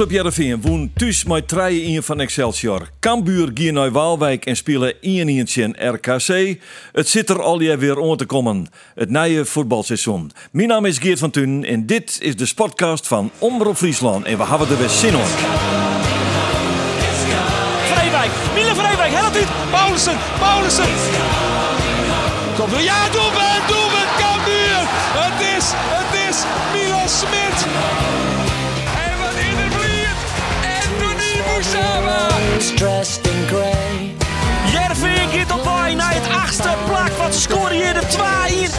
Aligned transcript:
Sportclub 0.00 0.24
Jereveen 0.24 0.60
woon 0.60 0.90
thuis 0.94 1.24
met 1.24 1.48
treien 1.48 1.82
in 1.82 2.02
van 2.02 2.20
Excelsior. 2.20 2.88
Cambuur 3.00 3.50
gier 3.54 3.72
naar 3.72 3.90
Waalwijk 3.90 4.46
en 4.46 4.56
spelen 4.56 4.94
1 5.00 5.28
in 5.28 5.76
RKC. 5.78 6.60
Het 6.92 7.08
zit 7.08 7.30
er 7.30 7.42
al 7.42 7.60
jaar 7.60 7.78
weer 7.78 7.98
om 7.98 8.16
te 8.16 8.24
komen. 8.24 8.66
Het 8.94 9.10
nieuwe 9.10 9.44
voetbalseizoen. 9.44 10.30
Mijn 10.52 10.68
naam 10.68 10.84
is 10.84 10.98
Geert 10.98 11.18
van 11.18 11.30
Tuin 11.30 11.64
en 11.64 11.86
dit 11.86 12.18
is 12.20 12.36
de 12.36 12.46
sportcast 12.46 13.06
van 13.06 13.30
Omroep 13.38 13.76
Friesland. 13.76 14.24
En 14.24 14.38
we 14.38 14.44
hebben 14.44 14.68
er 14.68 14.78
weer 14.78 14.88
zin 14.88 15.12
in. 15.12 15.26
Vrijwijk, 17.92 18.30
Miele 18.54 18.74
Vrijwijk, 18.74 19.12
helpt 19.12 19.36
u. 19.36 19.42
Paulussen, 19.70 20.16
Paulussen. 20.38 20.88
Komt 22.58 22.72
er, 22.72 22.82
ja, 22.82 23.08
doelpunt, 23.08 23.68
doelpunt, 23.68 24.10
Cambuur. 24.18 24.80
Het 25.24 25.56
is, 25.56 25.66
het 25.74 26.28
is 26.28 26.36
Milan 26.72 27.08
Smit. 27.08 28.29
Moussama. 31.60 32.28
dressed 32.76 33.26
in 33.26 33.46
grey. 33.46 34.16
Jervin 34.72 35.52
op 35.52 35.64
waai 35.64 35.94
naar 35.94 36.14
het 36.14 36.28
achtste 36.32 36.72
plak. 36.86 37.10
Wat 37.18 37.34
scoren 37.34 37.76
hier 37.76 37.94
de 37.94 38.06
2 38.06 38.60
in. 38.62 38.70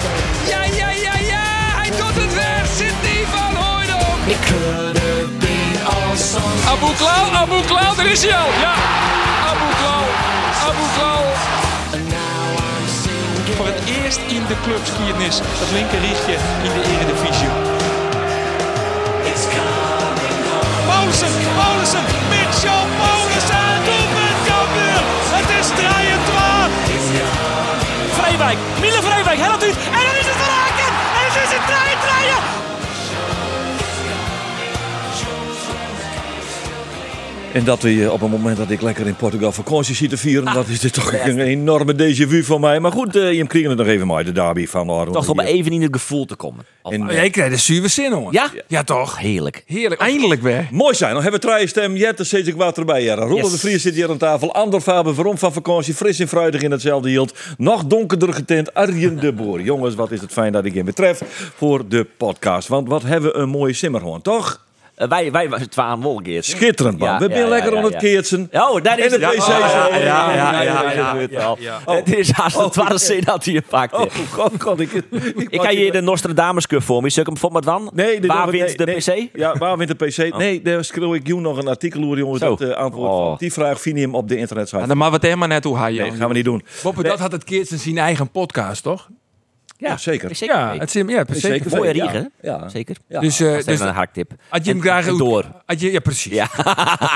Ja, 0.48 0.64
ja, 0.64 0.90
ja, 0.90 1.16
ja. 1.34 1.46
Hij 1.80 1.90
doet 1.90 2.18
het 2.24 2.34
weer. 2.34 2.66
Sidney 2.78 3.22
van 3.34 3.54
Hooydonk. 3.62 4.22
It 4.34 4.42
could 4.50 4.98
have 4.98 5.32
been 5.46 5.76
all 5.94 6.18
songs. 6.18 6.64
Abu 6.74 6.94
Klaal, 6.98 7.28
Abu 7.44 7.62
Klaal, 7.66 7.96
daar 7.96 8.06
is 8.06 8.22
hij 8.24 8.36
al. 8.36 8.50
Ja, 8.66 8.76
Abu 9.52 9.68
Klaal, 9.80 10.08
Abu 10.70 10.86
singing. 13.04 13.56
Voor 13.58 13.66
het 13.66 13.82
eerst 14.04 14.22
in 14.28 14.44
de 14.48 14.56
clubgeschiedenis 14.64 15.40
het 15.44 15.72
linker 15.72 16.00
richtje 16.00 16.36
in 16.66 16.72
de 16.76 16.82
Eredivisie. 16.92 17.61
Home. 21.02 21.12
Paulussen, 21.12 21.32
Paulussen, 21.58 22.04
Mitchell 22.30 22.86
Paulussen, 23.00 23.84
doelpunt 23.86 24.40
Cambuur. 24.48 25.02
Het 25.36 25.50
is 25.60 25.68
3-2. 25.68 25.82
Vrijwijk, 28.14 28.58
Miele 28.80 29.02
Vrijwijk, 29.02 29.40
helpt 29.40 29.64
u. 29.64 29.68
En 29.70 30.04
dan 30.08 30.16
is 30.22 30.28
het 30.34 30.42
raken. 30.54 30.92
En 31.18 31.24
het 31.28 31.36
is 31.44 31.52
het 31.58 31.66
3-3. 32.68 32.71
En 37.54 37.64
dat 37.64 37.82
we 37.82 38.12
op 38.12 38.22
het 38.22 38.32
moment 38.32 38.58
dat 38.58 38.70
ik 38.70 38.82
lekker 38.82 39.08
in 39.08 39.16
Portugal 39.16 39.52
vakantie 39.52 39.96
zie 39.96 40.08
te 40.10 40.18
vieren, 40.18 40.54
dat 40.54 40.68
is 40.68 40.80
dit 40.80 40.94
toch 40.94 41.14
een 41.14 41.40
enorme 41.40 41.94
déjà 41.94 42.28
vu 42.28 42.44
voor 42.44 42.60
mij. 42.60 42.80
Maar 42.80 42.92
goed, 42.92 43.16
uh, 43.16 43.34
je 43.34 43.48
kreeg 43.48 43.68
het 43.68 43.78
nog 43.78 43.88
even 43.88 44.08
maar 44.08 44.24
de 44.24 44.32
derby 44.32 44.68
van 44.68 44.90
Aron. 44.90 45.14
Toch 45.14 45.30
om 45.30 45.40
even 45.40 45.72
in 45.72 45.82
het 45.82 45.94
gevoel 45.94 46.26
te 46.26 46.36
komen. 46.36 46.66
En, 46.84 47.04
Oh, 47.04 47.12
jij 47.12 47.30
krijgt 47.30 47.52
een 47.54 47.60
zuur 47.60 47.90
zin, 47.90 48.12
hoor. 48.12 48.34
ja? 48.34 48.50
Ja, 48.68 48.84
toch? 48.84 49.18
Heerlijk. 49.18 49.64
Heerlijk. 49.66 50.02
Eindelijk 50.02 50.42
weer. 50.42 50.68
Mooi 50.72 50.96
zijn, 50.96 51.14
dan 51.14 51.22
hebben 51.24 51.42
we 51.42 51.48
drie 51.48 51.68
stem. 51.68 51.96
Jette 51.96 52.24
zit 52.24 52.48
ik 52.48 52.56
wat 52.56 52.78
erbij. 52.78 53.04
Ja. 53.04 53.28
Yes. 53.28 53.52
de 53.52 53.58
Vries 53.58 53.82
zit 53.82 53.96
hier 53.96 54.10
aan 54.10 54.18
tafel. 54.18 54.54
Ander 54.54 54.82
Faber 54.82 55.14
Verom 55.16 55.38
van 55.38 55.54
vakantie. 55.54 55.94
Fris 55.94 56.20
en 56.20 56.28
fruitig 56.28 56.62
in 56.62 56.72
hetzelfde 56.72 57.10
hield. 57.10 57.38
Nog 57.58 57.86
donkerder 57.86 58.34
getent. 58.34 58.74
Arjen 58.74 59.20
de 59.20 59.34
Boer. 59.34 59.62
Jongens, 59.62 59.96
wat 59.96 60.12
is 60.12 60.22
het 60.22 60.32
fijn 60.32 60.52
dat 60.52 60.66
ik 60.66 60.74
je 60.74 60.84
betref 60.84 61.22
voor 61.56 61.88
de 61.88 62.08
podcast. 62.18 62.68
Want 62.68 62.88
wat 62.88 63.04
hebben 63.04 63.32
we 63.32 63.38
een 63.38 63.50
mooie 63.50 63.74
simmerhoorn, 63.74 64.22
toch? 64.22 64.66
Eh, 65.02 65.08
wij, 65.08 65.32
wij 65.32 65.50
waren 65.76 66.02
Wolgeert. 66.02 66.46
Schitterend, 66.46 67.00
man. 67.00 67.08
Ja, 67.08 67.18
we 67.18 67.26
zijn 67.30 67.40
ja, 67.40 67.48
lekker 67.48 67.72
ja, 67.72 67.78
aan 67.78 67.84
het 67.84 67.96
keertsen. 67.96 68.50
Oh, 68.52 68.82
daar 68.84 69.00
is 69.00 69.12
het. 69.12 69.22
PC. 69.22 69.48
Ja, 69.48 70.34
ja, 70.34 70.62
ja. 71.60 71.80
Oh. 71.86 71.96
Het 71.96 72.16
is 72.16 72.32
haast 72.32 72.58
het 72.58 72.72
twaalf 72.72 73.00
zin 73.00 73.22
dat 73.24 73.46
hij 73.46 73.54
je 73.54 73.64
pakt. 73.70 73.94
Oh, 73.94 74.06
god, 74.32 74.52
god. 74.62 74.80
Ik, 74.80 74.92
Ik 75.50 75.62
ga 75.66 75.70
je 75.70 75.92
de 75.92 76.02
Nostradamus 76.02 76.68
cup 76.68 76.84
voor 76.84 77.02
me. 77.02 77.10
Zul 77.10 77.22
ik 77.22 77.28
hem 77.28 77.38
voor? 77.38 77.90
Nee, 77.94 78.20
dit 78.20 78.32
Waar 78.32 78.50
wint 78.50 78.78
nee, 78.78 79.02
de 79.02 79.12
nee. 79.14 79.28
PC? 79.28 79.38
Ja, 79.38 79.58
waar 79.58 79.78
wint 79.78 80.00
de 80.00 80.06
PC? 80.06 80.38
Nee, 80.38 80.62
daar 80.62 80.84
schreeuw 80.84 81.14
ik 81.14 81.28
jou 81.28 81.42
nog 81.42 81.58
een 81.58 81.68
artikel 81.68 82.04
over, 82.04 82.18
jongens. 82.18 82.40
Dat 82.40 82.62
eh, 82.62 82.70
antwoord 82.70 83.12
Oh. 83.12 83.28
van 83.28 83.36
die 83.38 83.54
vraag 83.54 83.82
vind 83.82 83.96
je 83.96 84.02
hem 84.02 84.16
op 84.16 84.28
de 84.28 84.38
internetsite. 84.38 84.88
Dan 84.88 84.98
maar 84.98 85.12
wat 85.12 85.22
helemaal 85.22 85.48
net 85.48 85.64
hoe 85.64 85.78
hij. 85.78 85.92
Nee, 85.92 86.12
gaan 86.12 86.28
we 86.28 86.34
niet 86.34 86.46
doen. 86.46 86.64
Boppe, 86.84 87.04
dat 87.04 87.20
had 87.20 87.32
het 87.32 87.44
keertje 87.44 87.78
zijn 87.78 87.98
eigen 87.98 88.32
podcast, 88.32 88.84
toch? 88.84 89.10
Ja, 89.82 89.98
zeker. 89.98 90.36
Zeker. 90.36 90.56
Ja, 90.56 90.76
het 90.78 90.96
is, 90.96 91.04
ja 91.08 91.24
precies. 91.24 91.44
Zeker. 91.44 91.78
Mooie 91.78 91.96
Ja. 91.96 92.04
riegen. 92.04 92.32
Ja. 92.42 92.70
Zeker. 92.70 92.96
Ja. 93.08 93.20
Dus, 93.20 93.40
eh, 93.40 93.48
Dat 93.50 93.58
is 93.58 93.66
dus 93.66 93.80
een 93.80 93.88
haktip. 93.94 94.32
had 94.50 94.66
je 94.66 94.72
hem 94.72 94.82
graag 94.82 95.08
en 95.08 95.18
door. 95.18 95.46
Had 95.66 95.80
je, 95.82 95.92
ja, 95.92 96.00
precies. 96.00 96.34
Ja, 96.34 96.48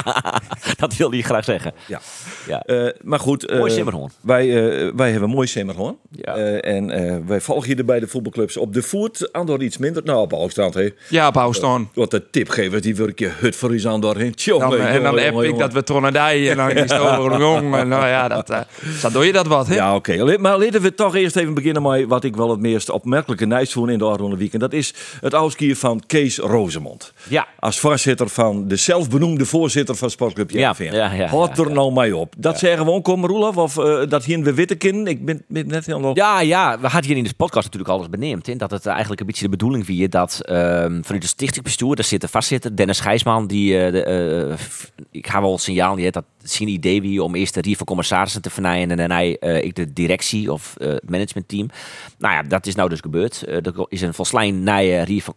dat 0.78 0.96
wil 0.96 1.12
hij 1.12 1.22
graag 1.22 1.44
zeggen. 1.44 1.74
Ja. 1.88 2.00
Ja. 2.48 2.62
Eh, 2.62 2.88
maar 3.02 3.20
goed. 3.20 3.46
eh, 3.46 3.58
Mooi 3.58 3.72
simmerhoorn. 3.72 4.12
Wij, 4.22 4.42
eh, 4.50 4.92
wij 4.96 5.12
hebben 5.12 5.30
een 5.30 5.36
mooi 5.36 5.48
simmerhoorn. 5.48 5.98
Ja. 6.12 6.36
Eh, 6.36 6.76
en 6.76 6.90
eh, 6.90 7.16
wij 7.26 7.42
volgen 7.42 7.74
hier 7.76 7.86
bij 7.86 8.00
de 8.00 8.08
voetbalclubs 8.08 8.58
op 8.58 8.74
de 8.74 8.82
voet. 8.82 9.30
Andor 9.34 9.62
iets 9.64 9.78
minder. 9.78 10.04
Nou, 10.04 10.20
op 10.20 10.34
afstand. 10.34 10.74
Hè. 10.74 10.90
Ja, 11.10 11.28
op 11.28 11.38
afstand. 11.38 11.88
Wat 11.94 12.12
de 12.12 12.30
tipgevers, 12.30 12.82
die 12.82 12.96
wil 12.96 13.08
ik 13.08 13.20
je 13.20 13.28
hut 13.40 13.56
voor 13.56 13.74
iets 13.76 13.88
aan 13.88 14.02
doorheen. 14.02 14.36
Tjonge, 14.36 14.60
Dan, 14.70 14.74
eh, 14.80 14.96
en 14.96 15.04
dan 15.04 15.16
jonge, 15.24 15.48
ik 15.48 15.58
dat 15.58 15.74
we 15.74 15.84
Tronadij 15.84 16.50
en 16.52 16.58
dan 16.58 16.72
is 16.72 16.92
het 16.92 17.00
over 17.00 17.40
jong. 17.40 17.76
En 17.76 17.88
nou 17.88 18.08
ja, 18.08 18.28
dat, 18.28 18.50
eh, 18.50 18.60
zo 19.00 19.10
doe 19.12 19.26
je 19.26 19.32
dat 19.32 19.48
wat, 19.48 19.68
hè? 19.68 19.76
Ja, 19.76 19.96
oké. 19.96 20.38
Maar 20.38 20.58
laten 20.60 20.82
we 20.82 20.94
toch 20.94 21.16
eerst 21.16 21.36
even 21.36 21.54
beginnen 21.54 21.82
met 21.82 22.06
wat 22.06 22.24
ik 22.24 22.36
wel 22.36 22.55
het 22.56 22.64
meest 22.64 22.90
opmerkelijke 22.90 23.46
nieuws 23.46 23.74
vond 23.74 23.90
in 23.90 23.98
de 23.98 24.06
Arronde 24.06 24.38
Weekend. 24.38 24.62
Dat 24.62 24.74
is 24.74 24.94
het 25.22 25.34
ouskier 25.34 25.76
van 25.76 26.02
Kees 26.08 26.38
Rozemond. 26.38 27.14
Ja. 27.28 27.48
Als 27.60 27.80
voorzitter 27.80 28.30
van 28.30 28.68
de 28.68 28.76
zelfbenoemde 28.76 29.46
voorzitter 29.46 29.96
van 29.96 30.10
Sportclub 30.10 30.52
Ja, 30.52 30.76
ja, 30.78 31.14
ja, 31.14 31.28
Houd 31.28 31.58
ja, 31.58 31.64
er 31.64 31.72
nou 31.72 31.94
mee 31.94 32.16
op. 32.16 32.34
Dat 32.38 32.60
zeggen 32.60 32.86
we 32.86 32.92
ook, 32.92 33.04
kom 33.04 33.26
Roelof, 33.26 33.58
of 33.58 33.78
eh, 33.78 34.02
dat 34.10 34.24
hier 34.24 34.44
we 34.44 34.54
witte 34.54 34.76
kind. 34.76 35.08
Ik 35.08 35.26
ben, 35.26 35.44
ben 35.48 35.68
net 35.68 35.86
helemaal... 35.86 36.16
Ja, 36.16 36.42
ja, 36.42 36.80
we 36.80 36.88
hadden 36.88 37.10
hier 37.10 37.18
in 37.18 37.24
de 37.24 37.34
podcast 37.34 37.66
natuurlijk 37.66 37.94
alles 37.94 38.10
beneemd. 38.10 38.48
En 38.48 38.58
dat 38.58 38.72
het 38.72 38.86
eigenlijk 38.86 39.20
een 39.20 39.26
beetje 39.26 39.44
de 39.44 39.50
bedoeling 39.50 39.88
was 39.88 40.10
dat 40.10 40.42
ehm, 40.42 41.02
vanuit 41.02 41.24
het 41.24 41.26
stichtingsbestuur, 41.26 41.96
daar 41.96 42.06
zit 42.06 42.22
de 42.22 42.28
vastzitter, 42.28 42.76
Dennis 42.76 43.00
Gijsman, 43.00 43.48
die, 43.48 43.80
eh, 43.80 43.92
de, 43.92 44.04
eh, 44.04 44.96
ik 45.12 45.28
ga 45.28 45.42
wel 45.42 45.52
het 45.52 45.62
signaal 45.62 45.96
niet, 45.96 46.14
dat 46.14 46.24
idee 46.68 47.02
wie 47.02 47.24
om 47.24 47.36
eerst 47.36 47.54
de 47.54 47.62
rief 47.62 47.78
van 47.78 47.86
commissarissen 47.86 48.42
te 48.42 48.50
vernijden 48.50 48.92
en 48.92 48.98
daarna 48.98 49.22
eh, 49.22 49.64
ik 49.64 49.76
de 49.76 49.94
directie 49.94 50.52
of 50.52 50.74
het 50.78 51.10
managementteam. 51.10 51.70
Nou 52.18 52.34
ja, 52.34 52.42
dat 52.44 52.66
is 52.66 52.76
nou 52.76 52.90
dus 52.90 53.00
gebeurd. 53.00 53.44
Eh, 53.44 53.56
er 53.56 53.86
is 53.90 54.02
een 54.02 54.14
volslijn 54.14 54.64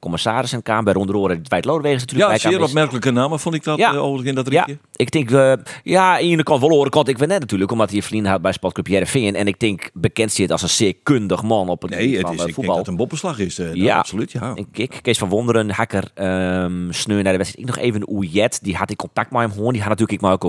commissarissen 0.00 0.62
kwam 0.62 0.84
bij 0.84 0.92
Ronde 0.92 1.12
Roren, 1.12 1.42
Dwight 1.42 1.64
Lodewegens 1.64 2.04
natuurlijk. 2.04 2.42
Ja, 2.42 2.50
zeer 2.50 2.62
opmerkelijke 2.62 3.10
namen 3.10 3.40
vond 3.40 3.54
ik 3.54 3.64
dat 3.64 3.78
Ja. 3.78 3.92
ja. 3.92 3.98
overigens 3.98 4.28
in 4.28 4.34
dat 4.34 4.52
ja, 4.52 4.64
rietje. 4.64 4.82
ik 4.96 5.10
denk, 5.10 5.30
ja, 5.82 6.20
aan 6.20 6.36
de 6.36 6.42
kant 6.42 6.60
wel 6.60 6.70
horen, 6.70 6.90
kant 6.90 7.08
ik 7.08 7.18
ben 7.18 7.28
net 7.28 7.40
natuurlijk, 7.40 7.70
omdat 7.70 7.88
hij 7.88 7.96
een 7.96 8.02
vriend 8.04 8.26
had 8.26 8.42
bij 8.42 8.52
Sportclub 8.52 8.86
Jereveen. 8.86 9.34
En 9.34 9.46
ik 9.46 9.60
denk 9.60 9.90
bekend 9.94 10.32
zit 10.32 10.50
als 10.50 10.62
een 10.62 10.68
zeer 10.68 10.94
kundig 11.02 11.42
man 11.42 11.68
op 11.68 11.82
het 11.82 11.90
Nee, 11.90 12.16
het 12.16 12.20
van 12.20 12.34
is, 12.34 12.44
ik 12.44 12.54
voetbal. 12.54 12.66
dat 12.66 12.76
het 12.76 12.86
een 12.86 12.96
boppenslag 12.96 13.38
is. 13.38 13.56
nou, 13.56 13.76
Ja. 13.76 13.98
absoluut. 13.98 14.32
Ja. 14.32 14.56
Ik. 14.72 14.98
Kees 15.02 15.18
van 15.18 15.28
Wonderen, 15.28 15.70
hakker, 15.70 16.10
ehm 16.14 16.90
sneu 16.90 17.22
naar 17.22 17.32
de 17.32 17.38
wedstrijd. 17.38 17.68
Ik 17.68 17.74
nog 17.74 17.84
even 17.84 18.00
een 18.00 18.08
Oejet. 18.10 18.58
Die 18.62 18.76
had 18.76 18.90
ik 18.90 18.96
contact 18.96 19.30
met 19.30 19.40
hem 19.40 19.52
gewoon. 19.52 19.72
Die 19.72 19.80
had 19.80 19.88
natuurlijk 19.90 20.18
ik 20.18 20.24
maar 20.24 20.32
ook 20.32 20.44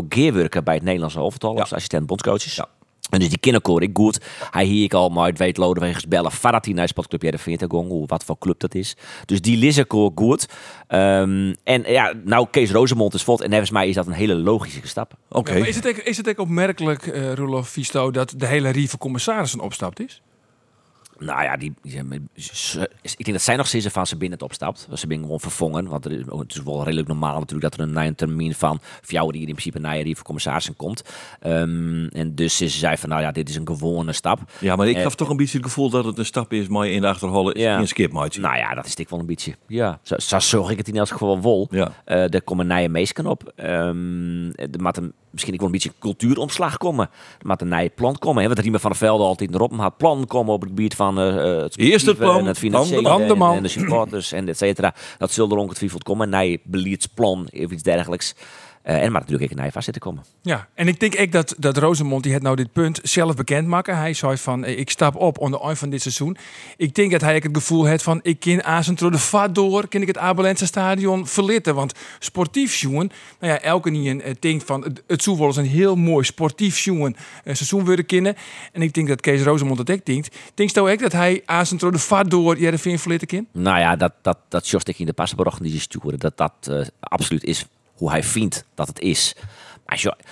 bij 0.64 0.74
het 0.74 0.84
Nederlandse 0.84 1.20
hoofdtal 1.20 1.60
als 1.60 1.74
assistent 1.74 2.06
bondscoaches. 2.06 2.56
Ja. 2.56 2.68
En 3.10 3.20
dus 3.20 3.30
die 3.30 3.38
kinderkoor 3.38 3.82
ik 3.82 3.90
goed. 3.94 4.20
Hij 4.52 4.66
hier 4.66 4.84
ik 4.84 4.94
al 4.94 5.10
maar 5.10 5.28
het 5.28 5.38
weet 5.38 5.58
Lodewegens 5.58 6.08
bellen. 6.08 6.32
Hij 6.42 6.52
naar 6.74 6.84
de 6.84 6.88
sportclub 6.88 7.22
Jereveen. 7.22 7.60
Hoe 7.70 8.08
wat 8.08 8.24
voor 8.24 8.38
club 8.38 8.60
dat 8.60 8.76
is. 8.76 8.96
Dus 9.26 9.42
die 9.42 9.58
Lizerkoor 9.58 10.12
goed. 10.16 10.46
Ehm, 10.88 11.54
en 11.64 11.84
ja, 11.86 12.14
nou 12.26 12.48
Kees 12.52 12.72
Rozemond 12.72 13.14
is 13.14 13.24
vod. 13.24 13.42
En 13.42 13.50
volgens 13.50 13.72
mij 13.72 13.88
is 13.88 13.96
dat 13.96 14.08
een 14.08 14.14
hele 14.14 14.36
logische 14.36 14.88
stap. 14.88 15.14
Oké. 15.30 15.54
Ja, 15.54 15.66
is 15.66 15.76
het, 15.76 15.88
ook- 15.88 15.96
is 15.96 16.18
het 16.18 16.30
ook 16.30 16.40
opmerkelijk, 16.40 17.08
eh 17.08 17.34
Roelof 17.34 17.70
Visto, 17.70 18.12
dat 18.12 18.34
de 18.38 18.46
hele 18.46 18.70
rieve 18.70 18.98
commissarissen 18.98 19.60
opstapt 19.60 20.00
is? 20.00 20.22
Nou 21.20 21.44
ja, 21.44 21.58
die, 21.58 21.74
die 21.82 21.92
zijn- 21.92 22.30
ze- 22.36 22.90
ik 23.02 23.18
denk 23.26 23.32
dat 23.32 23.42
zij 23.42 23.56
nog 23.56 23.68
steeds 23.68 23.88
van 23.88 24.08
ze 24.08 24.18
binnen 24.18 24.38
het 24.38 24.48
opstapt. 24.48 24.80
Ze 24.80 24.96
zijn 24.96 25.10
gewoon 25.22 25.40
vervangen. 25.40 25.88
Want 25.88 26.04
is, 26.12 26.22
het 26.40 26.54
is 26.56 26.64
wel 26.64 26.84
redelijk 26.84 27.08
normaal 27.08 27.40
natuurlijk 27.40 27.62
dat 27.62 27.74
er 27.80 27.98
een 28.08 28.16
termijn 28.16 28.54
van 28.56 28.80
jou 29.08 29.32
die 29.32 29.42
in 29.42 29.48
principe 29.48 29.80
naar 29.80 29.98
je 29.98 30.04
commissarissen 30.24 30.76
komt. 30.76 31.04
Ehm, 31.40 32.06
en 32.06 32.36
dus 32.36 32.58
ze 32.58 32.68
zei 32.70 32.98
van 32.98 33.10
nou 33.10 33.22
ja, 33.22 33.32
dit 33.32 33.50
is 33.50 33.56
een 33.56 33.68
gewone 33.68 34.14
stap. 34.14 34.40
Ja, 34.60 34.76
maar 34.76 34.88
ik 34.88 34.96
Eh, 34.96 35.04
heb 35.04 35.12
toch 35.12 35.30
een 35.30 35.38
beetje 35.38 35.58
het 35.58 35.66
gevoel 35.68 35.90
dat 35.90 36.06
het 36.06 36.18
een 36.18 36.26
stap 36.26 36.54
is, 36.54 36.68
maar 36.68 36.88
in 36.88 37.02
de 37.02 37.08
achterholen 37.08 37.54
is 37.54 37.62
Ja. 37.62 37.78
geen 37.78 37.88
skip, 37.88 38.12
maatje. 38.12 38.42
Nou 38.42 38.58
ja, 38.58 38.74
dat 38.74 38.86
is 38.86 38.96
ik 38.96 39.10
wel 39.10 39.20
een 39.20 39.26
beetje. 39.26 39.56
Ja, 39.68 40.00
zo, 40.04 40.16
zo 40.18 40.40
zorg 40.40 40.70
ik 40.70 40.78
het 40.78 40.88
in 40.88 40.96
elk 40.96 41.08
geval 41.08 41.42
wel. 41.42 41.68
Ja. 41.72 41.92
Eh, 42.06 42.34
er 42.34 42.42
komen 42.42 42.68
nieuwe 42.68 42.90
meesken 42.90 43.26
op. 43.26 43.52
Ehm 43.56 44.48
moet 44.82 44.98
een, 44.98 45.14
misschien 45.32 45.54
ik 45.54 45.60
wel 45.60 45.68
een 45.68 45.74
beetje 45.74 45.94
cultuuromslag 46.00 46.78
komen. 46.78 47.10
Er 47.40 47.48
moet 47.48 47.62
een 47.62 47.68
nieuwe 47.68 47.90
plan 47.90 48.18
komen. 48.18 48.44
Hè? 48.44 48.50
Wat 48.50 48.60
Riemen 48.60 48.80
van 48.80 48.90
der 48.90 49.00
Velde 49.00 49.24
altijd 49.24 49.54
erop 49.54 49.74
had 49.76 49.98
plan 49.98 50.26
komen 50.28 50.54
op 50.54 50.62
het 50.62 50.70
gebied 50.70 50.96
van 50.96 51.20
eh, 51.20 51.36
het 51.62 51.78
Eerst 51.78 51.92
het 51.92 52.02
sportieve 52.02 52.24
plan, 52.24 52.40
en 52.40 52.46
het 52.46 52.58
financiële 52.58 53.10
en, 53.10 53.42
en 53.42 53.64
de 53.64 53.68
supporters 53.68 54.32
en 54.32 54.48
et 54.48 54.58
cetera. 54.58 54.94
Dat 55.18 55.32
zullen 55.32 55.52
er 55.52 55.58
ongetwijfeld 55.58 56.04
komen. 56.04 56.34
Een 56.34 56.48
nieuw 56.48 56.58
beleidsplan 56.64 57.48
of 57.52 57.72
iets 57.72 57.84
dergelijks. 57.84 58.36
Eh, 58.82 59.04
en 59.04 59.12
maar 59.12 59.22
natuurlijk 59.22 59.52
ook 59.52 59.60
een 59.60 59.72
vast 59.72 59.84
zitten 59.84 60.02
komen. 60.02 60.24
Ja, 60.42 60.68
en 60.74 60.88
ik 60.88 61.00
denk 61.00 61.20
ook 61.20 61.32
dat, 61.32 61.56
dat 61.58 61.78
Rosemond, 61.78 62.24
die 62.24 62.34
het 62.34 62.42
nou 62.42 62.56
dit 62.56 62.72
punt 62.72 63.00
zelf 63.04 63.36
bekend 63.36 63.68
maken. 63.68 63.98
Hij 63.98 64.14
zei 64.14 64.38
van, 64.38 64.64
eh, 64.64 64.80
ik 64.80 64.90
stap 64.90 65.16
op 65.16 65.38
onder 65.38 65.62
eind 65.62 65.78
van 65.78 65.90
dit 65.90 66.02
seizoen. 66.02 66.38
Ik 66.78 66.96
denk 66.96 67.12
dat 67.12 67.22
hij 67.22 67.36
het 67.36 67.48
gevoel 67.52 67.86
heeft 67.86 68.04
van, 68.04 68.20
ik 68.24 68.40
kan 68.40 68.64
Azentro 68.64 69.10
de 69.10 69.18
vat 69.18 69.56
door, 69.56 69.88
kan 69.88 70.02
ik 70.02 70.08
het 70.08 70.18
Abelense 70.18 70.66
stadion 70.66 71.28
verlitten. 71.28 71.76
Want 71.76 71.94
sportief 72.20 72.76
jongen, 72.76 73.12
nou 73.40 73.54
ja, 73.54 73.62
elke 73.62 73.90
niet 73.90 74.08
een 74.08 74.38
denkt 74.40 74.64
van, 74.64 74.84
het, 74.84 75.04
het 75.08 75.24
zou 75.24 75.38
wel 75.38 75.48
eens 75.48 75.58
een 75.58 75.66
heel 75.66 75.96
mooi 75.96 76.26
sportief 76.26 76.80
jongen 76.80 77.16
een 77.44 77.56
seizoen 77.56 77.86
willen 77.86 78.06
kennen. 78.06 78.36
En 78.72 78.82
ik 78.82 78.94
denk 78.94 79.08
dat 79.08 79.22
Kees 79.22 79.42
Rosemond 79.42 79.78
dat 79.78 79.90
ook 79.90 80.06
denkt. 80.06 80.36
Denk 80.54 80.70
je 80.70 80.82
ook 80.82 81.00
dat 81.00 81.12
hij 81.12 81.42
Azentro 81.46 81.92
de 81.92 81.98
vat 81.98 82.30
door 82.30 82.60
Jereveen 82.60 83.00
verlitten 83.00 83.28
kan? 83.28 83.48
Nou 83.52 83.80
ja, 83.80 83.96
dat, 83.96 84.14
dat, 84.22 84.38
dat 84.48 84.88
ik 84.88 85.00
in 85.00 85.06
de 85.06 85.14
passenbrochen 85.14 85.64
die 85.64 85.72
ze 85.72 85.80
sturen, 85.80 86.20
dat 86.20 86.38
dat 86.38 86.54
eh, 86.62 86.86
absoluut 87.00 87.44
is 87.44 87.66
hoe 88.00 88.10
hij 88.10 88.24
vindt 88.24 88.66
dat 88.76 88.88
het 88.88 89.00
is. 89.00 89.36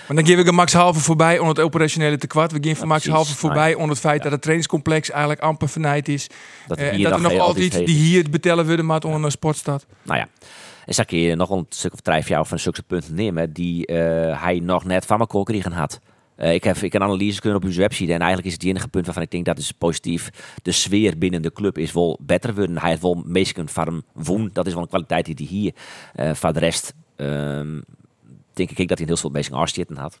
Maar 0.06 0.16
dan 0.16 0.26
geef 0.26 0.38
ik 0.38 0.46
een 0.46 0.54
Max 0.54 0.72
Halve 0.72 1.00
voorbij 1.00 1.38
onder 1.38 1.54
het 1.54 1.64
operationele 1.64 2.18
tekort. 2.18 2.52
We 2.52 2.58
geven 2.60 2.76
van 2.76 2.88
Max. 2.88 3.06
Halve 3.06 3.34
voorbij 3.34 3.74
onder 3.74 3.90
het 3.90 3.98
feit 3.98 4.22
dat 4.22 4.32
het 4.32 4.40
trainingscomplex 4.40 5.10
eigenlijk 5.10 5.40
amper 5.40 5.68
vernijd 5.68 6.08
is. 6.08 6.26
dat 6.66 6.78
en 6.78 6.94
hier 6.94 7.08
dat 7.08 7.18
er 7.18 7.32
nog 7.32 7.38
altijd 7.38 7.72
die 7.72 7.96
hier 7.96 8.30
betellen 8.30 8.66
worden 8.66 8.86
maar 8.86 9.02
onder 9.02 9.24
een 9.24 9.30
sportstad. 9.30 9.86
Nou 10.02 10.18
ja. 10.18 10.28
En 10.86 10.94
zag 10.94 11.10
je 11.10 11.34
nog 11.34 11.50
een 11.50 11.66
stuk 11.68 11.92
of 11.92 12.00
drie 12.00 12.22
jou 12.22 12.46
van 12.46 12.58
zulke 12.58 12.82
punten 12.82 13.14
nemen 13.14 13.52
die 13.52 13.86
eh, 13.86 14.42
hij 14.42 14.60
nog 14.62 14.84
net 14.84 15.06
van 15.06 15.20
elkaar 15.20 15.42
kregen 15.42 15.72
had. 15.72 16.00
Eh, 16.36 16.54
ik, 16.54 16.64
heb, 16.64 16.76
ik 16.76 16.92
heb 16.92 17.02
analyses 17.02 17.40
kunnen 17.40 17.58
op 17.58 17.64
uw 17.64 17.74
website 17.74 18.12
en 18.12 18.18
eigenlijk 18.18 18.46
is 18.46 18.52
het 18.52 18.64
enige 18.64 18.88
punt 18.88 19.04
waarvan 19.04 19.22
ik 19.22 19.30
denk 19.30 19.44
dat 19.44 19.58
is 19.58 19.72
positief. 19.72 20.30
De 20.62 20.72
sfeer 20.72 21.18
binnen 21.18 21.42
de 21.42 21.52
club 21.52 21.78
is 21.78 21.92
wel 21.92 22.18
beter 22.20 22.54
worden. 22.54 22.78
Hij 22.78 22.90
heeft 22.90 23.02
wel 23.02 23.22
meestal 23.26 23.66
van 23.66 23.86
hem 23.86 24.02
woen. 24.12 24.50
Dat 24.52 24.66
is 24.66 24.72
wel 24.72 24.82
een 24.82 24.88
kwaliteit 24.88 25.24
die 25.24 25.34
hij 25.36 25.46
hier. 25.46 25.72
eh 26.14 26.34
van 26.34 26.52
de 26.52 26.58
rest 26.58 26.94
ehm, 27.18 27.80
denk 28.52 28.70
ik 28.70 28.88
dat 28.88 28.98
hij 28.98 29.00
een 29.00 29.06
heel 29.12 29.16
veel 29.16 29.30
bezig 29.30 29.52
afzitten 29.52 29.96
had. 29.96 30.20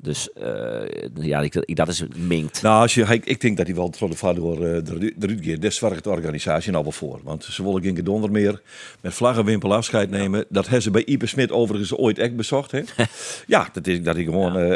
Dus 0.00 0.32
eh, 0.32 0.82
ja, 1.14 1.40
ik, 1.40 1.54
ik, 1.54 1.76
dat 1.76 1.88
is 1.88 2.04
minkt. 2.16 2.62
Nou, 2.62 2.80
als 2.82 2.94
je, 2.94 3.04
hij- 3.04 3.20
ik 3.24 3.40
denk 3.40 3.56
dat 3.56 3.66
hij 3.66 3.74
wel 3.76 3.90
door 3.98 4.08
de 4.10 4.16
vader 4.16 4.42
eruit 4.62 4.88
gaat. 4.88 5.60
Daar 5.62 5.72
zorgt 5.72 6.04
de 6.04 6.10
organisatie 6.10 6.70
nou 6.72 6.82
wel 6.82 6.92
voor. 6.92 7.20
Want 7.24 7.44
ze 7.44 7.62
willen 7.64 7.82
geen 7.82 7.96
gedonder 7.96 8.30
meer 8.30 8.60
met 9.00 9.14
vlaggenwimpel 9.14 9.74
afscheid 9.74 10.10
nemen. 10.10 10.44
Dat 10.48 10.64
hebben 10.64 10.82
ze 10.82 10.90
bij 10.90 11.04
Ipe 11.04 11.26
Smit 11.26 11.50
overigens 11.52 11.94
ooit 11.94 12.18
echt 12.18 12.36
bezocht. 12.36 12.70
Hè? 12.70 12.80
ja, 13.46 13.68
dat 13.72 13.86
is 13.86 14.02
dat 14.02 14.14
hij 14.14 14.24
gewoon 14.24 14.56
eh, 14.56 14.72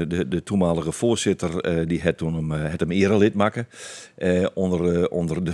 eh, 0.00 0.08
de, 0.08 0.28
de 0.28 0.42
toenmalige 0.42 0.92
voorzitter, 0.92 1.60
eh, 1.60 1.86
die 1.86 2.00
het 2.00 2.16
toen 2.18 2.34
hem, 2.34 2.52
eh, 2.52 2.70
het 2.70 2.80
hem 2.80 2.90
erelid 2.90 3.34
maken. 3.34 3.68
Eh, 4.14 4.46
onder, 4.54 4.94
eh, 5.02 5.04
onder 5.10 5.44
de 5.44 5.52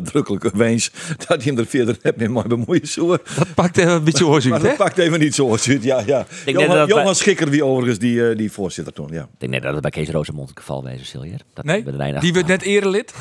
nadrukkelijke 0.00 0.50
wens 0.54 0.90
dat 1.16 1.28
hij 1.28 1.52
hem 1.52 1.58
er 1.58 1.66
verder 1.66 1.96
net 2.02 2.16
meer 2.16 2.30
mee 2.30 2.42
bemoeien 2.46 2.86
zou. 2.86 3.08
Dat 3.08 3.54
pakt 3.54 3.76
even 3.76 3.92
een 3.92 4.04
beetje 4.04 4.24
Maar 4.50 4.60
hè? 4.60 4.68
dat 4.68 4.76
pakt 4.76 4.98
even 4.98 5.20
niet 5.20 5.34
zo 5.34 5.50
uit. 5.50 5.64
Ja, 5.64 6.02
ja. 6.06 6.26
Johan, 6.46 6.76
dat 6.76 7.04
bij- 7.04 7.14
Schikker, 7.14 7.50
wie 7.50 7.64
overigens 7.64 7.98
die, 7.98 8.28
eh, 8.28 8.36
die 8.36 8.52
voorzitter 8.52 8.92
toen. 8.92 9.08
Ja. 9.10 9.22
Ik 9.22 9.28
denk 9.38 9.52
net 9.52 9.62
dat 9.62 9.72
het 9.72 9.82
bij 9.82 9.90
Kees 9.90 10.08
Rosemond 10.10 10.48
het 10.48 10.58
geval 10.58 10.84
wezen 10.84 11.22
je. 11.24 11.36
Dat 11.54 11.64
Nee, 11.64 11.82
bij 11.82 11.92
de 11.92 11.98
Rijn 11.98 12.20
die 12.20 12.32
wordt 12.32 12.48
net 12.48 12.62
erelid. 12.62 13.14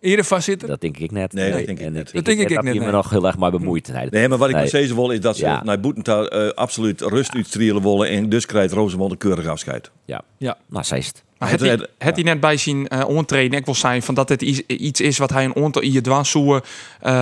Erevastzitter. 0.00 0.68
Dat 0.68 0.80
denk 0.80 0.96
ik 0.98 1.10
net. 1.10 1.32
Nee, 1.32 1.50
dat 1.52 1.66
denk 1.66 1.78
ik 1.78 1.86
en 1.86 1.92
net. 1.92 2.12
Dat 2.12 2.24
denk 2.24 2.40
ik 2.40 2.48
dat 2.48 2.58
ook 2.58 2.64
net, 2.64 2.72
hij 2.72 2.82
me 2.84 2.90
nee. 2.90 2.94
nog 2.94 3.10
heel 3.10 3.26
erg 3.26 3.36
maar 3.38 3.50
bemoeit. 3.50 3.92
Nee, 3.92 4.06
Nee, 4.10 4.28
maar 4.28 4.38
wat 4.38 4.48
ik 4.48 4.54
nee. 4.54 4.62
maar 4.62 4.70
zeggen 4.70 4.94
wil 4.94 5.10
is 5.10 5.20
dat 5.20 5.36
ze 5.36 5.44
Ja. 5.44 5.62
naar 5.64 5.80
Boetenta 5.80 6.22
eh, 6.24 6.48
absoluut 6.48 7.00
rust 7.00 7.34
uitstrielen 7.34 7.82
willen. 7.82 8.08
En 8.08 8.28
dus 8.28 8.46
krijgt 8.46 8.72
Rosemond 8.72 9.10
een 9.12 9.18
keurig 9.18 9.46
afscheid. 9.46 9.90
Ja. 10.04 10.22
Ja. 10.38 10.56
Nou, 10.68 10.84
zij 10.84 10.98
is 10.98 11.06
het. 11.06 11.22
Maar 11.40 11.50
Het- 11.50 11.88
het, 11.98 12.22
net 12.24 12.40
bij 12.40 12.56
zijn 12.56 12.86
uh, 12.94 13.08
ontrainen, 13.08 13.58
ik 13.58 13.64
wil 13.64 13.74
zijn 13.74 14.02
van 14.02 14.14
dat 14.14 14.28
het 14.28 14.42
iets, 14.42 15.00
is 15.00 15.18
wat 15.18 15.30
hij 15.30 15.44
een 15.44 15.56
aantal 15.56 15.82
in 15.82 15.92
je 15.92 16.00
dwars 16.00 16.30
zoeken. 16.30 16.62
eh, 17.00 17.12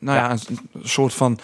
nou 0.00 0.18
ja, 0.18 0.30
een, 0.30 0.38
een 0.72 0.88
soort 0.88 1.14
van 1.14 1.38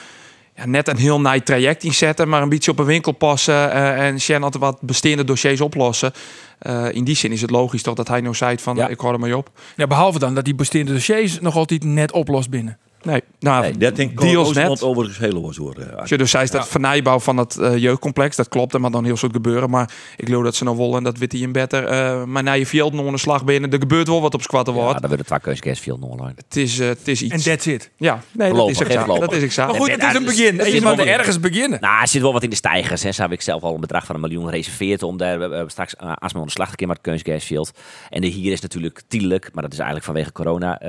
ja, 0.56 0.66
net 0.66 0.88
een 0.88 0.96
heel 0.96 1.20
nice 1.20 1.42
traject 1.42 1.84
inzetten, 1.84 2.28
maar 2.28 2.42
een 2.42 2.48
beetje 2.48 2.70
op 2.70 2.78
een 2.78 2.84
winkel 2.84 3.12
passen 3.12 3.72
eh, 3.72 4.06
en 4.06 4.20
Shen 4.20 4.42
altijd 4.42 4.62
wat 4.62 4.80
bestaande 4.80 5.24
dossiers 5.24 5.60
oplossen. 5.60 6.12
Eh, 6.58 6.86
in 6.92 7.04
die 7.04 7.16
zin 7.16 7.32
is 7.32 7.40
het 7.40 7.50
logisch 7.50 7.82
toch 7.82 7.94
dat 7.94 8.08
hij 8.08 8.20
nou 8.20 8.34
zei 8.34 8.58
van 8.58 8.76
Ja. 8.76 8.84
eh, 8.84 8.90
ik 8.90 9.00
hoor 9.00 9.12
er 9.12 9.18
maar 9.20 9.32
op. 9.34 9.50
Ja, 9.76 9.86
behalve 9.86 10.18
dan 10.18 10.34
dat 10.34 10.44
die 10.44 10.54
bestaande 10.54 10.92
dossiers 10.92 11.40
nog 11.40 11.56
altijd 11.56 11.84
net 11.84 12.12
oplost 12.12 12.50
binnen. 12.50 12.78
Nee, 13.02 13.22
nou, 13.40 13.62
Nee, 13.62 13.72
Dat 13.76 13.96
denk 13.96 14.10
ik 14.10 14.20
net. 14.54 14.82
overigens 14.82 15.18
heel 15.18 15.42
oors 15.42 15.56
hoor. 15.56 15.74
eh, 16.10 16.18
dus 16.18 16.30
zei 16.30 16.48
dat 16.50 16.68
vernijbouw 16.68 17.18
van 17.18 17.36
het 17.36 17.56
eh, 17.58 17.76
jeugdcomplex, 17.76 18.36
dat 18.36 18.48
klopt, 18.48 18.74
er 18.74 18.80
maar 18.80 18.90
dan 18.90 19.04
heel 19.04 19.16
soort 19.16 19.32
gebeuren. 19.32 19.70
Maar 19.70 19.90
ik 20.16 20.26
geloof 20.26 20.44
dat 20.44 20.54
ze 20.54 20.64
nou 20.64 20.76
willen 20.76 20.96
en 20.96 21.04
dat 21.04 21.18
weet 21.18 21.32
hij 21.32 21.40
in 21.40 21.52
beter. 21.52 21.84
eh 21.84 22.24
maar 22.24 22.42
na 22.42 22.52
je 22.52 22.66
veld 22.66 22.92
nog 22.92 23.06
een 23.06 23.18
slag 23.18 23.44
binnen, 23.44 23.70
er 23.72 23.78
gebeurt 23.78 24.08
wel 24.08 24.20
wat 24.20 24.34
op 24.34 24.42
squatten 24.42 24.74
Ja, 24.74 24.80
wordt. 24.80 25.00
dan 25.00 25.08
wordt 25.10 25.28
het 25.30 25.40
twee 25.42 25.60
keuzes 25.60 25.80
veel 25.84 25.98
online. 26.00 26.32
Het 26.36 26.56
is, 26.56 26.78
het 26.78 27.08
is 27.08 27.22
iets. 27.22 27.32
En 27.46 27.52
that's 27.52 27.66
it. 27.66 27.90
Ja, 27.96 28.22
nee, 28.32 28.52
dat 28.52 28.68
is 28.70 28.80
exact. 28.80 29.20
Dat 29.20 29.32
is 29.32 29.42
exact. 29.42 29.70
Maar 29.70 29.80
goed, 29.80 29.90
het 29.90 30.02
is 30.02 30.14
een 30.14 30.24
begin. 30.24 30.60
Is 30.60 30.72
je 30.72 30.80
moet 30.80 30.98
ergens 30.98 31.40
beginnen. 31.40 31.80
Nou, 31.80 32.00
er 32.00 32.08
zit 32.08 32.22
wel 32.22 32.32
wat 32.32 32.42
in 32.42 32.50
de 32.50 32.56
stijgers. 32.56 33.02
Hè. 33.02 33.12
Zo 33.12 33.22
heb 33.22 33.32
ik 33.32 33.42
zelf 33.42 33.62
al 33.62 33.74
een 33.74 33.80
bedrag 33.80 34.06
van 34.06 34.14
een 34.14 34.20
miljoen 34.20 34.44
gereserveerd 34.44 35.02
om 35.02 35.16
daar 35.16 35.70
straks 35.70 35.94
uh, 36.04 36.12
als 36.14 36.32
we 36.32 36.44
de 36.44 36.50
slag 36.50 36.70
te 36.70 36.76
komen 36.76 36.96
met. 37.02 37.72
En 38.10 38.20
de 38.20 38.26
hier 38.26 38.52
is 38.52 38.60
natuurlijk 38.60 39.02
tijdelijk, 39.08 39.48
maar 39.52 39.62
dat 39.62 39.72
is 39.72 39.78
eigenlijk 39.78 40.06
vanwege 40.06 40.32
corona 40.32 40.80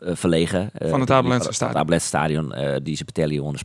verlegen. 0.00 0.70
Van 0.80 1.00
het 1.00 1.10
van 1.30 1.52
stadion. 1.52 1.68
Het 1.68 1.76
Abelense 1.82 2.06
stadion, 2.06 2.52
eh, 2.54 2.76
die 2.82 2.96
ze 2.96 3.04
betalen 3.04 3.40
onder. 3.40 3.60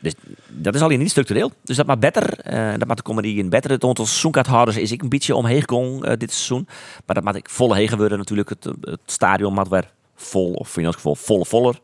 Dus 0.00 0.14
dat 0.48 0.74
is 0.74 0.80
alleen 0.80 0.98
niet 0.98 1.10
structureel. 1.10 1.52
Dus 1.62 1.76
dat 1.76 1.86
maakt 1.86 2.00
beter. 2.00 2.38
eh 2.38 2.70
dat 2.78 2.86
maakt 2.86 2.96
de 2.96 3.02
comedy 3.02 3.28
in 3.28 3.48
beter. 3.48 3.70
Het 3.70 3.84
aantal 3.84 4.06
seizoenkaarthouders 4.06 4.76
is 4.76 4.92
ik 4.92 5.02
een 5.02 5.08
beetje 5.08 5.34
omheen 5.34 5.62
gegaan 5.68 6.04
eh, 6.04 6.16
dit 6.16 6.32
seizoen. 6.32 6.68
Maar 7.06 7.14
dat 7.14 7.24
maakt 7.24 7.36
ik 7.36 7.50
volle 7.50 7.74
hegen 7.74 7.98
worden 7.98 8.18
natuurlijk. 8.18 8.48
Het, 8.48 8.64
het 8.80 9.00
stadion 9.06 9.54
maakt 9.54 9.68
weer 9.68 9.92
vol, 10.14 10.52
of 10.52 10.76
in 10.76 10.86
ons 10.86 10.94
geval 10.94 11.14
volle 11.14 11.44
voller. 11.44 11.80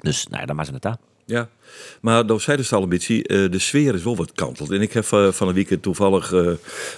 Dus 0.00 0.26
nou 0.26 0.40
ja, 0.40 0.46
dan 0.46 0.56
maar 0.56 0.64
ze 0.64 0.72
het 0.72 0.82
daar. 0.82 0.96
Ja, 1.24 1.48
maar 2.00 2.26
dat 2.26 2.42
zei 2.42 2.56
het 2.56 2.72
al 2.72 2.82
een 2.82 2.88
beetje, 2.88 3.22
eh, 3.22 3.50
de 3.50 3.58
sfeer 3.58 3.94
is 3.94 4.02
wel 4.02 4.16
wat 4.16 4.32
kanteld. 4.32 4.70
En 4.70 4.80
ik 4.80 4.92
heb 4.92 5.04
eh, 5.12 5.28
van 5.32 5.48
een 5.48 5.54
weekend 5.54 5.82
toevallig 5.82 6.32
eh, 6.32 6.46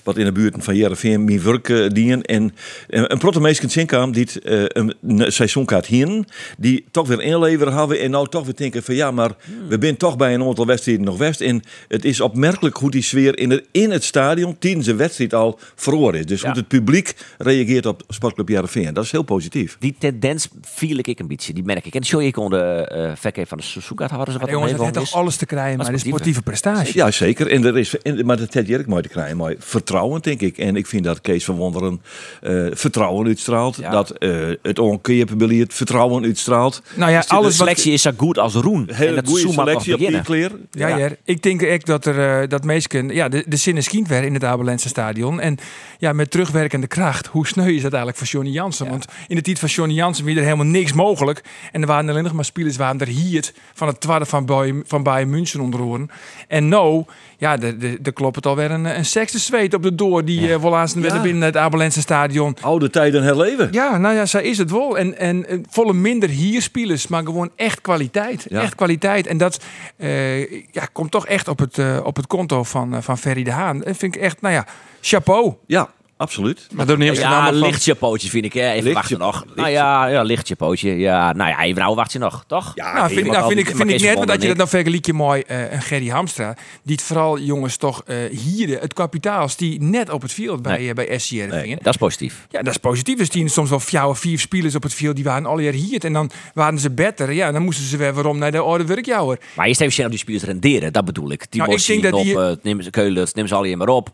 wat 0.03 0.17
in 0.17 0.25
de 0.25 0.33
buurt 0.33 0.55
van 0.59 0.77
Jereveen 0.77 1.25
mijn 1.25 1.43
werk 1.43 1.69
eh, 1.69 1.89
dienen. 1.89 2.23
En 2.23 2.53
een 2.89 3.19
protomeesken 3.19 3.71
zinkaam 3.71 4.13
die 4.13 4.41
eh, 4.43 4.63
een, 4.67 5.33
seizoenkaart 5.33 5.87
hier, 5.87 6.25
die 6.59 6.85
toch 6.91 7.09
weer 7.09 7.21
inleveren 7.21 7.73
hadden. 7.73 8.01
En 8.01 8.11
nou 8.11 8.29
toch 8.29 8.45
weer 8.45 8.57
denken 8.57 8.83
van 8.83 8.95
ja, 8.95 9.11
maar 9.11 9.31
we 9.69 9.77
zijn 9.81 9.97
toch 9.97 10.17
bij 10.17 10.35
een 10.35 10.43
aantal 10.43 10.67
wedstrijden 10.67 11.05
nog 11.05 11.17
west. 11.19 11.41
En 11.41 11.63
het 11.89 12.05
is 12.05 12.21
opmerkelijk 12.21 12.77
hoe 12.77 12.91
die 12.91 13.03
sfeer 13.03 13.39
in 13.39 13.51
het, 13.51 13.65
in 13.71 13.91
het 13.91 14.05
stadion 14.05 14.59
tijdens 14.59 14.87
de 14.87 14.95
wedstrijd 14.95 15.35
al 15.35 15.59
verloren 15.75 16.21
is. 16.21 16.27
Dus 16.27 16.41
Ja. 16.41 16.49
hoe 16.49 16.59
het 16.59 16.69
publiek 16.69 17.15
reageert 17.39 17.87
op 17.87 18.03
Sportclub 18.09 18.49
Jereveen. 18.49 18.95
Dat 18.95 19.05
is 19.05 19.11
heel 19.11 19.23
positief. 19.23 19.77
Die 19.79 19.95
tendens 19.99 20.49
viel 20.63 20.99
ik 20.99 21.19
een 21.19 21.27
beetje, 21.27 21.53
die 21.53 21.65
merk 21.65 21.87
ik. 21.87 21.95
En 21.95 22.05
show 22.05 22.21
ik 22.21 22.37
onder 22.37 22.59
de 22.61 22.97
uh, 22.97 23.13
verkeer 23.17 23.47
van 23.47 23.59
de 23.59 23.65
Seizoenkaart 23.65 24.11
hadden 24.11 24.33
ze 24.35 24.41
wat 24.41 24.49
Jongens, 24.61 24.73
het 24.73 24.81
omheen 24.81 24.97
heeft 24.97 25.11
toch 25.11 25.21
alles 25.21 25.37
te 25.37 25.47
krijgen, 25.47 25.79
maar 25.79 25.93
de 25.93 25.99
sportieve. 25.99 26.43
prestatie. 26.43 26.97
Ja, 26.97 27.11
zeker. 27.11 27.47
En 27.51 27.65
er 27.65 27.79
is, 27.79 27.99
en, 28.03 28.27
maar 28.27 28.37
dat 28.37 28.55
heb 28.55 28.67
je 28.67 28.79
ook 28.79 28.87
mooi 28.87 29.03
te 29.03 29.09
krijgen. 29.09 29.37
Maar 29.37 29.55
vertrouwen, 29.59 30.23
denk 30.23 30.41
ik. 30.41 30.59
En 30.59 30.77
ik 30.77 30.87
vind 30.87 31.05
dat 31.05 31.21
Kees 31.21 31.45
van 31.45 31.57
Wonderen 31.57 32.03
eh, 32.43 32.67
vertrouwen 32.73 33.27
uitstraalt. 33.27 33.77
Ja. 33.77 33.91
Dat 33.91 34.11
eh, 34.11 34.49
het 34.63 35.75
vertrouwen 35.75 36.25
uitstraalt. 36.25 36.83
Nou 36.95 37.11
ja, 37.11 37.21
Dus 37.21 37.29
wat... 37.29 37.53
selectie 37.53 37.93
is 37.93 38.03
zo 38.03 38.11
goed 38.17 38.39
als 38.39 38.55
Roen. 38.55 38.89
en 38.89 38.95
Hele 38.95 39.15
dat 39.15 39.27
goede 39.27 39.53
selectie 39.53 39.93
op 39.95 39.99
die 39.99 40.23
kleer. 40.23 40.51
Ja, 40.71 40.89
Ja. 40.89 40.97
ja. 40.97 41.09
ik 41.25 41.43
denk 41.43 41.63
echt 41.63 41.87
dat 41.87 42.07
er 42.07 42.43
eh, 42.43 42.49
dat 42.49 42.65
meesken, 42.65 43.09
ja, 43.09 43.29
de, 43.29 43.45
de 43.47 43.57
zin 43.57 43.77
is 43.77 43.89
kind 43.89 44.09
weer 44.09 44.23
in 44.23 44.35
het 44.35 44.45
Abelense 44.45 44.89
stadion. 44.89 45.41
En 45.41 45.59
ja, 45.99 46.13
met 46.13 46.31
terugwerkende 46.31 46.87
kracht, 46.87 47.27
hoe 47.27 47.47
sneu 47.47 47.69
is 47.75 47.83
dat 47.83 47.93
eigenlijk 47.93 48.17
voor 48.17 48.27
Johnny 48.27 48.51
Jansen? 48.51 48.89
Want 48.89 49.05
in 49.29 49.37
de 49.37 49.43
tijd 49.43 49.59
van 49.59 49.69
Johnny 49.69 49.95
Jansen 49.95 50.25
was 50.25 50.35
er 50.35 50.43
helemaal 50.43 50.67
niks 50.67 50.93
mogelijk. 50.93 51.43
En 51.73 51.81
er 51.81 51.87
waren 51.87 52.09
alleen 52.09 52.23
nog 52.23 52.33
maar 52.33 52.45
spelers 52.45 52.77
waren 52.77 53.01
er 53.01 53.07
hier 53.07 53.53
van 53.75 53.89
het 53.89 54.01
tweede 54.01 54.27
van 54.27 54.47
Bayern, 54.51 54.83
van 54.87 55.03
Bayern 55.03 55.31
München 55.31 55.61
onderhoren. 55.61 56.11
En 56.49 56.69
nou, 56.69 57.05
ja, 57.39 57.59
er- 57.61 57.75
klopt 58.13 58.37
het 58.37 58.47
alweer 58.47 58.71
een, 58.71 58.85
een 58.85 59.05
sekste 59.05 59.39
zweet 59.39 59.75
op 59.75 59.83
de 59.83 59.95
door 59.95 60.25
die 60.25 60.41
Ja. 60.41 60.49
eh 60.55 60.63
wel 60.63 60.77
aan 60.77 60.89
Ja. 61.17 61.23
binnen 61.23 61.43
het 61.43 61.57
Abelense 61.57 62.01
stadion. 62.01 62.57
Oude 62.61 62.91
tijden 62.91 63.23
herleven. 63.23 63.69
Ja, 63.71 63.97
nou 63.99 64.15
ja, 64.15 64.27
zo 64.27 64.39
is 64.39 64.59
het 64.59 64.71
wel. 64.71 64.99
En, 64.99 65.19
en 65.19 65.47
eh, 65.49 65.59
volle 65.69 65.93
minder 65.93 66.29
hier 66.29 66.63
spelers, 66.63 67.07
maar 67.07 67.25
gewoon 67.25 67.51
echt 67.57 67.81
kwaliteit. 67.81 68.47
Ja. 68.49 68.61
Echt 68.63 68.75
kwaliteit. 68.75 69.27
En 69.27 69.39
dat 69.39 69.61
eh, 69.97 70.51
ja, 70.51 70.89
komt 70.93 71.11
toch 71.11 71.27
echt 71.27 71.49
op 71.49 71.59
het, 71.59 71.79
eh, 71.79 72.01
op 72.05 72.17
het 72.17 72.27
konto 72.27 72.63
van, 72.63 72.95
eh, 72.95 73.03
van 73.03 73.19
Ferry 73.19 73.43
de 73.43 73.53
Haan. 73.53 73.79
Dat 73.79 73.97
vind 73.97 74.15
ik 74.15 74.21
echt, 74.23 74.41
nou 74.41 74.55
ja, 74.55 74.67
chapeau. 75.01 75.55
Ja, 75.67 75.91
absoluut. 76.21 76.67
Maar 76.73 76.87
door 76.87 76.99
de 76.99 77.05
eerste 77.05 77.25
Ja, 77.25 77.45
van... 77.45 77.55
lichtje 77.55 77.95
pootje 77.95 78.29
vind 78.31 78.45
ik. 78.45 78.53
Hè. 78.53 78.61
Even 78.61 78.75
Lichtje- 78.75 78.93
wachten 78.93 79.19
nog. 79.19 79.35
lichtje. 79.35 79.55
Nou 79.61 79.69
ja, 79.71 80.07
ja, 80.07 80.23
lichtje 80.23 80.57
pootje. 80.57 80.97
Ja, 80.99 81.33
nou 81.33 81.51
ja, 81.51 81.63
even 81.63 81.83
nou 81.83 81.95
wacht 81.95 82.13
je 82.13 82.19
nog, 82.19 82.45
toch? 82.47 82.73
Ja, 82.75 82.93
nou, 82.93 83.09
vind, 83.09 83.27
ik- 83.27 83.33
nou, 83.33 83.47
vind 83.47 83.59
ik, 83.69 83.77
vind 83.77 83.91
ik 83.91 84.01
net, 84.01 84.27
dat 84.27 84.43
je 84.43 84.49
dat 84.49 84.57
nou 84.57 84.69
vergelijkt 84.69 85.13
mooi 85.13 85.43
eh 85.47 85.73
een 85.73 85.83
Gerry 85.83 86.09
Hamstra. 86.09 86.57
Die 86.83 86.95
het 86.95 87.05
vooral 87.05 87.39
jongens 87.39 87.77
toch 87.77 88.03
eh 88.07 88.17
hier, 88.31 88.81
het 88.81 88.93
kapitaals, 88.93 89.57
die 89.57 89.83
net 89.83 90.11
op 90.11 90.23
het 90.23 90.33
veld 90.33 90.63
bij, 90.63 90.79
Nee. 90.79 90.89
eh, 90.89 90.95
bij 90.95 91.19
SCR 91.19 91.35
Nee. 91.35 91.49
gingen. 91.51 91.79
Dat 91.83 91.93
is 91.95 91.97
positief. 92.01 92.47
Ja, 92.51 92.63
dat 92.63 92.73
is 92.73 92.79
positief. 92.79 93.19
Dus 93.19 93.31
die 93.31 93.49
soms 93.49 93.71
wel 93.71 93.81
vier 93.81 94.05
of 94.07 94.19
vier 94.19 94.39
spelers 94.39 94.75
op 94.75 94.83
het 94.83 94.95
veld, 94.95 95.15
die 95.17 95.25
waren 95.25 95.47
al 95.47 95.59
jaar 95.59 95.73
hier. 95.73 96.05
En 96.05 96.13
dan 96.13 96.31
waren 96.55 96.79
ze 96.79 96.91
beter. 96.91 97.33
Ja, 97.33 97.53
dan 97.53 97.63
moesten 97.63 97.85
ze 97.85 97.97
weer 97.97 98.13
waarom 98.15 98.39
naar 98.39 98.53
de 98.53 98.59
oude 98.59 98.85
werkjouwer. 98.85 99.39
Maar 99.57 99.67
eerst 99.67 99.81
even 99.81 99.93
zien 99.93 100.05
of 100.05 100.11
die 100.11 100.21
spelers 100.21 100.45
renderen, 100.45 100.93
dat 100.93 101.05
bedoel 101.05 101.31
ik. 101.33 101.47
Die 101.51 101.61
Nou, 101.61 101.75
ik 101.75 101.87
denk 101.87 102.03
dat 102.03 102.23
die- 102.23 102.37
nemen 102.63 102.85
ze 102.85 102.91
Keulen, 102.91 103.29
neem 103.33 103.47
ze 103.47 103.55
al 103.55 103.77
maar 103.77 103.89
op. 103.89 104.09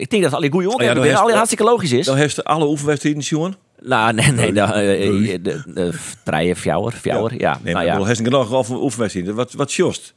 Ik 0.00 0.10
denk 0.10 0.22
dat 0.22 0.32
alle 0.32 0.50
goede 0.50 0.66
ja, 0.66 0.72
onderwerpen 0.72 1.29
alle 1.30 1.36
hartstikke 1.36 1.64
logisch 1.64 1.92
is. 1.92 2.06
Dan 2.06 2.16
heeft 2.16 2.34
ze 2.34 2.44
alle 2.44 2.66
oefenwedstrijden, 2.66 3.22
jongen. 3.22 3.54
Nou, 3.82 4.12
nee, 4.12 4.30
nee, 4.32 4.52
nou, 4.52 4.72
eh, 4.72 5.08
eh, 5.34 5.42
de, 5.42 5.62
de, 5.74 5.92
Treien, 6.24 6.56
fjouwer, 6.56 6.92
fjouwer, 6.92 7.40
ja. 7.40 7.58
Nee, 7.62 7.74
nou 7.74 7.86
ja. 7.86 7.98
ja. 7.98 8.04
heeft 8.04 8.20
genoeg 8.22 8.52
over 8.52 8.76
oefenwedstrijden. 8.76 9.34
Wat, 9.34 9.52
wat 9.52 9.72
jost? 9.72 10.12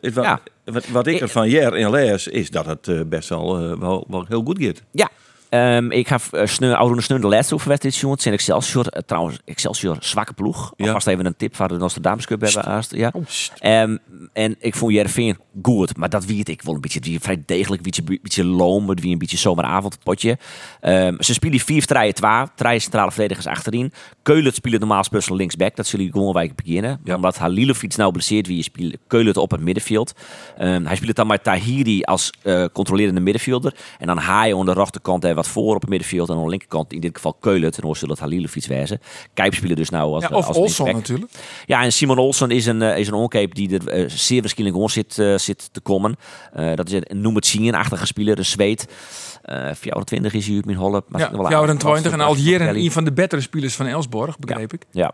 Het 0.00 0.14
wa- 0.14 0.22
Ja. 0.22 0.40
wat, 0.64 0.86
wat 0.88 1.06
ik 1.06 1.20
ervan 1.20 1.48
jaar 1.48 1.76
in 1.76 1.90
lees, 1.90 2.26
is 2.28 2.50
dat 2.50 2.66
het 2.66 2.88
eh, 2.88 3.00
best 3.06 3.28
wel, 3.28 3.58
eh, 3.58 3.78
wel, 3.78 4.04
wel 4.08 4.24
heel 4.28 4.42
goed 4.44 4.62
gaat. 4.62 4.82
Ja. 4.90 5.08
Ehm, 5.54 5.90
ik 5.90 6.08
ga 6.08 6.18
uh, 6.32 6.46
sneu, 6.46 6.72
oude 6.72 7.00
sneu 7.00 7.18
de 7.18 7.26
laatste 7.26 7.54
oefenwedstrijd 7.54 7.94
zien. 7.94 8.10
Het 8.10 8.22
zijn 8.22 8.34
Excelsior, 8.34 8.86
eh, 8.86 9.02
trouwens, 9.06 9.38
Excelsior 9.44 9.96
zwakke 10.00 10.32
ploeg. 10.32 10.72
Ja. 10.76 10.86
Alvast 10.86 11.06
even 11.06 11.26
een 11.26 11.36
tip 11.36 11.56
van 11.56 11.68
de 11.68 11.76
Nostradamus 11.76 12.26
Cup 12.26 12.40
hebben. 12.40 12.82
Ja. 12.88 13.12
Ehm, 13.58 13.96
en 14.32 14.56
ik 14.58 14.74
vond 14.74 14.92
Jervin 14.92 15.36
goed, 15.62 15.96
maar 15.96 16.08
dat 16.08 16.24
weet 16.24 16.48
ik 16.48 16.62
wel 16.62 16.74
een 16.74 16.80
beetje. 16.80 17.00
Het 17.12 17.22
vrij 17.22 17.42
degelijk, 17.46 17.86
een 17.86 17.90
beetje, 17.90 18.18
beetje 18.22 18.44
loom, 18.44 18.88
het 18.88 19.00
wie 19.00 19.12
een 19.12 19.18
beetje 19.18 19.36
zomeravondpotje. 19.36 20.38
Ehm, 20.80 21.14
ze 21.18 21.32
spelen 21.32 21.60
4 21.60 21.86
3 21.86 22.12
2 22.12 22.46
drie 22.54 22.78
centrale 22.78 23.10
verdedigers 23.10 23.46
achterin. 23.46 23.92
Keulen 24.22 24.52
speelt 24.52 24.78
normaal 24.78 25.04
spelen 25.04 25.36
linksback, 25.36 25.76
dat 25.76 25.86
zullen 25.86 26.10
gewoon 26.12 26.32
wij 26.32 26.52
beginnen. 26.54 27.00
Ja. 27.04 27.14
Omdat 27.14 27.38
Halilovic 27.38 27.96
nou 27.96 28.12
blesseert, 28.12 28.46
wie 28.46 28.62
speelt 28.62 28.96
Keulen 29.06 29.36
op 29.36 29.50
het 29.50 29.60
middenveld. 29.60 30.12
Hij 30.56 30.96
speelt 30.96 31.16
dan 31.16 31.26
met 31.26 31.44
Tahiri 31.44 32.02
als 32.02 32.32
eh, 32.42 32.64
controlerende 32.72 33.20
middenvelder. 33.20 33.74
En 33.98 34.06
dan 34.06 34.18
Haai 34.18 34.54
aan 34.54 34.66
de 34.66 34.72
rechterkant 34.72 35.24
en 35.24 35.34
wat 35.44 35.52
voor 35.52 35.74
op 35.74 35.80
het 35.80 35.90
middenveld. 35.90 36.28
En 36.28 36.34
aan 36.36 36.42
de 36.42 36.48
linkerkant 36.48 36.92
in 36.92 37.00
dit 37.00 37.14
geval 37.16 37.32
Keulen. 37.40 37.72
En 37.72 37.80
dan 37.82 37.94
zullen 37.94 38.14
het 38.14 38.22
Halilovic 38.22 38.64
wezen. 38.66 39.00
Kijp 39.34 39.54
spelen 39.54 39.76
dus 39.76 39.90
nou 39.90 40.12
als, 40.14 40.22
Ja, 40.28 40.36
of 40.36 40.46
als 40.46 40.56
Olson 40.56 40.92
natuurlijk. 40.92 41.32
Ja, 41.66 41.82
en 41.82 41.92
Simon 41.92 42.18
Olsen 42.18 42.50
is 42.50 42.66
een, 42.66 42.82
eh, 42.82 42.98
is 42.98 43.08
een 43.08 43.14
oncape 43.14 43.54
die 43.54 43.78
er 43.78 43.88
eh, 43.88 44.08
zeer 44.08 44.40
waarschijnlijk 44.40 44.74
gewoon 44.74 44.90
zit, 44.90 45.18
eh, 45.18 45.38
zit 45.38 45.68
te 45.72 45.80
komen. 45.80 46.16
Eh, 46.52 46.74
dat 46.74 46.88
is 46.90 47.00
een 47.04 47.20
noem 47.20 47.34
het 47.34 47.72
achtige 47.72 48.06
speler, 48.06 48.38
een 48.38 48.44
Zweed. 48.44 48.88
Eh 49.42 49.70
24 49.74 50.32
is 50.34 50.46
hij 50.46 50.74
hollen. 50.74 51.02
maar 51.08 51.20
Ja, 51.20 51.30
nog 51.30 51.40
wel 51.40 51.50
jouw 51.50 51.60
aardig 51.62 51.76
20 51.76 52.12
en 52.12 52.20
al 52.20 52.36
jaren 52.36 52.76
een 52.76 52.92
van 52.92 53.04
de 53.04 53.12
betere 53.12 53.40
spelers 53.40 53.74
van 53.74 53.86
Elsborg, 53.86 54.38
begreep 54.38 54.72
ik. 54.72 54.82
Ja. 54.90 55.12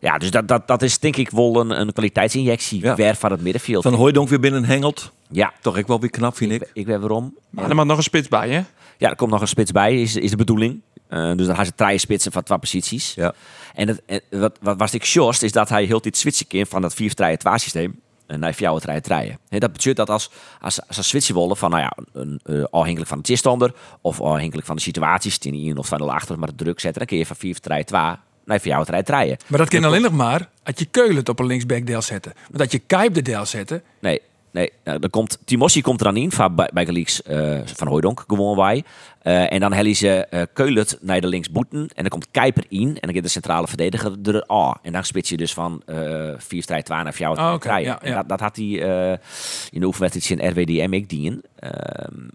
Ja, 0.00 0.18
dus 0.18 0.30
dat, 0.30 0.48
dat, 0.48 0.66
dat 0.68 0.82
is 0.82 0.98
denk 0.98 1.16
ik 1.16 1.30
wel 1.30 1.60
een, 1.60 1.80
een 1.80 1.92
kwaliteitsinjectie 1.92 2.80
Ja. 2.80 2.94
weer 2.94 3.14
van 3.14 3.30
het 3.30 3.42
middenveld. 3.42 3.82
Van 3.82 3.94
Hooijdonk 3.94 4.28
weer 4.28 4.40
binnen 4.40 4.64
Hengelt. 4.64 5.12
ja, 5.30 5.52
Toch 5.60 5.76
ik 5.76 5.86
wel 5.86 6.00
weer 6.00 6.10
knap, 6.10 6.36
vind 6.36 6.52
ik. 6.52 6.62
ik, 6.62 6.70
ik 6.72 6.86
weet 6.86 6.98
waarom. 6.98 7.34
Maar 7.50 7.68
er 7.70 7.74
moet 7.74 7.84
nog 7.86 7.96
een 7.96 8.02
spits 8.02 8.28
bij, 8.28 8.48
hè? 8.50 8.60
Ja, 9.00 9.10
er 9.10 9.16
komt 9.16 9.30
nog 9.30 9.40
een 9.40 9.48
spits 9.48 9.72
bij, 9.72 10.00
is, 10.00 10.16
is 10.16 10.30
de 10.30 10.36
bedoeling. 10.36 10.80
Eh, 11.08 11.32
dus 11.36 11.46
dan 11.46 11.56
gaan 11.56 11.64
ze 11.64 11.74
drie 11.74 11.98
spitsen 11.98 12.32
van 12.32 12.42
twee 12.42 12.58
posities. 12.58 13.14
Ja. 13.14 13.34
En 13.74 13.88
het, 13.88 14.02
en 14.06 14.20
wat, 14.30 14.58
wat 14.60 14.78
was 14.78 14.94
ik 14.94 15.04
shorst, 15.04 15.42
is 15.42 15.52
dat 15.52 15.68
hij 15.68 15.84
heel 15.84 16.00
dit 16.00 16.16
switchen 16.16 16.46
kan 16.46 16.66
van 16.66 16.82
dat 16.82 16.94
4 16.94 17.14
3 17.14 17.36
2 17.36 17.58
systeem 17.58 18.00
eh, 18.26 18.36
naar 18.36 18.54
4 18.54 18.78
3 18.78 19.00
3 19.00 19.36
Dat 19.48 19.72
betekent 19.72 19.96
dat 19.96 20.10
als, 20.10 20.30
als, 20.60 20.86
als 20.86 20.96
ze 20.96 21.02
switchen 21.02 21.34
willen 21.34 21.56
van, 21.56 21.70
nou 21.70 21.82
ja, 21.82 21.92
een, 22.12 22.40
eh, 22.44 22.64
afhankelijk 22.70 23.06
van 23.06 23.16
de 23.16 23.24
tegenstander 23.24 23.74
of 24.00 24.20
afhankelijk 24.20 24.66
van 24.66 24.76
de 24.76 24.82
situaties, 24.82 25.38
die 25.38 25.68
in 25.68 25.78
of 25.78 25.86
van 25.86 25.98
de 25.98 26.04
achter 26.04 26.38
maar 26.38 26.48
de 26.48 26.64
druk 26.64 26.80
zetten, 26.80 26.98
dan 26.98 27.08
kun 27.08 27.18
je 27.18 27.26
van 27.26 27.36
4 27.36 27.60
3 27.60 27.84
2 27.84 28.00
naar 28.44 28.60
4 28.60 28.84
3 28.84 29.02
3 29.02 29.36
Maar 29.46 29.58
dat 29.58 29.68
kan 29.68 29.84
alleen 29.84 30.02
nog 30.02 30.12
maar 30.12 30.48
als 30.62 30.74
je 30.78 30.84
Keulen 30.84 31.16
het 31.16 31.28
op 31.28 31.38
een 31.38 31.46
linksback 31.46 31.86
deel 31.86 32.02
zetten. 32.02 32.32
Want 32.46 32.58
dat 32.58 32.72
je 32.72 32.78
Kuip 32.78 33.14
de 33.14 33.22
deel 33.22 33.46
zetten. 33.46 33.82
Nee, 34.00 34.20
nee. 34.50 34.72
Nou, 34.84 34.98
dan 34.98 35.10
komt, 35.10 35.38
Timossi 35.44 35.80
komt 35.80 36.00
er 36.00 36.06
dan 36.06 36.16
in 36.16 36.32
van 36.32 36.54
bij, 36.54 36.70
bij 36.72 36.84
Gelieks, 36.84 37.22
eh, 37.22 37.60
van 37.64 37.88
Hooydonk, 37.88 38.24
gewoon 38.26 38.56
wij. 38.56 38.84
Eh, 39.22 39.52
en 39.52 39.60
dan 39.60 39.72
hellen 39.72 39.96
ze 39.96 40.26
Keulet 40.52 40.98
naar 41.00 41.20
de 41.20 41.26
linksboeten. 41.26 41.78
En 41.80 41.88
dan 42.02 42.08
komt 42.08 42.30
Kuiper 42.30 42.64
in. 42.68 42.88
En 42.88 42.98
dan 43.00 43.12
gaat 43.14 43.22
de 43.22 43.28
centrale 43.28 43.66
verdediger 43.68 44.12
er 44.22 44.50
A. 44.52 44.78
En 44.82 44.92
dan 44.92 45.04
spits 45.04 45.28
je 45.28 45.36
dus 45.36 45.52
van 45.52 45.82
eh 45.86 45.96
4 46.38 46.64
3 46.64 46.82
2 46.82 47.02
naar 47.02 47.12
4 47.14 47.34
3 47.34 47.52
oké, 47.52 47.76
ja, 47.76 48.00
En 48.02 48.10
ja. 48.10 48.16
dat, 48.16 48.28
dat 48.28 48.40
had 48.40 48.56
hij 48.56 48.82
eh, 48.82 49.16
in 49.70 49.80
de 49.80 49.86
oefenwedstrijd 49.86 50.40
in 50.40 50.48
RWDM 50.50 50.92
ik 50.92 51.08
dien. 51.08 51.42
Uh, 51.64 51.70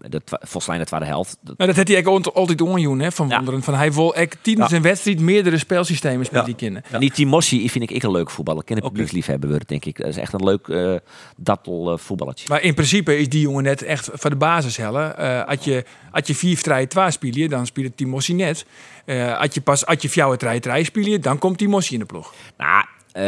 de 0.08 0.20
twa- 0.24 0.38
volgens 0.40 0.66
mij 0.66 0.78
de 0.78 0.84
tweede 0.84 1.06
helft. 1.06 1.38
Dat- 1.40 1.58
Nou, 1.58 1.68
dat 1.70 1.76
had 1.78 1.86
hij 1.88 1.96
eigenlijk 1.96 2.36
altijd 2.36 2.60
onjoen 2.60 2.98
hè, 3.00 3.12
van 3.12 3.28
Ja. 3.28 3.36
Wonderen. 3.36 3.62
Van 3.62 3.74
hij 3.74 3.92
wil 3.92 4.14
echt 4.14 4.36
tijdens 4.42 4.70
een 4.72 4.82
wedstrijd 4.82 5.20
meerdere 5.20 5.58
spelsystemen 5.58 6.26
met 6.32 6.44
die 6.44 6.54
kinderen. 6.54 6.90
En 6.92 7.00
die 7.00 7.10
Timossi 7.10 7.70
vind 7.70 7.84
ik 7.84 7.90
ik 7.90 8.02
een 8.02 8.10
leuk 8.10 8.30
voetballer. 8.30 8.64
Ken 8.64 8.76
Oké. 8.76 8.86
publieksliefhebber 8.88 9.48
worden, 9.48 9.66
denk 9.68 9.84
ik. 9.84 9.96
Dat 9.98 10.06
is 10.06 10.16
echt 10.16 10.32
een 10.32 10.44
leuk 10.44 11.00
dattel 11.36 11.98
voetballertje. 11.98 12.46
Maar 12.48 12.62
in 12.62 12.74
principe 12.74 13.18
is 13.18 13.28
die 13.28 13.40
jongen 13.40 13.62
net 13.62 13.82
echt 13.82 14.10
van 14.12 14.30
de 14.30 14.36
basis 14.36 14.76
hellen. 14.76 15.16
Als 15.46 15.64
je, 15.64 15.84
als 16.10 16.26
je 16.26 16.34
4 16.34 16.56
3 16.76 16.86
2 16.86 17.10
speel, 17.10 17.48
dan 17.48 17.66
speelt 17.66 17.96
Timossi 17.96 18.34
net. 18.34 18.66
Eh 19.04 19.38
als 19.38 19.54
je 19.54 19.60
pas 19.60 19.86
als 19.86 20.02
je 20.02 20.08
4 20.08 20.36
3 20.36 20.60
3 20.60 20.84
speel, 20.84 21.20
dan 21.20 21.38
komt 21.38 21.58
Timossi 21.58 21.92
in 21.94 22.00
de 22.00 22.06
ploeg. 22.06 22.34
Nou, 22.56 22.84
eh, 23.12 23.22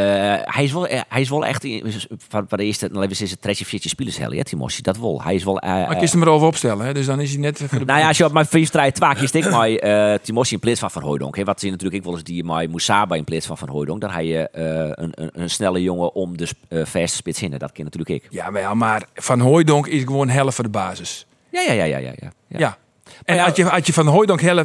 hij, 0.55 0.64
is 0.64 0.73
wel, 0.73 0.87
eh, 0.87 1.00
hij 1.09 1.21
is 1.21 1.28
wel 1.28 1.47
echt 1.47 1.64
in- 1.64 1.93
van, 2.28 2.45
van 2.49 2.59
de 2.59 2.64
eerste, 2.64 2.88
nou, 2.93 3.09
is 3.09 3.31
het 3.31 3.43
tretje, 3.43 3.64
viertje 3.64 3.88
spelers 3.88 4.17
ja, 4.17 4.43
Timossi, 4.43 4.83
dat 4.83 4.99
wel. 4.99 5.23
Hij 5.23 5.35
is 5.35 5.45
wel. 5.45 5.59
eh, 5.59 5.69
Maar 5.71 6.02
ik 6.02 6.11
hem 6.11 6.23
erover 6.23 6.47
opstellen, 6.47 6.87
hè, 6.87 6.95
dus 6.95 7.07
dan 7.07 7.21
is 7.21 7.31
hij 7.31 7.40
net 7.40 7.62
voor 7.67 7.78
de 7.78 7.85
nou 7.85 7.99
ja, 8.00 8.09
als 8.09 8.17
je 8.17 8.25
op 8.25 8.33
mijn 8.33 8.47
vier 8.47 8.67
strijd 8.67 8.95
twee 8.95 9.14
kiest, 9.14 9.35
ik 9.35 9.50
maar 9.50 9.69
Timossi 10.23 10.55
in 10.55 10.61
plaats 10.61 10.81
van 10.81 10.90
Van 10.90 11.02
Hooijdonk. 11.02 11.37
Hè, 11.37 11.45
wat 11.45 11.59
zie 11.61 11.69
je 11.69 11.75
natuurlijk 11.75 12.00
ik 12.02 12.09
wel 12.09 12.19
eens 12.19 12.28
die 12.28 12.45
maar 12.45 12.71
Moesaba 12.71 13.14
in 13.14 13.25
plaats 13.25 13.47
van 13.47 13.59
Van 13.59 13.69
Hooijdonk. 13.69 14.00
Dan 14.00 14.11
heb 14.11 14.25
je 14.25 14.49
een, 14.93 15.12
een, 15.14 15.31
een 15.33 15.50
snelle 15.50 15.83
jongen 15.83 16.14
om 16.14 16.37
de 16.37 16.49
eh 16.69 16.85
verste 16.85 17.17
spits 17.17 17.43
in. 17.43 17.50
Dat 17.59 17.73
ken 17.73 17.85
natuurlijk 17.85 18.25
ik. 18.25 18.31
Ja, 18.31 18.50
maar, 18.50 18.61
ja, 18.61 18.75
maar 18.75 19.02
Van 19.14 19.40
Hooijdonk 19.40 19.87
is 19.87 20.02
gewoon 20.02 20.28
helft 20.28 20.55
voor 20.55 20.64
de 20.64 20.71
basis. 20.71 21.26
Ja, 21.50 21.61
ja, 21.61 21.73
ja, 21.73 21.85
ja, 21.85 21.99
ja. 21.99 22.12
ja. 22.49 22.59
Ja. 22.59 22.78
En 23.25 23.35
ja, 23.37 23.45
als, 23.47 23.57
je, 23.57 23.71
als 23.71 23.87
je 23.87 23.93
Van 23.93 24.07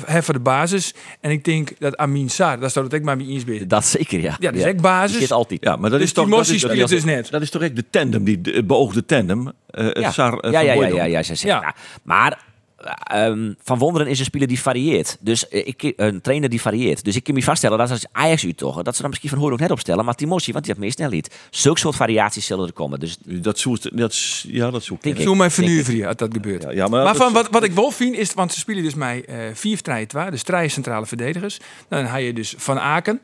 hebt 0.08 0.26
voor 0.26 0.34
de 0.34 0.40
basis, 0.40 0.94
en 1.22 1.32
ik 1.32 1.44
denk 1.44 1.70
dat 1.80 1.98
Amin 1.98 2.30
Saar, 2.30 2.60
dat 2.60 2.72
zou 2.72 2.86
dat 2.90 3.00
ik 3.00 3.06
maar 3.06 3.18
bij 3.18 3.26
eens 3.28 3.44
ben. 3.44 3.68
Dat 3.68 3.86
zeker, 3.86 4.20
ja. 4.22 4.36
Ja, 4.40 4.50
dat 4.52 4.60
is 4.60 4.66
echt 4.66 4.82
basis. 4.82 5.12
Die 5.12 5.22
zit 5.22 5.32
altijd. 5.32 5.64
Ja, 5.64 5.76
maar 5.76 5.90
dat 5.90 6.00
Dus 6.00 6.08
is 6.08 6.14
toch... 6.14 6.30
Dat 6.30 6.48
is, 6.48 6.62
dat 6.62 6.72
is- 6.72 6.90
dus 6.90 7.04
net. 7.04 7.32
Dat 7.32 7.42
is 7.42 7.50
toch 7.50 7.62
echt 7.62 7.76
de 7.76 7.84
tandem, 7.90 8.24
die, 8.24 8.42
de 8.42 8.64
beoogde 8.64 9.06
tandem. 9.06 9.52
eh 9.70 9.92
Ja. 9.92 10.12
Sar, 10.12 10.38
eh, 10.38 10.52
ja, 10.52 10.60
van 10.60 10.66
ja, 10.66 10.74
ja, 10.74 10.88
ja, 10.88 11.04
ja, 11.04 11.22
Ja. 11.42 11.60
ja. 11.62 11.76
Maar 12.04 12.40
eh, 12.84 13.26
ehm, 13.26 13.54
Van 13.64 13.78
Wonderen 13.78 14.08
is 14.08 14.20
een 14.20 14.26
speler 14.26 14.48
die 14.48 14.60
varieert. 14.60 15.18
Dus 15.20 15.48
eh, 15.48 15.68
ik, 15.68 15.94
een 15.96 16.22
trainer 16.22 16.50
die 16.50 16.62
varieert. 16.62 17.04
Dus 17.04 17.16
ik 17.16 17.24
kan 17.24 17.34
me 17.34 17.44
vaststellen 17.44 17.78
dat 17.78 17.90
als 17.90 18.06
Ajax 18.12 18.44
u 18.44 18.54
toch, 18.54 18.82
dat 18.82 18.96
ze 18.96 19.02
dan 19.02 19.10
misschien 19.10 19.30
Van 19.30 19.40
Hooydonk 19.40 19.62
net 19.62 19.72
opstellen, 19.72 20.06
maar 20.06 20.16
Timossi, 20.16 20.52
want 20.52 20.66
die 20.66 20.74
heeft 20.74 20.86
meer 20.86 20.96
snelheid. 20.96 21.36
Zulke 21.50 21.80
soort 21.80 21.96
variaties 21.96 22.46
zullen 22.46 22.68
er 22.68 22.74
komen. 22.74 23.00
Dus 23.00 23.18
Dat 23.22 23.60
zoekt, 23.60 23.98
dat, 23.98 24.42
ja, 24.48 24.72
dat 24.72 24.84
zoekt. 24.84 25.06
Ik. 25.06 25.24
Doe 25.24 25.36
mij 25.36 25.50
vernuiveren 25.50 26.08
als 26.08 26.16
dat 26.16 26.34
gebeurt. 26.34 26.64
Ja, 26.64 26.72
ja, 26.72 26.88
maar 26.88 27.16
van 27.16 27.34
wat, 27.34 27.48
wat 27.52 27.64
ik 27.64 27.72
wel 27.72 27.92
vind 27.92 28.16
is, 28.16 28.34
want 28.34 28.54
ze 28.54 28.60
spelen 28.60 28.84
dus 28.84 28.94
mij 28.94 29.26
eh 29.26 29.38
4 29.54 29.82
3 29.82 30.06
2 30.06 30.30
dus 30.30 30.44
drie 30.44 30.70
centrale 30.70 31.06
verdedigers. 31.06 31.60
Dan 31.88 32.06
heb 32.06 32.22
je 32.22 32.34
dus 32.34 32.54
Van 32.58 32.80
Aken, 32.80 33.20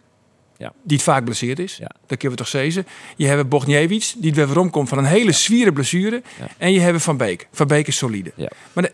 Ja. 0.59 0.73
die 0.83 0.97
het 0.97 1.05
vaak 1.05 1.23
blesseerd 1.25 1.59
is. 1.59 1.77
Ja. 1.77 1.89
Dat 2.07 2.17
kunnen 2.17 2.37
we 2.37 2.43
toch 2.43 2.47
zeggen. 2.47 2.85
Je 3.15 3.27
hebt 3.27 3.49
Bogniewicz, 3.49 4.13
die 4.17 4.33
weer 4.33 4.47
weer 4.47 4.69
komt 4.69 4.89
van 4.89 4.97
een 4.97 5.05
hele 5.05 5.31
zwiere 5.31 5.73
blessure. 5.73 6.21
En 6.57 6.71
je 6.71 6.79
hebt 6.79 7.01
Van 7.01 7.17
Beek. 7.17 7.47
Van 7.51 7.67
Beek 7.67 7.87
is 7.87 7.97
solide. 7.97 8.31
Maar 8.73 8.83
de- 8.83 8.91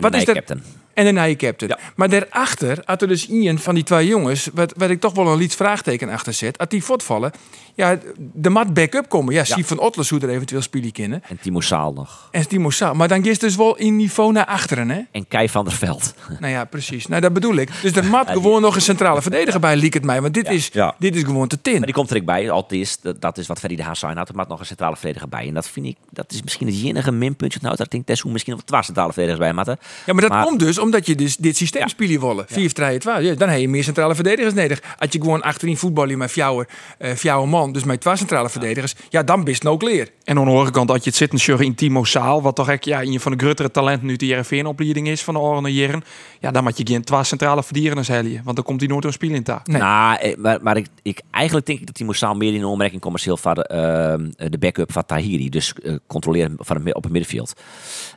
wat 0.00 0.14
is 0.14 0.24
dat? 0.24 0.54
En 0.94 1.04
daarna 1.04 1.22
je 1.24 1.36
captain. 1.36 1.70
Ja. 1.76 1.78
Maar 1.96 2.08
daarachter 2.08 2.82
had 2.84 3.02
er 3.02 3.08
dus 3.08 3.28
een 3.28 3.58
van 3.58 3.74
die 3.74 3.84
twee 3.84 4.06
jongens, 4.06 4.48
wat, 4.54 4.72
wat 4.76 4.90
ik 4.90 5.00
toch 5.00 5.14
wel 5.14 5.26
een 5.28 5.38
lied 5.38 5.54
vraagteken 5.54 6.08
achter 6.08 6.32
zet, 6.32 6.58
als 6.58 6.68
die 6.68 6.84
voortvallen, 6.84 7.30
ja, 7.74 7.98
de 8.32 8.50
mat 8.50 8.74
back-up 8.74 9.08
komen. 9.08 9.34
Ja, 9.34 9.44
Steve 9.44 9.64
van 9.66 9.78
Otles 9.78 10.10
hoe 10.10 10.20
er 10.20 10.28
eventueel 10.28 10.62
spelen 10.62 10.92
kennen. 10.92 11.22
En 11.28 11.38
Timo 11.40 11.60
Saal 11.60 11.92
nog. 11.92 12.28
En 12.30 12.48
Timo 12.48 12.70
Saal. 12.70 12.94
Maar 12.94 13.08
dan 13.08 13.24
is 13.24 13.38
dus 13.38 13.56
wel 13.56 13.76
in 13.76 13.96
niveau 13.96 14.32
naar 14.32 14.44
achteren, 14.46 14.90
hè? 14.90 15.00
En 15.12 15.28
Kai 15.28 15.48
van 15.48 15.64
der 15.64 15.74
Veld. 15.74 16.14
Nou 16.40 16.52
ja, 16.52 16.64
precies. 16.64 17.06
Nou, 17.06 17.20
dat 17.20 17.32
bedoel 17.32 17.54
ik. 17.56 17.70
Dus 17.82 17.92
er 17.92 18.04
mat 18.04 18.30
gewoon 18.30 18.60
nog 18.62 18.74
een 18.74 18.80
centrale 18.82 19.22
verdediger 19.22 19.60
bij, 19.60 19.76
liek 19.76 19.94
het 19.94 20.04
mij. 20.04 20.20
Want 20.22 20.34
dit, 20.34 20.48
is, 20.50 20.70
Ja. 20.72 20.94
dit 20.98 21.16
is 21.16 21.22
gewoon 21.22 21.48
te 21.48 21.60
tin. 21.62 21.72
Maar 21.76 21.82
die 21.84 21.94
komt 21.94 22.10
er 22.10 22.16
ook 22.16 22.24
bij. 22.24 22.50
Altijd, 22.50 22.98
dat, 23.02 23.20
dat 23.20 23.38
is 23.38 23.46
wat 23.46 23.58
Ferry 23.58 23.76
de 23.76 23.82
Haas 23.82 23.98
zei. 23.98 24.14
Nou, 24.14 24.26
er 24.30 24.36
moet 24.36 24.48
nog 24.48 24.60
een 24.60 24.66
centrale 24.66 24.96
verdediger 24.96 25.28
bij. 25.28 25.46
En 25.48 25.54
dat 25.54 25.68
vind 25.68 25.86
ik, 25.86 25.96
dat 26.10 26.32
is 26.32 26.42
misschien 26.42 26.66
het 26.66 26.76
enige 26.84 27.12
minpuntje. 27.12 27.58
Nou, 27.62 27.76
dat 27.76 27.86
ik 27.86 27.92
denk 27.92 28.06
Tessou 28.06 28.32
misschien 28.32 28.52
nog 28.54 28.62
twee 28.64 28.82
centrale 28.82 29.12
verdedigers 29.12 29.44
bij 29.44 29.52
matten. 29.52 29.78
Ja, 30.06 30.12
maar 30.12 30.22
dat 30.22 30.30
Maar- 30.30 30.44
komt 30.44 30.58
dus 30.58 30.78
omdat 30.82 31.06
je 31.06 31.14
dus 31.14 31.36
dit 31.36 31.56
systeem 31.56 31.88
spelen 31.88 32.20
willen. 32.20 32.44
4 32.48 32.72
3 32.72 32.98
2 32.98 33.22
ja, 33.22 33.34
Dan 33.34 33.48
heb 33.48 33.60
je 33.60 33.68
meer 33.68 33.84
centrale 33.84 34.14
verdedigers 34.14 34.54
nodig. 34.54 34.80
Als 34.98 35.12
je 35.12 35.20
gewoon 35.20 35.42
achterin 35.42 35.76
voetballen 35.76 36.18
met 36.18 36.30
fjouwer, 36.30 36.68
eh 36.98 37.14
fjouwer 37.14 37.48
man, 37.48 37.72
dus 37.72 37.84
met 37.84 38.00
twee 38.00 38.16
centrale 38.16 38.50
verdedigers, 38.50 38.94
ja, 39.08 39.22
dan 39.22 39.44
best 39.44 39.62
nou 39.62 39.76
clear. 39.76 40.06
En 40.24 40.38
aan 40.38 40.44
de 40.44 40.50
andere 40.50 40.70
kant, 40.70 40.88
dat 40.88 41.04
je 41.04 41.10
het 41.10 41.18
zit 41.18 41.48
een 41.48 41.58
in 41.58 41.74
Timo 41.74 42.04
Saal, 42.04 42.42
wat 42.42 42.56
toch 42.56 42.68
echt 42.68 42.84
ja, 42.84 43.02
een 43.02 43.20
van 43.20 43.32
de 43.32 43.44
grotere 43.44 43.70
talenten 43.70 44.06
nu 44.06 44.16
de 44.16 44.26
JRV-opleiding 44.26 45.08
is 45.08 45.22
van 45.22 45.34
de 45.34 45.40
Oranje 45.40 45.72
Jeren. 45.72 46.04
Ja, 46.40 46.50
dan 46.50 46.62
moet 46.62 46.78
je 46.78 46.86
geen 46.86 47.04
twee 47.04 47.24
centrale 47.24 47.62
verdedigers 47.62 48.08
helien, 48.08 48.40
want 48.44 48.56
dan 48.56 48.64
komt 48.64 48.80
hij 48.80 48.88
nooit 48.88 49.04
een 49.04 49.12
spel 49.12 49.30
in 49.30 49.42
ta. 49.42 49.60
Nee. 49.64 49.80
Nou, 49.80 50.18
eh, 50.18 50.36
maar, 50.36 50.58
maar 50.62 50.76
ik, 50.76 50.86
ik, 51.02 51.20
eigenlijk 51.30 51.66
denk 51.66 51.80
ik 51.80 51.86
dat 51.86 51.94
Timo 51.94 52.12
Saal 52.12 52.34
meer 52.34 52.54
in 52.54 52.60
de 52.60 52.66
ommerking 52.66 53.00
commercieel 53.00 53.36
van 53.36 53.54
de, 53.54 53.66
eh, 53.66 54.48
de 54.50 54.58
backup 54.58 54.92
van 54.92 55.06
Tahiri. 55.06 55.48
Dus 55.48 55.72
eh, 55.72 55.94
controleren 56.06 56.54
van 56.58 56.76
het, 56.76 56.94
op 56.94 57.02
het 57.02 57.12
middenveld. 57.12 57.52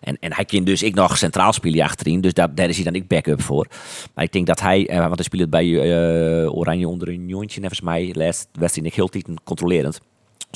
En, 0.01 0.17
en 0.19 0.33
hij 0.33 0.45
kan 0.45 0.63
dus 0.63 0.83
ik 0.83 0.95
nog 0.95 1.17
centraal 1.17 1.53
spelen 1.53 1.83
achterin. 1.85 2.21
Dus 2.21 2.33
daar, 2.33 2.54
daar 2.55 2.69
is 2.69 2.75
hij 2.75 2.85
dan 2.85 2.95
ik 2.95 3.07
backup 3.07 3.41
voor. 3.41 3.67
Maar 4.13 4.23
ik 4.23 4.31
denk 4.31 4.47
dat 4.47 4.59
hij, 4.59 4.87
eh, 4.87 4.99
want 4.99 5.15
hij 5.15 5.23
speelt 5.23 5.49
bij 5.49 5.65
eh, 5.65 6.57
Oranje 6.57 6.87
onder 6.87 7.07
een 7.07 7.27
jontje, 7.27 7.59
volgens 7.59 7.81
mij, 7.81 8.11
laatst 8.13 8.47
wedstrijd 8.59 8.87
ik 8.87 8.95
heel 8.95 9.09
controlerend. 9.43 10.01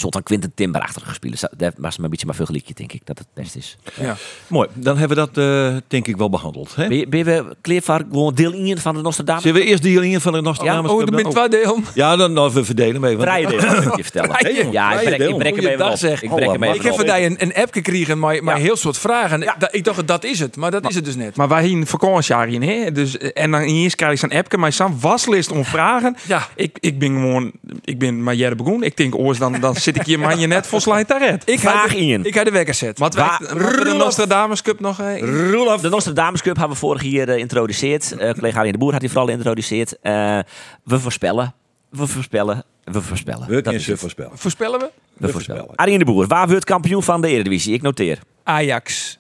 Dan 0.08 0.24
Quinten 0.24 0.52
Timber 0.56 0.82
achter 0.82 1.02
gespeeld. 1.02 1.48
Dat 1.58 1.74
was 1.78 1.98
een 1.98 2.10
beetje 2.10 2.26
maar 2.26 2.36
vergelijkje, 2.36 2.74
denk 2.74 2.92
ik, 2.94 3.02
dat 3.04 3.18
het 3.18 3.28
best 3.34 3.56
is. 3.56 3.78
Ja. 4.00 4.16
Mooi, 4.48 4.68
dan 4.74 4.98
hebben 4.98 5.18
we 5.18 5.30
dat 5.32 5.38
eh, 5.74 5.78
denk 5.88 6.08
ik 6.08 6.18
wel 6.18 6.30
behandeld. 6.30 6.76
Hè? 6.76 7.06
Ben 7.08 7.58
klaar 7.62 7.82
voor 7.82 8.06
gewoon 8.12 8.34
deel 8.36 8.54
1 8.54 8.78
van 8.78 8.96
de 8.96 9.02
Nostradamus? 9.02 9.44
Zullen 9.44 9.62
we 9.62 9.68
eerst 9.68 9.84
die 9.84 10.02
in 10.10 10.22
van 10.22 10.34
de 10.34 10.42
Nostradamus? 10.42 10.92
Oh, 10.92 10.98
Club 10.98 11.14
er 11.18 11.24
dan? 11.24 11.32
twee 11.32 11.50
deel. 11.50 11.80
Ja, 11.94 12.16
dan 12.16 12.34
nou, 12.34 12.54
we 12.54 12.64
verdelen 12.64 12.94
hem 13.02 13.06
even. 13.06 13.22
Vrije 13.22 13.48
deel, 13.48 13.58
kan 13.60 13.84
ik 13.84 13.96
je 13.96 14.04
vertellen. 14.04 14.72
Ja, 14.72 14.94
ik 15.00 15.06
brek, 15.06 15.18
deel. 15.18 15.30
ik 15.30 15.38
brek 15.38 15.56
hem 15.56 15.60
even 15.60 15.64
Goeiedag, 15.64 15.92
op. 15.92 15.98
zeg. 15.98 16.22
Ik 16.24 16.30
brek 16.30 16.52
hem 16.52 16.62
Hallo, 16.62 16.64
even 16.64 16.76
Ik 16.76 16.82
heb 16.82 16.92
op. 16.92 16.98
van 17.08 17.16
die 17.16 17.26
een, 17.26 17.36
een 17.40 17.54
app 17.54 17.74
gekregen, 17.74 18.20
maar, 18.20 18.44
maar 18.44 18.56
Ja. 18.58 18.62
heel 18.62 18.76
soort 18.76 18.98
vragen. 18.98 19.42
Ik 19.72 19.84
dacht, 19.84 20.08
dat 20.08 20.24
is 20.24 20.40
het, 20.40 20.56
maar 20.56 20.72
dat 20.72 20.90
is 20.90 20.96
het 20.96 21.06
dus 21.06 21.16
net. 21.16 21.36
Maar 21.36 21.48
wij 21.48 21.66
hier 21.66 21.78
een 21.78 21.88
vakantiejaar 21.88 22.48
in, 22.50 22.62
hè? 22.62 22.92
Dus, 22.92 23.18
eh, 23.18 23.30
en 23.34 23.52
dan 23.52 23.62
eerst 23.62 23.96
krijg 23.96 24.12
je 24.12 24.28
zo'n 24.28 24.38
appje, 24.40 24.58
maar 24.58 24.74
zo'n 24.74 25.00
waslist 25.00 25.52
om 25.52 25.66
vragen. 25.66 26.16
Ja. 26.28 26.48
Ik, 26.56 26.78
ik 26.80 27.00
ben 27.00 27.10
gewoon, 27.10 27.52
ik 27.84 28.00
ben 28.00 28.24
maar 28.24 28.34
jaren 28.34 28.58
begonnen. 28.58 28.88
Ik 28.88 28.98
denk, 28.98 29.16
oors 29.18 29.38
dan, 29.38 29.60
dan 29.60 29.76
zit 29.94 30.02
ik 30.02 30.08
hier 30.08 30.20
man 30.20 30.40
je 30.40 30.48
net 30.48 30.68
red. 31.08 31.42
Ik 31.46 31.60
Vraag 31.60 31.82
ga 31.82 31.88
de, 31.88 31.96
Ian. 31.96 32.26
ik 32.26 32.36
ga 32.36 32.44
de 32.44 32.52
wekker 32.52 32.74
zetten. 32.74 33.04
Wat 33.04 33.14
de 33.14 33.96
Nostradamus 33.98 34.62
Cup 34.62 34.80
nog... 34.80 35.00
eh, 35.00 35.20
Roelof. 35.52 35.82
De 35.82 35.90
Nostradamus 35.90 36.42
Cup 36.42 36.56
hebben 36.58 36.74
we 36.74 36.80
vorig 36.80 37.04
jaar 37.04 37.28
eh, 37.28 37.34
geïntroduceerd. 37.34 38.18
Eh 38.18 38.32
collega 38.34 38.58
Arjen 38.58 38.72
de 38.74 38.80
Boer 38.80 38.92
had 38.92 39.00
die 39.00 39.10
vooral 39.10 39.28
geïntroduceerd. 39.28 40.00
Eh, 40.02 40.40
we 40.84 41.00
voorspellen. 41.00 41.54
We 41.90 42.08
voorspellen. 42.08 42.64
We 42.84 43.02
voorspellen. 43.02 43.48
We 43.48 43.54
Dat 43.54 43.64
kunnen 43.64 43.80
is 43.80 43.86
ze 43.88 43.98
voorspellen. 43.98 44.32
Voorspellen 44.38 44.80
we? 44.80 44.90
We 45.18 45.30
voorspellen. 45.30 45.76
Arjen 45.76 46.00
de 46.00 46.06
Boer, 46.06 46.28
waar 46.28 46.48
wordt 46.48 46.66
kampioen 46.66 47.04
van 47.04 47.22
de 47.22 47.28
Eredivisie? 47.28 47.74
Ik 47.74 47.82
noteer. 47.82 48.20
Ajax. 48.44 49.18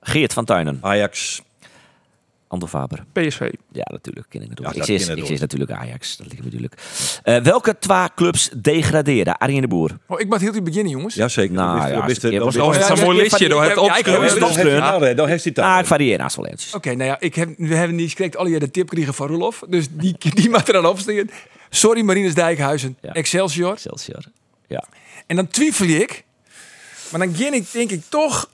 Geert 0.00 0.32
van 0.32 0.44
Tuinen. 0.44 0.78
Ajax. 0.80 1.42
Ander 2.50 2.68
Faber. 2.68 3.04
PSV. 3.12 3.40
Ja, 3.72 3.84
natuurlijk. 3.90 4.26
Ken 4.28 4.42
ik. 4.42 4.48
Ja, 4.62 4.68
ik 4.70 4.84
ik 5.18 5.40
natuurlijk 5.40 5.70
Ajax. 5.70 6.16
Dat 6.16 6.26
ligt 6.30 6.44
natuurlijk. 6.44 6.74
Eh, 7.22 7.36
welke 7.42 7.78
twee 7.78 8.08
clubs 8.14 8.50
degraderen? 8.56 9.38
Arjen 9.38 9.60
de 9.60 9.68
Boer. 9.68 9.98
Oh, 10.06 10.20
ik 10.20 10.28
moet 10.28 10.40
heel 10.40 10.52
te 10.52 10.62
beginnen, 10.62 10.92
jongens. 10.92 11.14
Nou, 11.50 11.88
ja, 11.90 12.00
dat 12.00 12.10
is 12.10 12.18
de- 12.18 12.30
je 12.30 12.36
dat 12.36 12.44
was 12.44 12.54
is- 12.56 12.60
het 12.76 12.84
is 12.84 12.90
een 12.90 12.96
Ja, 12.96 13.04
mooi 13.04 13.16
ja, 13.16 13.22
listje. 13.22 13.44
ja, 13.44 13.50
door 13.50 13.62
het 13.62 13.74
ja, 13.74 13.82
ja, 13.84 13.96
ik 13.96 14.04
heb- 14.04 14.14
opschrijven. 14.14 14.40
Dat 14.40 14.48
heeft 14.48 14.62
hij 14.62 14.72
Ja. 14.74 14.90
daar, 14.90 15.14
hij 15.28 15.52
Ah, 15.64 15.70
daar. 15.70 15.80
ik 15.80 15.86
varieer 15.86 16.18
naast 16.18 16.36
wel 16.36 16.44
eventjes. 16.46 16.74
Oké, 16.74 16.94
nou 16.94 17.10
ja, 17.10 17.16
ik 17.20 17.34
heb, 17.34 17.48
we 17.56 17.74
hebben 17.74 17.96
niet 17.96 18.14
correct 18.14 18.36
al 18.36 18.46
de 18.60 18.70
tip 18.70 18.88
gekregen 18.88 19.14
van 19.14 19.26
Roelof. 19.26 19.62
Dus 19.68 19.86
die, 19.90 20.14
die 20.34 20.50
mag 20.50 20.66
er 20.66 20.72
dan 20.72 20.86
opstaan. 20.86 21.30
Sorry, 21.70 22.02
Marines 22.02 22.34
Dijkhuizen. 22.34 22.96
Ja. 23.00 23.12
Excelsior. 23.12 23.72
Excelsior. 23.72 24.22
Ja. 24.66 24.84
En 25.26 25.36
dan 25.36 25.48
twijfel 25.48 25.86
ik. 25.86 26.24
Maar 27.10 27.20
dan 27.20 27.30
begin 27.30 27.54
ik, 27.54 27.72
denk 27.72 27.90
ik 27.90 28.02
toch... 28.08 28.50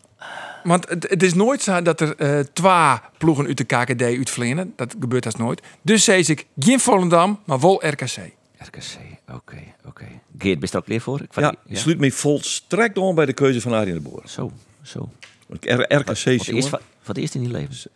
Want 0.67 0.89
het, 0.89 1.07
het 1.11 1.23
is 1.23 1.35
nooit 1.35 1.63
zo 1.63 1.83
dat 1.83 2.01
er 2.01 2.17
eh 2.17 2.39
twee 2.53 2.99
ploegen 3.19 3.47
uit 3.47 3.57
de 3.57 3.65
KKD 3.65 4.03
uitvliegen. 4.03 4.73
Dat 4.77 4.95
gebeurt 5.01 5.25
als 5.27 5.37
nooit. 5.37 5.63
Dus 5.83 6.05
zei 6.05 6.23
ik, 6.27 6.47
geen 6.59 6.81
Volendam, 6.81 7.39
maar 7.45 7.61
wel 7.61 7.87
RKC. 7.89 8.17
RKC. 8.59 8.99
Oké, 9.35 9.57
oké. 9.87 10.05
Geert, 10.39 10.59
ben 10.59 10.69
je 10.69 10.75
er 10.75 10.77
ook 10.79 10.85
klaar 10.85 11.01
voor? 11.01 11.21
Ik 11.21 11.35
Ja, 11.35 11.55
sluit 11.73 11.99
me 11.99 12.13
volstrekt 12.13 12.99
om 12.99 13.15
bij 13.15 13.27
de 13.27 13.33
keuze 13.33 13.61
van 13.61 13.73
Arjen 13.73 13.95
de 13.95 14.01
Boer. 14.01 14.23
Zo, 14.25 14.51
zo. 14.83 15.09
R- 15.61 15.95
RKC, 15.95 16.43
jongen. 16.43 16.63
voor 16.69 16.81
het 17.15 17.17
eerst 17.19 17.35
in 17.35 17.43
je 17.43 17.49
leven. 17.51 17.91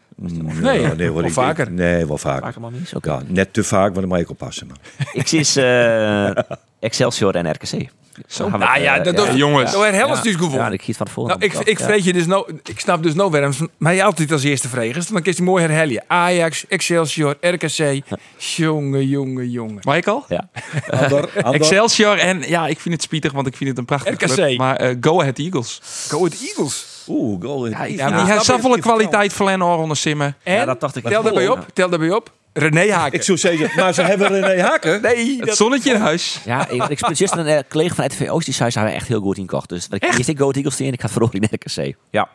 Nee, 0.63 0.81
Ja, 0.81 0.97
wel 0.97 1.25
ik- 1.25 1.33
vaker. 1.33 1.71
Nee, 1.71 2.07
wel 2.07 2.19
vaker. 2.19 2.43
Vaker 2.43 2.61
maar 2.61 2.71
mis? 2.71 2.95
Oké. 2.95 3.11
Ja, 3.11 3.23
net 3.27 3.53
te 3.53 3.65
vaak, 3.65 3.89
want 3.89 3.95
dan 4.01 4.09
mag 4.09 4.19
ik 4.19 4.31
oppassen. 4.31 4.69
Ik 5.13 5.27
zie 5.27 5.63
eh, 5.63 6.31
Excelsior 6.81 7.35
en 7.35 7.51
RKC. 7.53 7.89
Zo. 8.27 8.49
Nou 8.49 8.81
ja, 8.81 8.99
dat 8.99 9.27
Ja, 9.27 9.35
jongens. 9.35 9.73
Door 9.73 9.87
Helles 9.87 10.21
dus 10.21 10.33
Ja, 10.33 10.39
gewonnen. 10.39 10.73
ik 10.73 10.83
giet 10.83 10.97
van 10.97 11.07
de 11.07 11.13
volgende. 11.13 11.47
Nou, 11.47 11.61
ik, 11.61 11.69
ik, 11.69 11.79
vreet 11.79 12.05
je 12.05 12.13
dus 12.13 12.27
nou, 12.27 12.53
ik 12.65 12.81
snap 12.81 13.03
dus 13.03 13.15
nou 13.15 13.31
waarom 13.31 13.53
mij 13.79 14.05
altijd 14.05 14.33
als 14.33 14.43
eerste 14.43 14.69
vrees. 14.69 15.07
Dan 15.07 15.23
kun 15.23 15.33
je 15.37 15.43
mooi 15.43 15.65
herhellen. 15.65 16.05
Ajax, 16.07 16.67
Excelsior, 16.69 17.37
RKC. 17.41 18.01
Jongen, 18.37 19.07
jongen, 19.09 19.51
jongen. 19.51 19.79
Michael? 19.83 20.25
Ja. 20.29 20.49
Ander, 20.91 21.31
ander. 21.43 21.61
Excelsior 21.61 22.19
en 22.19 22.43
ja, 22.49 22.67
ik 22.67 22.81
vind 22.81 22.95
het 22.95 23.03
spietig, 23.03 23.33
want 23.33 23.47
ik 23.47 23.57
vind 23.57 23.71
het 23.71 23.79
een 23.79 23.85
prachtige 23.85 24.15
RKC. 24.15 24.33
club. 24.33 24.59
Maar 24.59 24.77
eh, 24.77 24.97
Go 25.01 25.21
Ahead 25.21 25.39
Eagles. 25.39 25.81
Go 26.09 26.17
Ahead 26.27 26.41
Eagles. 26.41 26.87
Oeh, 27.09 27.43
goal. 27.43 27.65
in- 27.67 27.71
Ja, 27.71 27.85
Ja, 27.85 28.25
die 28.25 28.33
heeft 28.33 28.81
kwaliteit 28.81 29.33
voor 29.33 29.47
Len 29.47 29.63
onder 29.63 29.97
Simmen. 29.97 30.37
En, 30.43 30.55
Ja, 30.55 30.65
dat 30.65 30.81
dacht 30.81 30.97
ik 30.97 31.05
tel 31.07 31.23
daarbij 31.23 31.49
op, 31.49 31.67
tel 31.73 31.89
daarbij 31.89 32.11
op. 32.13 32.33
René 32.53 32.93
Haken. 32.93 33.13
Ik 33.19 33.23
zou 33.23 33.39
zeggen, 33.39 33.71
maar 33.77 33.95
ze 33.95 34.03
hebben 34.03 34.29
René 34.29 34.63
Haken. 34.63 35.03
nee, 35.03 35.37
Het 35.37 35.47
dat, 35.47 35.57
zonnetje 35.57 35.93
in 35.95 36.01
huis. 36.01 36.41
Ja, 36.45 36.69
ik, 36.69 36.83
ik 36.89 36.99
speel 36.99 37.15
juist 37.15 37.35
een 37.37 37.47
eh, 37.47 37.59
collega 37.69 37.95
van 37.95 38.05
RTV 38.05 38.29
Oost, 38.31 38.45
die 38.45 38.55
zei, 38.55 38.71
ze 38.71 38.79
hebben 38.79 38.97
echt 38.97 39.09
heel 39.09 39.21
goed 39.21 39.37
inkocht. 39.39 39.69
Dus 39.69 39.89
wat 39.89 40.03
ik 40.03 40.15
eerst 40.17 40.29
ik 40.29 40.39
Go 40.39 40.51
Eagles 40.51 40.81
in, 40.81 40.93
ik 40.93 41.01
ga 41.01 41.09
verloren 41.09 41.41
in 41.41 41.49
RKC. 41.51 41.97
Ja. 42.11 42.29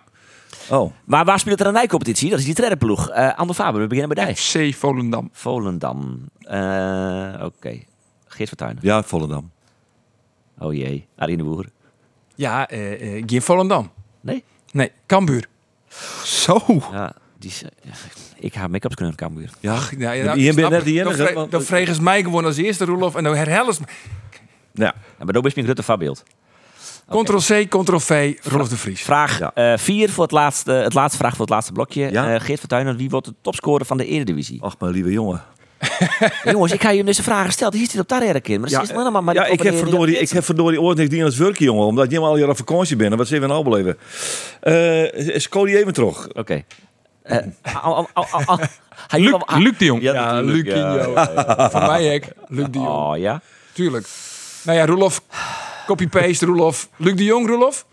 Oh, 0.69 0.91
Maar 1.05 1.25
waar 1.25 1.39
speelt 1.39 1.59
er 1.59 1.65
een 1.67 1.73
nijcompetitie? 1.73 2.29
Dat 2.29 2.39
is 2.39 2.45
die 2.45 2.53
derde 2.53 2.77
ploeg. 2.77 3.09
Eh 3.09 3.37
Ander 3.37 3.55
Faber, 3.55 3.81
we 3.81 3.87
beginnen 3.87 4.15
bij 4.15 4.25
Dijs. 4.25 4.49
FC 4.51 4.75
Volendam. 4.75 5.29
Volendam. 5.31 6.29
Eh, 6.39 7.33
Oké. 7.43 7.79
Geert 8.27 8.49
van 8.49 8.57
Tuinen. 8.57 8.79
ja, 8.81 9.03
Volendam. 9.03 9.51
Oh 10.59 10.73
jee. 10.73 11.07
Arjen 11.17 11.37
de 11.37 11.43
Boer. 11.43 11.65
ja, 12.35 12.67
eh 12.69 13.17
eh 13.17 13.23
geen 13.25 13.41
Volendam. 13.41 13.91
Nee? 14.21 14.43
Nee, 14.75 14.91
Cambuur. 15.05 15.47
Zo. 16.23 16.61
Ja, 16.91 17.13
die 17.39 17.49
is, 17.49 17.63
eh, 17.63 17.69
ik 18.39 18.53
ga 18.55 18.67
make-ups 18.67 18.95
kunnen 18.95 19.15
Cambuur. 19.15 19.49
Ja, 19.59 19.79
Ja, 19.97 20.11
ja, 20.11 20.33
Hier 20.33 20.45
ben 20.53 20.53
snap 20.59 20.69
net 20.71 20.79
ik. 20.79 20.85
die 20.85 20.97
Dan 21.03 21.07
enige, 21.07 21.23
vre- 21.25 21.33
want- 21.33 21.51
Dan 21.51 21.61
vregen 21.61 21.95
ze 21.95 22.01
mij 22.03 22.21
gewoon 22.23 22.45
als 22.45 22.57
eerste, 22.57 22.85
Roelof. 22.85 23.15
En 23.15 23.23
dan 23.23 23.35
herhellen 23.35 23.73
ze 23.73 23.81
me. 23.81 23.87
ja. 24.73 24.93
Ja, 25.19 25.23
maar 25.23 25.33
dan 25.33 25.45
is 25.45 25.53
mijn 25.53 25.65
grote 25.65 25.83
voorbeeld. 25.83 26.23
Ctrl-C, 27.09 27.67
Ctrl-V, 27.69 28.33
Rolf 28.43 28.69
de 28.69 28.77
Vries. 28.77 29.01
Vraag 29.01 29.39
Ja. 29.55 29.77
4 29.77 30.09
voor 30.09 30.23
het 30.23 30.31
laatste, 30.31 30.71
het 30.71 30.93
laatste 30.93 31.17
vraag 31.17 31.31
voor 31.31 31.41
het 31.41 31.49
laatste 31.49 31.71
blokje. 31.71 32.11
Ja. 32.11 32.33
Eh, 32.33 32.41
Geert 32.41 32.59
van 32.59 32.69
Tuinen, 32.69 32.97
wie 32.97 33.09
wordt 33.09 33.25
de 33.27 33.33
topscorer 33.41 33.85
van 33.85 33.97
de 33.97 34.05
Eredivisie? 34.05 34.61
Ach, 34.63 34.75
mijn 34.79 34.91
lieve 34.91 35.11
jongen. 35.11 35.43
Jongens, 36.51 36.71
ik 36.71 36.81
ga 36.81 36.89
je 36.89 37.03
deze 37.03 37.23
vragen 37.23 37.51
stellen. 37.51 37.77
Hier 37.77 37.89
zit 37.89 37.99
op 37.99 38.07
daar 38.07 38.21
herken. 38.21 38.59
Maar 38.61 38.69
dat 38.69 38.81
is 38.83 38.89
helemaal 38.89 39.21
maar 39.21 39.33
ja 39.35 39.43
die 39.43 39.53
ik, 39.53 39.61
heb 39.61 39.75
verdorie, 39.77 40.17
ik 40.17 40.29
heb 40.29 40.43
verdorie 40.43 40.81
ooit 40.81 40.97
niks 40.97 41.13
aan 41.13 41.19
het 41.25 41.35
werken, 41.35 41.65
jongen. 41.65 41.85
Omdat 41.85 42.11
je 42.11 42.19
al 42.19 42.35
hier 42.35 42.49
op 42.49 42.57
vakantie 42.57 42.95
bent. 42.95 43.11
En 43.11 43.17
wat 43.17 43.27
zijn 43.27 43.41
we 43.41 43.47
nou 43.47 43.63
beleven? 43.63 43.97
Eh 44.61 45.13
is 45.35 45.49
Cody 45.49 45.75
even 45.75 45.93
terug? 45.93 46.27
Oké. 46.33 46.63
Eh, 47.23 47.37
al- 47.81 47.95
al- 47.95 48.09
al- 48.13 48.27
al- 48.31 48.43
al- 48.45 48.59
hij 49.07 49.19
Luc, 49.19 49.33
ah, 49.33 49.57
Luc 49.59 49.77
de 49.77 49.85
Jong. 49.85 50.01
Ja, 50.01 50.13
Ja, 50.13 50.41
Lucinho. 50.41 51.11
ja. 51.15 51.69
Voor 51.71 51.81
mij 51.85 52.03
hek, 52.05 52.27
Luc 52.47 52.65
de 52.71 52.77
Jong. 52.79 52.87
Oh 52.89 53.17
ja. 53.17 53.41
Tuurlijk. 53.73 54.07
Nou 54.63 54.77
ja, 54.77 54.85
Roelof. 54.85 55.21
Copy-paste, 55.85 56.45
Roelof. 56.45 56.89
Luc 56.95 57.15
de 57.15 57.23
Jong, 57.23 57.47
Roelof? 57.47 57.85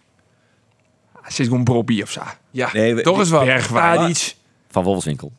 Hij 1.23 1.31
zit 1.31 1.47
gewoon 1.47 1.65
Bobby 1.65 2.03
of 2.03 2.11
zo. 2.11 2.21
Ja, 2.51 2.69
Nee, 2.73 2.95
we- 2.95 3.03
toch 3.03 3.19
eens 3.19 3.31
wat. 3.31 3.45
Bergwijn. 3.45 4.15
Van 4.71 4.83
Wolfswinkel. 4.85 5.33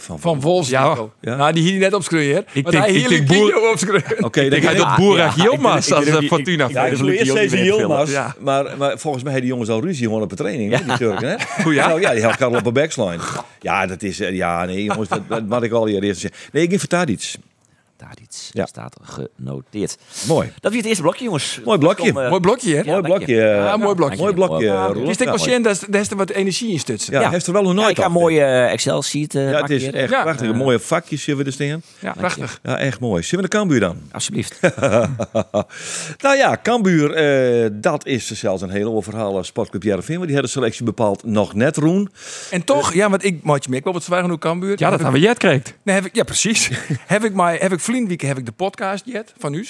Van, 0.00 0.40
van. 0.40 0.64
Ja. 0.66 0.96
Ja. 1.20 1.36
Nou, 1.36 1.52
die 1.52 1.62
hier 1.62 1.78
net 1.78 1.92
opschreeuwen. 1.94 2.44
Ik 2.52 2.62
Want 2.62 2.74
denk- 2.74 2.84
hij 2.86 2.94
ik 2.94 3.08
hier 3.08 3.26
denk 3.26 3.26
Boer-. 3.28 3.56
Oké, 4.20 4.48
dan 4.48 4.60
ga 4.60 4.68
dat 4.68 4.76
ja, 4.76 4.96
Boerak 4.96 5.36
ja, 5.36 5.42
Yilmaz 5.42 5.90
als 5.92 6.04
ik- 6.06 6.12
de 6.12 6.18
ik- 6.22 6.28
Fortuna. 6.28 6.64
ik- 6.64 6.70
Ja, 6.70 6.82
ik 6.84 6.88
dat 6.90 6.98
zou 6.98 7.10
wil 7.10 7.18
eerst 7.18 7.54
Yilmaz, 7.54 8.10
Ja. 8.10 8.34
maar, 8.40 8.64
maar 8.78 8.98
volgens 8.98 9.22
mij 9.22 9.32
hebben 9.32 9.40
die 9.40 9.50
jongens 9.50 9.68
al 9.68 9.80
ruzie 9.80 10.06
gewoon 10.06 10.22
op 10.22 10.30
de 10.30 10.36
training, 10.36 10.72
hè, 10.78 10.84
die 10.84 10.96
Turken, 10.96 11.28
hè? 11.28 11.36
Ja? 11.70 11.86
Nou, 11.88 12.00
ja, 12.00 12.12
die 12.12 12.22
had 12.22 12.30
elkaar 12.38 12.58
op 12.58 12.66
een 12.66 12.72
backsline. 12.72 13.18
Ja, 13.60 13.86
dat 13.86 14.02
is, 14.02 14.20
eh, 14.20 14.34
ja, 14.34 14.64
nee, 14.64 14.82
jongens, 14.84 15.08
dat, 15.08 15.20
dat 15.28 15.42
had 15.48 15.62
ik 15.62 15.72
al 15.72 15.86
hier 15.86 16.02
eerst 16.02 16.20
zeggen. 16.20 16.40
Nee, 16.52 16.62
ik 16.62 16.68
ging 16.68 16.80
voor 16.80 16.88
Tadic. 17.98 18.16
Daar 18.16 18.24
iets 18.24 18.50
Ja. 18.52 18.66
staat 18.66 18.96
genoteerd. 19.02 19.96
Mooi. 20.26 20.52
Dat 20.60 20.70
is 20.72 20.76
het 20.76 20.86
eerste 20.86 21.02
blokje, 21.02 21.24
jongens. 21.24 21.60
Mooi 21.64 21.78
blokje. 21.78 22.12
Kom, 22.12 22.22
eh, 22.22 22.28
Mooi 22.28 22.40
blokje, 22.40 22.74
hè? 22.74 22.80
Ja, 22.80 22.90
mooi 22.90 23.02
blokje. 23.02 23.34
Ja, 23.34 23.76
mooi 23.76 23.94
blokje. 23.94 24.16
Mooi 24.16 24.34
blokje, 24.34 24.64
Ja. 24.66 24.92
Is 24.94 25.16
de 25.16 25.24
patiënt, 25.24 25.64
daar 25.64 25.72
is- 25.72 25.84
daar 25.88 26.00
is 26.00 26.10
er 26.10 26.16
wat 26.16 26.30
energie 26.30 26.72
in 26.72 26.78
stutsen. 26.78 27.12
Ja, 27.12 27.20
Ja. 27.20 27.30
heeft 27.30 27.46
er 27.46 27.52
wel 27.52 27.62
nog 27.62 27.72
Ja, 27.74 27.78
nooit 27.78 27.90
ik 27.90 27.96
ga 27.98 28.04
een 28.04 28.12
mooie 28.12 28.40
eh, 28.44 28.72
Excel-sheet 28.72 29.34
eh 29.34 29.50
Ja, 29.50 29.60
het 29.60 29.70
is 29.70 29.84
echt 29.90 30.10
Ja. 30.10 30.22
prachtig. 30.22 30.52
Mooie 30.54 30.78
vakjes 30.78 31.26
hebben 31.26 31.44
we 31.44 31.50
er 31.50 31.56
staan. 31.56 31.82
Ja, 31.98 32.12
prachtig. 32.12 32.60
Ja, 32.62 32.78
echt 32.78 33.00
mooi. 33.00 33.22
Zullen 33.22 33.44
we 33.44 33.50
de 33.50 33.56
Cambuur 33.56 33.80
dan? 33.80 33.96
Alsjeblieft. 34.12 34.60
nou 36.24 36.36
ja, 36.36 36.58
Cambuur, 36.62 37.12
eh, 37.12 37.70
dat 37.72 38.06
is 38.06 38.26
zelfs 38.32 38.62
een 38.62 38.70
heel 38.70 39.02
verhaal 39.02 39.36
als 39.36 39.46
Sportclub 39.46 39.82
Jereveen. 39.82 40.16
Want 40.16 40.26
die 40.26 40.34
hebben 40.34 40.52
de 40.52 40.58
selectie 40.58 40.84
bepaald 40.84 41.24
nog 41.24 41.54
net 41.54 41.76
roen. 41.76 42.10
En 42.50 42.64
toch, 42.64 42.94
ja, 42.94 43.10
want 43.10 43.24
ik 43.24 43.42
maatje 43.42 43.68
meer, 43.70 43.78
ik 43.78 43.84
wil 43.84 43.92
wat 43.92 44.02
zwijgen 44.04 44.28
hoe 44.28 44.38
Cambuur. 44.38 44.70
Ja, 44.76 44.90
dat 44.90 45.00
hebben 45.00 45.20
we 45.20 45.26
jet 45.26 45.38
kreeg. 45.38 45.62
Nee, 45.82 45.94
heb 45.94 46.04
ik, 46.06 46.14
ja, 46.14 46.22
precies. 46.24 46.70
heb 47.06 47.24
ik 47.24 47.32
maar, 47.34 47.54
heb 47.60 47.72
ik 47.72 47.80
vriendweek 47.92 48.20
heb 48.20 48.38
ik 48.38 48.46
de 48.46 48.52
podcast 48.52 49.02
jet 49.06 49.32
van 49.38 49.54
u. 49.54 49.66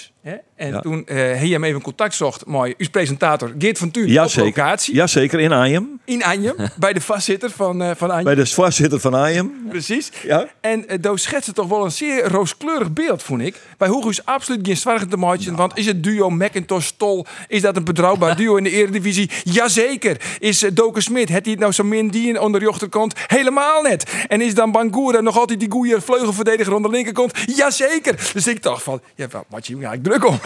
En 0.57 0.71
Ja. 0.73 0.81
toen 0.81 1.07
eh 1.07 1.17
hij 1.17 1.49
hem 1.49 1.65
even 1.65 1.81
contact 1.83 2.15
zocht, 2.15 2.47
mooi, 2.47 2.75
uw 2.79 2.87
presentator 2.91 3.55
Geert 3.59 3.79
van 3.79 3.91
Tuin 3.91 4.09
Ja, 4.09 4.23
op 4.25 4.29
zeker. 4.31 4.45
locatie 4.47 4.95
Jazeker, 4.95 5.41
in 5.41 5.53
Ajem. 5.53 6.01
in 6.05 6.25
Anjem, 6.25 6.55
bij 6.79 6.93
de 6.93 7.01
vastzitter 7.01 7.51
van, 7.51 7.83
eh 7.83 7.91
van 7.97 8.11
Anjem. 8.11 8.25
Bij 8.25 8.35
de 8.35 8.47
voorzitter 8.47 9.01
van 9.01 9.17
Ajem. 9.17 9.53
Precies. 9.69 10.11
Ja. 10.23 10.47
En 10.61 10.85
uh, 10.93 10.99
Doos 11.01 11.23
schetste 11.23 11.53
toch 11.53 11.69
wel 11.69 11.85
een 11.85 11.91
zeer 11.93 12.29
rooskleurig 12.29 12.93
beeld, 12.93 13.23
vond 13.23 13.43
ik. 13.43 13.61
Bij 13.79 13.89
Hugo 13.89 14.09
is 14.09 14.25
absoluut 14.25 14.67
geen 14.67 14.77
zwaar 14.77 15.07
te 15.07 15.17
maken. 15.17 15.57
Want 15.57 15.77
is 15.79 15.87
het 15.87 16.03
duo 16.05 16.31
McIntosh-Stol, 16.31 17.27
is 17.49 17.63
dat 17.63 17.77
een 17.77 17.85
betrouwbaar 17.85 18.37
duo 18.37 18.57
in 18.57 18.65
de 18.65 18.71
Eredivisie? 18.71 19.31
Jazeker. 19.45 20.17
Is 20.39 20.63
uh, 20.63 20.71
Doken 20.75 21.03
Smit, 21.03 21.29
het 21.29 21.43
hij 21.43 21.51
het 21.53 21.61
nou 21.61 21.73
zo 21.73 21.85
min 21.85 22.09
die 22.09 22.41
onder 22.41 22.61
de 22.61 22.67
rechterkant? 22.67 23.15
Helemaal 23.27 23.83
net. 23.83 24.11
En 24.29 24.41
is 24.41 24.55
dan 24.55 24.73
Bangura 24.73 25.21
nog 25.21 25.39
altijd 25.39 25.61
die 25.61 25.71
goede 25.71 26.01
vleugelverdediger 26.01 26.75
aan 26.75 26.83
de 26.83 26.89
linkerkant? 26.91 27.33
Jazeker. 27.57 28.08
Dus 28.33 28.47
ik 28.47 28.63
dacht 28.63 28.83
van, 28.83 29.03
ja, 29.15 29.29
wat 29.49 29.67
je 29.67 29.75
eigenlijk 29.75 30.05
druk 30.05 30.25
om? 30.25 30.41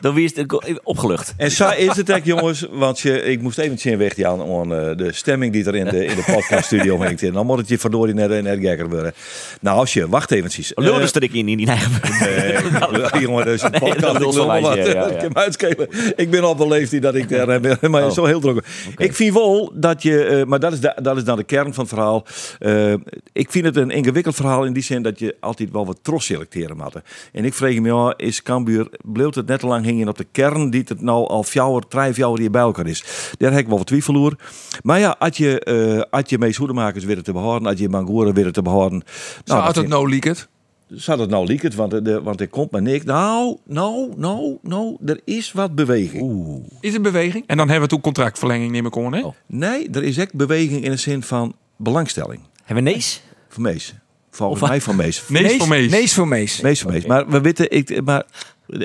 Dan 0.00 0.14
wie 0.14 0.24
is 0.24 0.36
het 0.36 0.80
opgelucht. 0.82 1.34
En 1.36 1.50
zo 1.50 1.70
is 1.70 1.96
het 1.96 2.08
echt, 2.08 2.24
jongens. 2.24 2.66
Want 2.70 3.00
je, 3.00 3.22
ik 3.22 3.42
moest 3.42 3.58
even 3.58 3.78
zien 3.78 3.98
weg 3.98 4.22
aan, 4.22 4.40
aan 4.40 4.74
eh, 4.74 4.96
de 4.96 5.12
stemming 5.12 5.52
die 5.52 5.64
er 5.64 5.74
in 5.74 5.84
de, 5.84 6.04
in 6.04 6.16
de 6.16 6.32
podcaststudio 6.32 6.98
hangt. 7.04 7.22
En 7.22 7.32
dan 7.32 7.46
moet 7.46 7.58
het 7.58 7.68
je 7.68 7.78
verdorie 7.78 8.14
net, 8.14 8.42
net 8.42 8.58
gekker 8.60 8.88
worden. 8.88 9.12
Nou, 9.60 9.78
als 9.78 9.92
je, 9.92 10.08
wacht 10.08 10.30
eventjes. 10.30 10.72
Lul 10.74 10.94
Eh, 10.94 11.00
dus 11.00 11.12
er 11.12 11.22
ik 11.22 11.32
in, 11.32 11.48
in 11.48 11.56
die 11.56 11.66
eigen... 11.66 11.90
Nee, 12.20 13.22
jongen, 13.22 13.44
dus 13.44 13.62
een 13.62 13.70
podcast. 13.70 14.16
ik 14.16 14.20
wat. 14.20 14.74
wijzen, 14.74 14.94
ja, 14.94 15.10
ja. 15.34 16.16
Ik 16.16 16.30
ben 16.30 16.42
al 16.42 16.54
beleefd 16.54 16.90
die 16.90 17.00
dat 17.00 17.14
ik 17.14 17.28
daar 17.28 17.48
eh, 17.48 17.60
ben, 17.60 17.90
maar 17.90 18.06
Oh. 18.08 18.10
zo 18.14 18.24
heel 18.24 18.40
druk. 18.40 18.64
Ik 18.96 19.14
vind 19.14 19.34
wel 19.34 19.72
dat 19.74 20.02
je, 20.02 20.24
eh, 20.24 20.44
maar 20.44 20.60
dat 20.60 20.72
is, 20.72 20.80
dat 20.80 21.16
is 21.16 21.24
dan 21.24 21.36
de 21.36 21.44
kern 21.44 21.74
van 21.74 21.84
het 21.84 21.92
verhaal. 21.94 22.26
Eh, 22.58 22.92
ik 23.32 23.50
vind 23.50 23.64
het 23.64 23.76
een 23.76 23.90
ingewikkeld 23.90 24.34
verhaal 24.34 24.64
in 24.64 24.72
die 24.72 24.82
zin 24.82 25.02
dat 25.02 25.18
je 25.18 25.36
altijd 25.40 25.70
wel 25.70 25.86
wat 25.86 25.98
tros 26.02 26.24
selecteren 26.24 26.76
moet. 26.76 26.94
En 27.32 27.44
ik 27.44 27.54
vraag 27.54 27.74
me, 27.74 27.88
ja, 27.88 28.14
is 28.16 28.42
Cambuur, 28.42 28.88
bleef 29.02 29.34
het 29.34 29.46
net 29.46 29.60
te 29.60 29.66
lang 29.66 29.84
hingen 29.88 30.08
op 30.08 30.16
de 30.18 30.26
kern 30.32 30.70
die 30.70 30.82
het 30.88 31.00
nou 31.00 31.28
al 31.28 31.42
fjouwer, 31.42 31.88
drie 31.88 32.14
fjouwer 32.14 32.40
hier 32.40 32.50
bij 32.50 32.60
elkaar 32.60 32.86
is. 32.86 33.04
Daar 33.38 33.50
heb 33.50 33.60
ik 33.60 33.66
wel 33.68 33.76
wat 33.78 33.86
twijfel 33.86 34.14
over. 34.16 34.38
Maar 34.82 34.98
ja, 34.98 35.16
als 35.18 35.36
je, 35.36 35.60
eh 35.60 36.02
als 36.10 36.22
je 36.26 36.38
Mees 36.38 36.56
Hoedemakers 36.56 37.04
weer 37.04 37.22
te 37.22 37.32
behouden, 37.32 37.68
als 37.68 37.78
je 37.80 37.88
Mangora 37.88 38.32
weer 38.32 38.52
te 38.52 38.62
behouden. 38.62 39.02
Zou 39.44 39.64
dat 39.64 39.76
het 39.76 39.88
nou 39.88 40.16
het? 40.20 40.48
Zou 40.88 41.20
het 41.20 41.30
nou 41.30 41.46
lieken, 41.46 41.76
want, 41.76 41.92
er- 41.92 42.02
de, 42.04 42.22
want 42.22 42.40
er 42.40 42.48
komt 42.48 42.70
maar 42.70 42.82
niks. 42.82 43.04
Nou, 43.04 43.56
nou, 43.64 44.12
nou, 44.16 44.58
nou, 44.62 44.96
er 45.06 45.20
is 45.24 45.52
wat 45.52 45.74
beweging. 45.74 46.62
Is 46.80 46.94
er 46.94 47.00
beweging? 47.00 47.44
En 47.46 47.56
dan 47.56 47.68
hebben 47.68 47.88
we 47.88 47.94
toen 47.94 48.00
contractverlenging, 48.02 48.72
neem 48.72 48.86
ik 48.86 48.96
aan, 48.96 49.14
hè? 49.14 49.20
Oh. 49.20 49.34
Nee, 49.46 49.90
er 49.90 50.02
is 50.02 50.16
echt 50.16 50.34
beweging 50.34 50.84
in 50.84 50.90
de 50.90 50.96
zin 50.96 51.22
van 51.22 51.54
belangstelling. 51.76 52.40
Hebben 52.64 52.84
we 52.84 52.90
Nees? 52.90 53.22
Van 53.48 53.62
Mees. 53.62 53.94
Volgens 54.30 54.62
Of- 54.62 54.68
mij 54.68 54.80
van 54.80 54.96
Mees. 54.96 55.26
Mees 55.28 55.56
voor 55.56 55.68
Mees. 55.68 55.90
Mees 55.90 56.14
voor 56.14 56.28
Mees. 56.28 56.60
Mees 56.60 56.80
van 56.80 56.92
Mees. 56.92 57.06
Maar 57.06 57.28
we 57.28 57.40
weten, 57.40 57.70
ik, 57.70 58.04
maar 58.04 58.24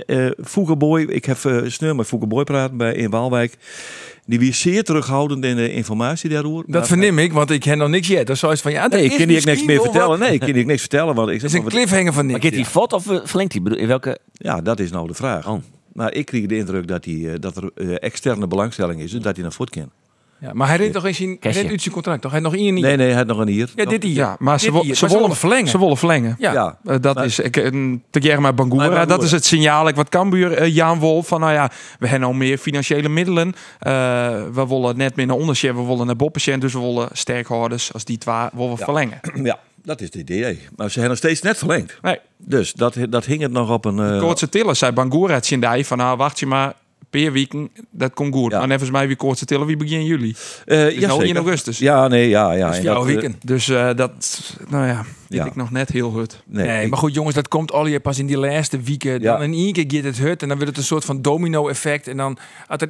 eh 0.06 0.78
Boy, 0.78 1.02
ik 1.02 1.26
heb 1.26 1.38
uh, 1.38 1.70
snel 1.70 1.96
met 1.96 2.12
Boy 2.28 2.44
praten 2.44 2.78
bij 2.78 2.94
in 2.94 3.10
Waalwijk. 3.10 3.58
Die 4.26 4.40
wie 4.40 4.54
zeer 4.54 4.84
terughoudend 4.84 5.46
in 5.46 5.56
de 5.56 5.74
informatie 5.74 6.30
daarover. 6.30 6.64
Dat 6.68 6.88
verneem 6.88 7.20
ik, 7.20 7.34
want 7.34 7.52
ik 7.52 7.64
heb 7.64 7.78
nog 7.78 7.90
niks 7.90 8.08
jet. 8.08 8.28
Dat 8.28 8.36
is 8.36 8.40
zoiets 8.40 8.62
van, 8.62 8.72
ja, 8.72 8.88
Nee, 8.88 9.04
ik 9.04 9.18
kan 9.18 9.28
die 9.28 9.38
ook 9.38 9.46
niks 9.46 9.64
meer 9.66 9.82
vertellen. 9.82 10.20
Nee, 10.20 10.34
ik 10.34 10.40
kan 10.40 10.52
die 10.52 10.66
niks 10.66 10.82
vertellen. 10.88 11.16
Want 11.16 11.30
ik 11.30 11.40
zeg 11.40 11.50
is 11.50 11.56
een 11.56 11.62
maar, 11.62 11.72
cliffhanger 11.72 12.14
van 12.14 12.26
Maar 12.26 12.34
niks. 12.34 12.46
gaat 12.46 12.56
hij 12.56 12.66
vot 12.66 12.94
of 12.94 13.10
eh, 13.10 13.20
verlengt 13.24 13.54
hij? 13.54 13.62
Bedoel, 13.62 13.80
In 13.80 13.88
welke? 13.88 14.18
Ja, 14.32 14.62
dat 14.62 14.80
is 14.80 14.92
nou 14.92 15.08
de 15.08 15.14
vraag. 15.14 15.48
Oh. 15.48 15.60
Maar 15.94 16.14
ik 16.14 16.26
kreeg 16.26 16.46
de 16.46 16.58
indruk 16.58 16.88
dat, 16.88 17.04
die, 17.04 17.30
eh, 17.32 17.40
dat 17.40 17.58
er 17.58 17.72
eh, 17.76 17.96
externe 18.00 18.48
belangstelling 18.48 19.02
is. 19.02 19.12
Dus 19.12 19.22
dat 19.22 19.34
hij 19.34 19.44
naar 19.44 19.54
voort 19.54 19.70
kan. 19.70 19.92
Ja, 20.44 20.50
maar 20.54 20.68
hij 20.68 20.78
rent 20.78 20.94
toch 20.94 21.06
eens 21.06 21.20
in, 21.20 21.38
hij 21.40 21.52
rent 21.52 21.70
uit 21.70 21.82
zijn 21.82 21.94
contract, 21.94 22.22
toch? 22.22 22.32
Hij 22.32 22.40
heeft 22.42 22.54
nog 22.54 22.62
één 22.62 22.74
niet. 22.74 22.84
Nee, 22.84 22.96
nee, 22.98 23.08
hij 23.08 23.16
had 23.16 23.28
nog 23.28 23.38
een 23.38 23.48
hier. 23.48 23.70
Ja, 23.76 23.86
dit 23.86 24.04
hier. 24.04 24.14
Ja, 24.16 24.36
maar 24.40 24.60
ze, 24.60 24.80
hier. 24.82 24.96
ze, 24.96 25.08
willen 25.08 25.36
verlengen. 25.36 25.68
Ze 25.68 25.80
willen 25.80 25.98
verlengen. 25.98 26.36
Ja. 26.40 26.54
Ja. 26.54 26.78
Eh, 26.86 26.96
dat 27.02 27.16
Maar- 27.16 27.26
is 27.26 27.40
ik, 27.40 27.56
een 27.56 28.04
te 28.10 28.22
Germa 28.22 28.42
Maar 28.42 28.54
Bangura. 28.54 28.84
Bangura. 28.84 29.06
Dat 29.06 29.24
is 29.24 29.32
het 29.32 29.46
signaal. 29.46 29.88
Ik 29.88 29.96
wat 29.96 30.10
Cambuur, 30.10 30.54
eh 30.54 30.74
Jaan 30.76 31.00
Wolf 31.00 31.28
van 31.28 31.40
nou 31.40 31.54
ja, 31.54 31.72
we 32.00 32.08
hebben 32.08 32.28
al 32.28 32.34
meer 32.34 32.58
financiële 32.58 33.10
middelen. 33.10 33.54
Eh, 33.80 33.92
we 34.54 34.68
willen 34.68 34.98
net 34.98 35.16
meer 35.16 35.26
naar 35.26 35.36
ondersje, 35.36 35.76
we 35.76 35.84
willen 35.84 36.06
naar 36.06 36.16
Boppensje, 36.16 36.58
dus 36.58 36.74
we 36.74 36.80
willen 36.80 37.08
sterkhouders 37.12 37.94
als 37.94 38.04
die 38.06 38.18
twee 38.18 38.36
willen 38.54 38.76
we 38.76 38.84
verlengen. 38.84 39.20
Ja, 39.44 39.60
dat 39.84 40.00
is 40.02 40.06
het 40.06 40.16
idee. 40.16 40.60
Maar 40.76 40.88
ze 40.88 41.00
hebben 41.00 41.10
nog 41.10 41.18
steeds 41.18 41.42
net 41.42 41.58
verlengd. 41.58 41.98
Nee, 42.02 42.20
Dus 42.38 42.74
dat, 42.74 42.96
dat 43.10 43.26
hing 43.26 43.42
het 43.42 43.52
nog 43.52 43.70
op 43.72 43.86
een... 43.86 44.00
eh, 44.00 44.20
Koortse 44.20 44.50
Tiller 44.50 44.76
zei 44.76 44.92
Bangura 44.92 45.34
het 45.34 45.46
Sindai 45.46 45.86
van 45.86 45.98
nou 45.98 46.18
wacht 46.18 46.40
je 46.40 46.46
maar. 46.46 46.74
Per 47.14 47.32
week, 47.32 47.54
dat 47.92 48.14
komt 48.14 48.34
goed. 48.34 48.52
Ja. 48.52 48.66
Maar 48.66 48.78
even 48.80 48.92
mij 48.92 49.08
wie 49.08 49.16
Koortse 49.16 49.46
Tiller, 49.46 49.66
wie 49.66 49.78
begin 49.78 50.06
juli. 50.06 50.36
eh, 50.66 50.88
is 50.88 51.00
ja, 51.00 51.08
nou 51.08 51.26
in 51.26 51.38
augustus. 51.38 51.78
Ja, 51.78 52.08
nee, 52.08 52.30
ja, 52.30 52.52
ja. 52.52 52.66
Dat 52.66 52.72
is 52.72 52.78
En 52.78 52.84
jouw 52.84 53.00
eh, 53.00 53.06
weekend. 53.06 53.36
Dus 53.48 53.70
eh, 53.70 53.90
dat, 53.96 54.42
nou 54.70 54.88
ja, 54.88 55.06
dit 55.34 55.42
Ja. 55.42 55.48
ik 55.48 55.56
nog 55.56 55.72
net 55.72 55.90
heel 55.90 56.12
goed. 56.12 56.44
nee, 56.46 56.66
Nee, 56.68 56.84
ik- 56.84 56.90
maar 56.90 57.00
goed 57.00 57.14
jongens, 57.14 57.36
dat 57.36 57.48
komt 57.48 57.72
al 57.72 57.86
je 57.88 58.00
pas 58.00 58.20
in 58.20 58.26
die 58.26 58.38
laatste 58.38 58.80
weken. 58.82 59.22
Ja. 59.22 59.32
Dan 59.38 59.44
in 59.44 59.54
één 59.54 59.74
keer 59.74 59.86
gaat 59.88 60.04
het 60.04 60.18
hut 60.18 60.42
en 60.42 60.48
dan 60.48 60.58
wordt 60.58 60.68
het 60.72 60.78
een 60.78 60.84
soort 60.88 61.06
van 61.06 61.22
domino-effect. 61.22 62.08
En 62.08 62.18
dan 62.18 62.38
als 62.68 62.82
er 62.82 62.90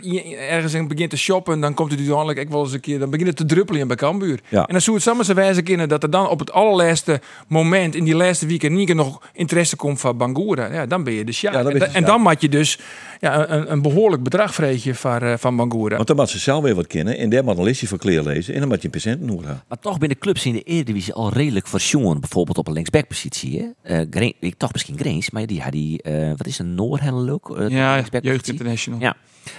ergens 0.49 0.73
een 0.73 0.87
begint 0.87 1.09
te 1.09 1.17
shoppen, 1.17 1.59
dan 1.59 1.73
komt 1.73 1.89
het 1.91 1.99
uiteindelijk 1.99 2.39
ik 2.39 2.49
wel 2.49 2.63
eens 2.63 2.73
een 2.73 2.79
keer, 2.79 2.99
dan 2.99 3.09
begint 3.09 3.27
het 3.27 3.37
te 3.37 3.45
druppelen 3.45 3.87
bij 3.87 3.95
Cambuur. 3.97 4.39
Ja. 4.49 4.59
En 4.65 4.71
dan 4.73 4.81
zou 4.81 4.95
het 4.95 5.05
samen 5.05 5.25
zijn 5.25 5.37
wijze 5.37 5.61
kunnen 5.61 5.89
dat 5.89 6.03
er 6.03 6.09
dan 6.09 6.27
op 6.29 6.39
het 6.39 6.51
allerlaatste 6.51 7.21
moment 7.47 7.95
in 7.95 8.03
die 8.03 8.15
laatste 8.15 8.45
weken 8.45 8.69
in 8.71 8.77
één 8.77 8.85
keer 8.85 8.95
nog 8.95 9.21
interesse 9.33 9.75
komt 9.75 9.99
van 9.99 10.17
Bangura. 10.17 10.73
Ja, 10.73 10.85
dan 10.85 11.03
ben 11.03 11.13
je 11.13 11.23
de 11.23 11.31
sjaak. 11.31 11.53
Ja, 11.53 11.59
en, 11.69 11.79
da- 11.79 11.99
dan 12.07 12.21
maak 12.21 12.39
je 12.41 12.49
dus 12.49 12.79
ja, 13.19 13.49
een, 13.49 13.71
een 13.71 13.81
behoorlijk 13.81 14.23
bedrag 14.23 14.53
vreetje 14.53 14.95
van, 14.95 15.19
eh, 15.19 15.33
van 15.37 15.55
Bangura. 15.55 15.95
Want 15.95 16.07
dan 16.07 16.15
moet 16.15 16.29
ze 16.29 16.39
zelf 16.39 16.63
weer 16.63 16.75
wat 16.75 16.87
kennen. 16.87 17.17
En 17.17 17.29
daar 17.29 17.43
moet 17.43 17.57
een 17.57 17.63
listje 17.63 17.87
van 17.87 17.97
kleer 17.97 18.23
lezen. 18.23 18.53
En 18.53 18.59
dan 18.59 18.69
moet 18.69 18.77
je 18.81 18.85
een 18.85 18.91
patiënt 18.91 19.21
noemen. 19.21 19.61
Maar 19.67 19.79
toch 19.79 19.97
binnen 19.97 20.17
clubs 20.17 20.45
in 20.45 20.53
de 20.53 20.61
Eredivisie 20.61 21.13
al 21.13 21.33
redelijk 21.33 21.67
verjongen. 21.67 22.19
Bijvoorbeeld 22.33 22.57
op 22.57 22.67
een 22.67 22.73
linksbackpositie. 22.73 23.73
Eh, 23.81 24.01
Green- 24.09 24.33
ik 24.39 24.55
toch 24.57 24.71
misschien 24.71 24.97
Greens, 24.97 25.29
maar 25.29 25.45
die 25.45 25.61
had 25.61 25.71
die, 25.71 26.01
eh, 26.01 26.27
wat 26.29 26.47
is 26.47 26.59
een 26.59 26.75
Noorhellen 26.75 27.29
ook? 27.29 27.57
eh, 27.57 27.69
Ja? 27.69 27.95
Jeugd 28.23 28.47
International. 28.47 28.99
Ja. 28.99 29.15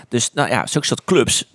Dus 0.09 0.31
nou 0.33 0.49
ja, 0.49 0.67
zulke 0.67 0.87
soort 0.87 1.05
clubs, 1.05 1.51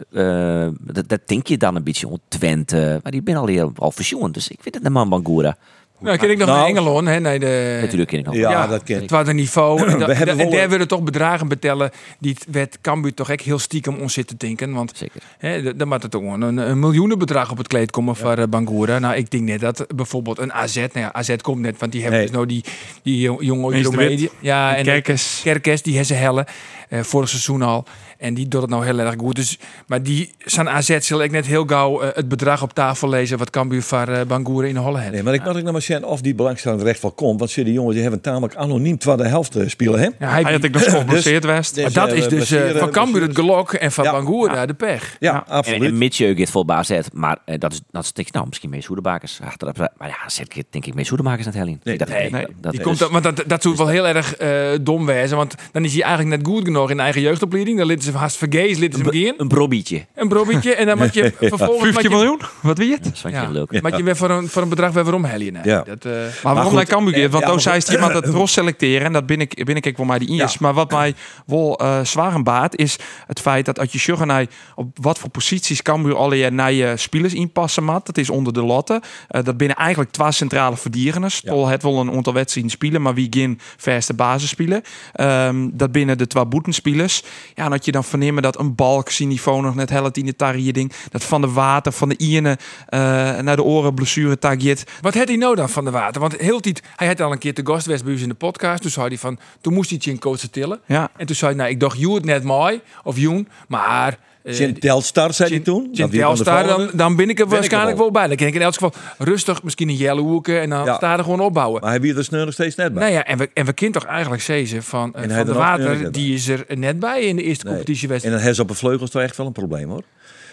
dat, 0.81 1.09
dat 1.09 1.19
denk 1.27 1.47
je 1.47 1.57
dan 1.57 1.75
een 1.75 1.83
beetje 1.83 2.07
om 2.07 2.17
Twente. 2.27 2.99
Maar 3.03 3.11
die 3.11 3.21
ben 3.21 3.35
al 3.35 3.47
hier 3.47 3.69
al 3.75 3.91
verjongen. 3.91 4.31
Dus 4.31 4.47
ik 4.47 4.61
vind 4.61 4.75
het 4.75 4.85
een 4.85 4.91
man 4.91 5.09
Bangura. 5.09 5.57
Nou, 5.99 6.17
ken 6.17 6.29
ik 6.29 6.37
nog 6.37 6.47
Nou, 6.47 6.59
naar 6.59 6.67
Engeland, 6.67 7.07
hè? 7.07 7.19
Nee, 7.19 7.39
de, 7.39 7.77
Natuurlijk 7.81 8.09
ken 8.09 8.19
ik. 8.19 8.33
Ja, 8.33 8.49
Ja, 8.51 8.67
dat 8.67 8.83
kent. 8.83 9.01
Het 9.01 9.09
was 9.11 9.27
een 9.27 9.35
niveau. 9.35 9.79
en, 9.87 9.99
da- 9.99 10.05
We 10.05 10.13
hebben 10.13 10.39
en 10.39 10.49
daar 10.51 10.69
willen 10.69 10.87
toch 10.87 11.01
bedragen 11.03 11.47
betellen. 11.47 11.91
Die 12.19 12.33
het 12.33 12.45
werd 12.51 12.77
Cambuur 12.81 13.13
toch 13.13 13.29
echt 13.29 13.41
heel 13.43 13.59
stiekem 13.59 13.95
ons 13.97 14.13
zitten 14.13 14.37
denken. 14.37 14.73
Want 14.73 14.91
Zeker. 14.95 15.21
hè, 15.37 15.75
dan 15.75 15.87
moet 15.87 16.03
er 16.03 16.09
toch 16.09 16.21
gewoon 16.21 16.41
een, 16.41 16.57
een 16.57 16.79
miljoenenbedrag 16.79 17.51
op 17.51 17.57
het 17.57 17.67
kleed 17.67 17.91
komen 17.91 18.15
voor 18.15 18.31
eh, 18.37 18.43
Bangura. 18.49 18.99
Nou, 18.99 19.15
ik 19.15 19.31
denk 19.31 19.43
net 19.43 19.59
dat 19.59 19.85
bijvoorbeeld 19.95 20.39
een 20.39 20.53
AZ. 20.53 20.75
Nou 20.75 20.89
ja, 20.93 21.13
AZ 21.13 21.35
komt 21.35 21.59
net, 21.61 21.77
want 21.79 21.91
die 21.91 22.01
hebben 22.01 22.19
Nee. 22.19 22.27
dus 22.27 22.35
nou 22.37 22.47
die, 22.47 22.63
die 23.03 23.19
jong- 23.19 23.41
jonge 23.43 23.69
Meester 23.69 23.91
Euromedie. 23.93 24.17
Wit. 24.31 24.31
Ja, 24.39 24.75
en 24.75 24.83
Kerkers. 24.83 25.39
Kerkers, 25.43 25.81
die 25.81 25.95
hebben 25.95 26.15
ze 26.15 26.21
hellen. 26.23 26.45
eh, 26.89 26.99
vorig 27.03 27.29
seizoen 27.29 27.61
al. 27.61 27.85
En 28.19 28.33
die 28.33 28.47
doet 28.47 28.61
het 28.61 28.69
nou 28.69 28.85
heel 28.85 28.99
erg 28.99 29.15
goed. 29.17 29.35
Dus, 29.35 29.59
maar 29.87 30.03
die, 30.03 30.33
zijn 30.45 30.69
AZ 30.69 30.97
zal 30.99 31.23
ik 31.23 31.31
net 31.31 31.45
heel 31.45 31.65
gauw 31.65 32.01
eh, 32.01 32.09
het 32.13 32.27
bedrag 32.27 32.61
op 32.61 32.73
tafel 32.73 33.09
lezen. 33.09 33.37
wat 33.37 33.49
Cambuur 33.49 33.81
voor 33.83 34.07
eh, 34.07 34.21
Bangura 34.27 34.67
in 34.67 34.73
de 34.73 34.79
holle 34.79 34.99
heeft. 34.99 35.11
Nee, 35.11 35.23
maar 35.23 35.33
ik 35.33 35.43
moet 35.43 35.55
ik 35.55 35.63
nog 35.63 35.71
maar 35.71 35.81
zien 35.81 36.05
of 36.05 36.21
die 36.21 36.35
belangstelling 36.35 36.81
er 36.81 36.87
echt 36.87 37.01
wel 37.01 37.11
komt. 37.11 37.39
Want 37.39 37.51
ze 37.51 37.63
die 37.63 37.73
jongens 37.73 37.93
die 37.93 38.01
hebben 38.01 38.21
tamelijk 38.21 38.55
anoniem 38.55 38.97
tweede 38.97 39.27
helft 39.27 39.55
eh, 39.55 39.67
spelen. 39.67 39.99
Hè? 39.99 40.05
Ja, 40.05 40.11
hij, 40.31 40.41
Hij 40.41 40.51
had 40.51 40.63
ik 40.63 40.73
nog 40.73 40.83
geblesseerd 40.99 41.45
West. 41.45 41.75
Dus, 41.75 41.83
maar 41.83 41.93
dat 41.93 42.09
eh, 42.11 42.17
is 42.17 42.27
dus 42.27 42.51
eh, 42.51 42.75
van 42.75 42.91
Cambuur 42.91 43.21
het 43.21 43.35
gelok 43.35 43.73
en 43.73 43.91
van 43.91 44.03
Ja. 44.03 44.11
Bangura 44.11 44.65
de 44.65 44.73
pech. 44.73 45.15
Ja, 45.19 45.31
Ja. 45.33 45.43
En, 45.47 45.53
absoluut. 45.53 45.83
en 45.83 45.97
Mitje 45.97 46.35
gaat 46.37 46.49
vol 46.49 46.65
baas 46.65 46.91
maar 47.13 47.37
eh, 47.45 47.59
dat 47.59 47.71
is 47.71 47.81
dat 47.91 48.11
is 48.15 48.31
nou 48.31 48.47
misschien 48.47 48.69
Mees 48.69 48.85
Hoedebakers 48.85 49.39
achteraf. 49.43 49.77
Maar 49.97 50.07
ja, 50.07 50.29
zet 50.29 50.55
ik 50.55 50.63
denk 50.69 50.85
ik 50.85 50.93
Mees 50.93 51.09
Hoedebakers 51.09 51.45
net 51.45 51.53
heel 51.53 51.67
in. 51.67 51.79
Nee, 51.83 51.97
dat, 51.97 52.07
nee, 52.07 52.29
dat, 52.31 52.41
dat 52.61 52.71
Die 52.71 52.79
is- 52.79 52.85
komt, 52.85 52.99
dat- 52.99 53.09
want 53.11 53.23
dat, 53.23 53.43
dat 53.47 53.61
zou 53.61 53.75
wel 53.75 53.87
heel 53.87 54.07
erg 54.07 54.35
eh, 54.35 54.49
dom 54.81 55.05
wezen. 55.05 55.37
Want 55.37 55.55
dan 55.71 55.83
is 55.85 55.93
hij 55.93 56.01
eigenlijk 56.03 56.37
net 56.37 56.47
goed 56.53 56.63
genoeg 56.63 56.89
in 56.89 56.97
de 56.97 57.03
eigen 57.03 57.21
jeugdopleiding. 57.21 57.77
Dan 57.77 57.87
litten 57.87 58.08
ze 58.11 58.17
haast 58.17 58.37
vergees, 58.37 58.77
litten 58.77 58.99
ze 58.99 59.05
hem 59.05 59.13
geen. 59.13 59.33
een 59.37 59.47
brobietje. 59.47 60.05
Een 60.15 60.27
brobietje. 60.27 60.75
En 60.75 60.85
dan 60.85 60.97
moet 60.97 61.13
je 61.13 61.23
vervolgens... 61.39 61.81
50 61.81 61.93
moet 61.93 62.03
je, 62.03 62.09
miljoen? 62.09 62.39
Wat 62.61 62.77
wie 62.77 62.91
het? 62.91 63.03
Dat 63.03 63.13
is 63.13 63.21
wel 63.21 63.31
ja, 63.31 63.49
leuk. 63.49 63.81
moet 63.81 63.97
je 63.97 64.03
weer 64.03 64.15
voor 64.15 64.29
een, 64.29 64.47
voor 64.47 64.61
een 64.61 64.69
bedrag 64.69 64.91
weer 64.91 65.03
waarom 65.03 65.23
hel 65.25 65.41
je? 65.41 65.51
Nee, 65.51 65.61
Ja. 65.65 65.83
dat, 65.83 66.05
eh, 66.05 66.11
Maar 66.43 66.55
waarom 66.55 66.75
hij 66.75 66.85
Cambuur 66.85 67.13
eh? 67.13 67.21
Want 67.29 67.43
toen 67.43 67.51
maar 67.51 67.61
zei 67.61 67.81
iemand 67.91 68.13
dat 68.13 68.25
ros 68.39 68.53
selecteren. 68.53 69.05
En 69.05 69.13
dat 69.13 69.25
ben 69.25 69.41
ik, 69.41 69.65
ben 69.65 69.75
ik 69.75 69.97
wel 69.97 70.05
maar 70.05 70.19
die 70.19 70.43
is. 70.43 70.57
Maar 70.57 70.73
wat 70.73 70.91
mij 70.91 71.13
wel 71.45 71.77
eh 71.79 71.99
zwaar 72.03 72.31
aan 72.31 72.43
baat 72.43 72.75
is 72.75 72.97
het 73.27 73.39
feit 73.39 73.65
dat 73.65 73.79
als 73.79 73.91
je 73.91 73.99
zorgt 73.99 74.25
naar 74.25 74.45
op 74.75 74.97
wat 75.01 75.19
voor 75.19 75.29
posities 75.29 75.81
Cambuur 75.81 76.15
alle 76.15 76.35
je 76.35 76.49
naar 76.49 76.71
je 76.71 76.93
spelers 76.97 77.33
inpassen 77.33 77.83
mat. 77.83 78.05
Dat 78.05 78.17
is 78.17 78.29
onder 78.29 78.53
de 78.53 78.63
lotte. 78.63 79.01
Eh, 79.27 79.43
dat 79.43 79.57
binnen 79.57 79.77
eigenlijk 79.77 80.11
twee 80.11 80.31
centrale 80.31 80.77
verdedigers. 80.77 81.41
Tol 81.41 81.67
het 81.67 81.83
wel 81.83 81.99
een 81.99 82.11
aantal 82.11 82.33
wedstrijden 82.33 82.71
spelen, 82.71 83.01
maar 83.01 83.13
wie 83.13 83.27
geen 83.29 83.59
verste 83.77 84.13
basis 84.13 84.49
spelen. 84.49 84.81
Ehm, 85.13 85.69
dat 85.73 85.91
binnen 85.91 86.17
de 86.17 86.27
twee 86.27 86.45
boetenspelers. 86.45 87.23
Ja, 87.55 87.63
en 87.63 87.71
dat 87.71 87.85
je 87.85 87.91
dan 87.91 87.98
vernemen 88.03 88.43
dat 88.43 88.59
een 88.59 88.75
balk 88.75 89.19
niveau 89.19 89.61
nog 89.61 89.75
net 89.75 89.89
helpt 89.89 90.17
in 90.17 90.25
de 90.25 90.71
ding. 90.71 90.91
Dat 91.11 91.23
van 91.23 91.41
de 91.41 91.51
water, 91.51 91.91
van 91.91 92.09
de 92.09 92.17
iene 92.17 92.57
eh, 92.87 92.99
naar 93.39 93.55
de 93.55 93.63
oren 93.63 93.93
blessure 93.93 94.39
tagiet. 94.39 94.83
wat 95.01 95.13
had 95.13 95.27
hij 95.27 95.37
nou 95.37 95.55
dan 95.55 95.69
van 95.69 95.85
de 95.85 95.91
water? 95.91 96.21
Want 96.21 96.37
heel 96.37 96.59
tijd, 96.59 96.83
hij 96.95 97.07
had 97.07 97.21
al 97.21 97.31
een 97.31 97.37
keer 97.37 97.53
te 97.53 97.65
gast 97.65 97.83
geweest 97.83 98.03
bij 98.03 98.13
in 98.13 98.29
de 98.29 98.33
podcast. 98.33 98.81
Toen 98.81 98.91
zei 98.91 99.07
hij 99.07 99.17
van, 99.17 99.39
toen 99.61 99.73
moest 99.73 99.89
hij 99.89 99.99
in 100.03 100.19
coachen 100.19 100.51
tillen. 100.51 100.79
Ja. 100.85 101.09
En 101.17 101.25
toen 101.25 101.35
zei 101.35 101.51
hij, 101.51 101.59
nou, 101.59 101.71
ik 101.73 101.79
dacht, 101.79 101.99
joe 101.99 102.15
het 102.15 102.25
net 102.25 102.43
mooi. 102.43 102.81
Of 103.03 103.17
joen, 103.17 103.47
maar... 103.67 104.27
eh, 104.43 104.53
Sint 104.53 104.81
Telstar 104.81 105.33
zei 105.33 105.49
hij 105.49 105.59
toen. 105.59 105.89
Sint 105.91 106.11
de 106.11 106.17
Telstar, 106.17 106.89
dan, 106.97 107.15
ben 107.15 107.29
ik 107.29 107.39
er 107.39 107.47
waarschijnlijk 107.47 107.97
wel. 107.97 108.11
bij. 108.11 108.27
Dan 108.27 108.35
kan 108.35 108.47
ik 108.47 108.53
in 108.53 108.61
elk 108.61 108.73
geval 108.73 108.93
rustig, 109.17 109.63
misschien 109.63 109.89
een 109.89 109.95
jelle 109.95 110.21
hoeken 110.21 110.61
en 110.61 110.69
dan 110.69 110.85
Ja. 110.85 110.95
sta 110.95 111.17
er 111.17 111.23
gewoon 111.23 111.39
opbouwen. 111.39 111.81
Maar 111.81 111.89
hij 111.89 112.01
wie 112.01 112.15
er 112.15 112.23
snel 112.23 112.45
nog 112.45 112.53
steeds 112.53 112.75
net 112.75 112.93
bij. 112.93 113.01
Nou 113.03 113.13
ja, 113.13 113.25
en 113.25 113.37
we, 113.37 113.49
en 113.53 113.65
we 113.65 113.73
kunnen 113.73 114.01
toch 114.01 114.09
eigenlijk 114.09 114.41
zeggen 114.41 114.83
van, 114.83 115.13
eh, 115.15 115.23
En 115.23 115.29
van 115.29 115.45
de 115.45 115.51
er 115.51 115.57
Water, 115.57 116.11
die 116.11 116.33
is 116.33 116.47
er 116.47 116.65
net 116.67 116.99
bij 116.99 117.21
in 117.21 117.35
de 117.35 117.43
eerste 117.43 117.63
Nee. 117.65 117.73
En 117.73 117.79
competitiewedstrijd. 117.79 118.35
dan 118.35 118.43
heeft 118.43 118.55
ze 118.55 118.61
op 118.61 118.69
een 118.69 118.75
vleugels 118.75 119.09
toch 119.09 119.21
echt 119.21 119.37
wel 119.37 119.45
een 119.45 119.51
probleem 119.51 119.89
hoor. 119.89 120.03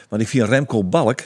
Want 0.08 0.22
ik 0.22 0.28
vind 0.28 0.48
Remco 0.48 0.84
Balk, 0.84 1.20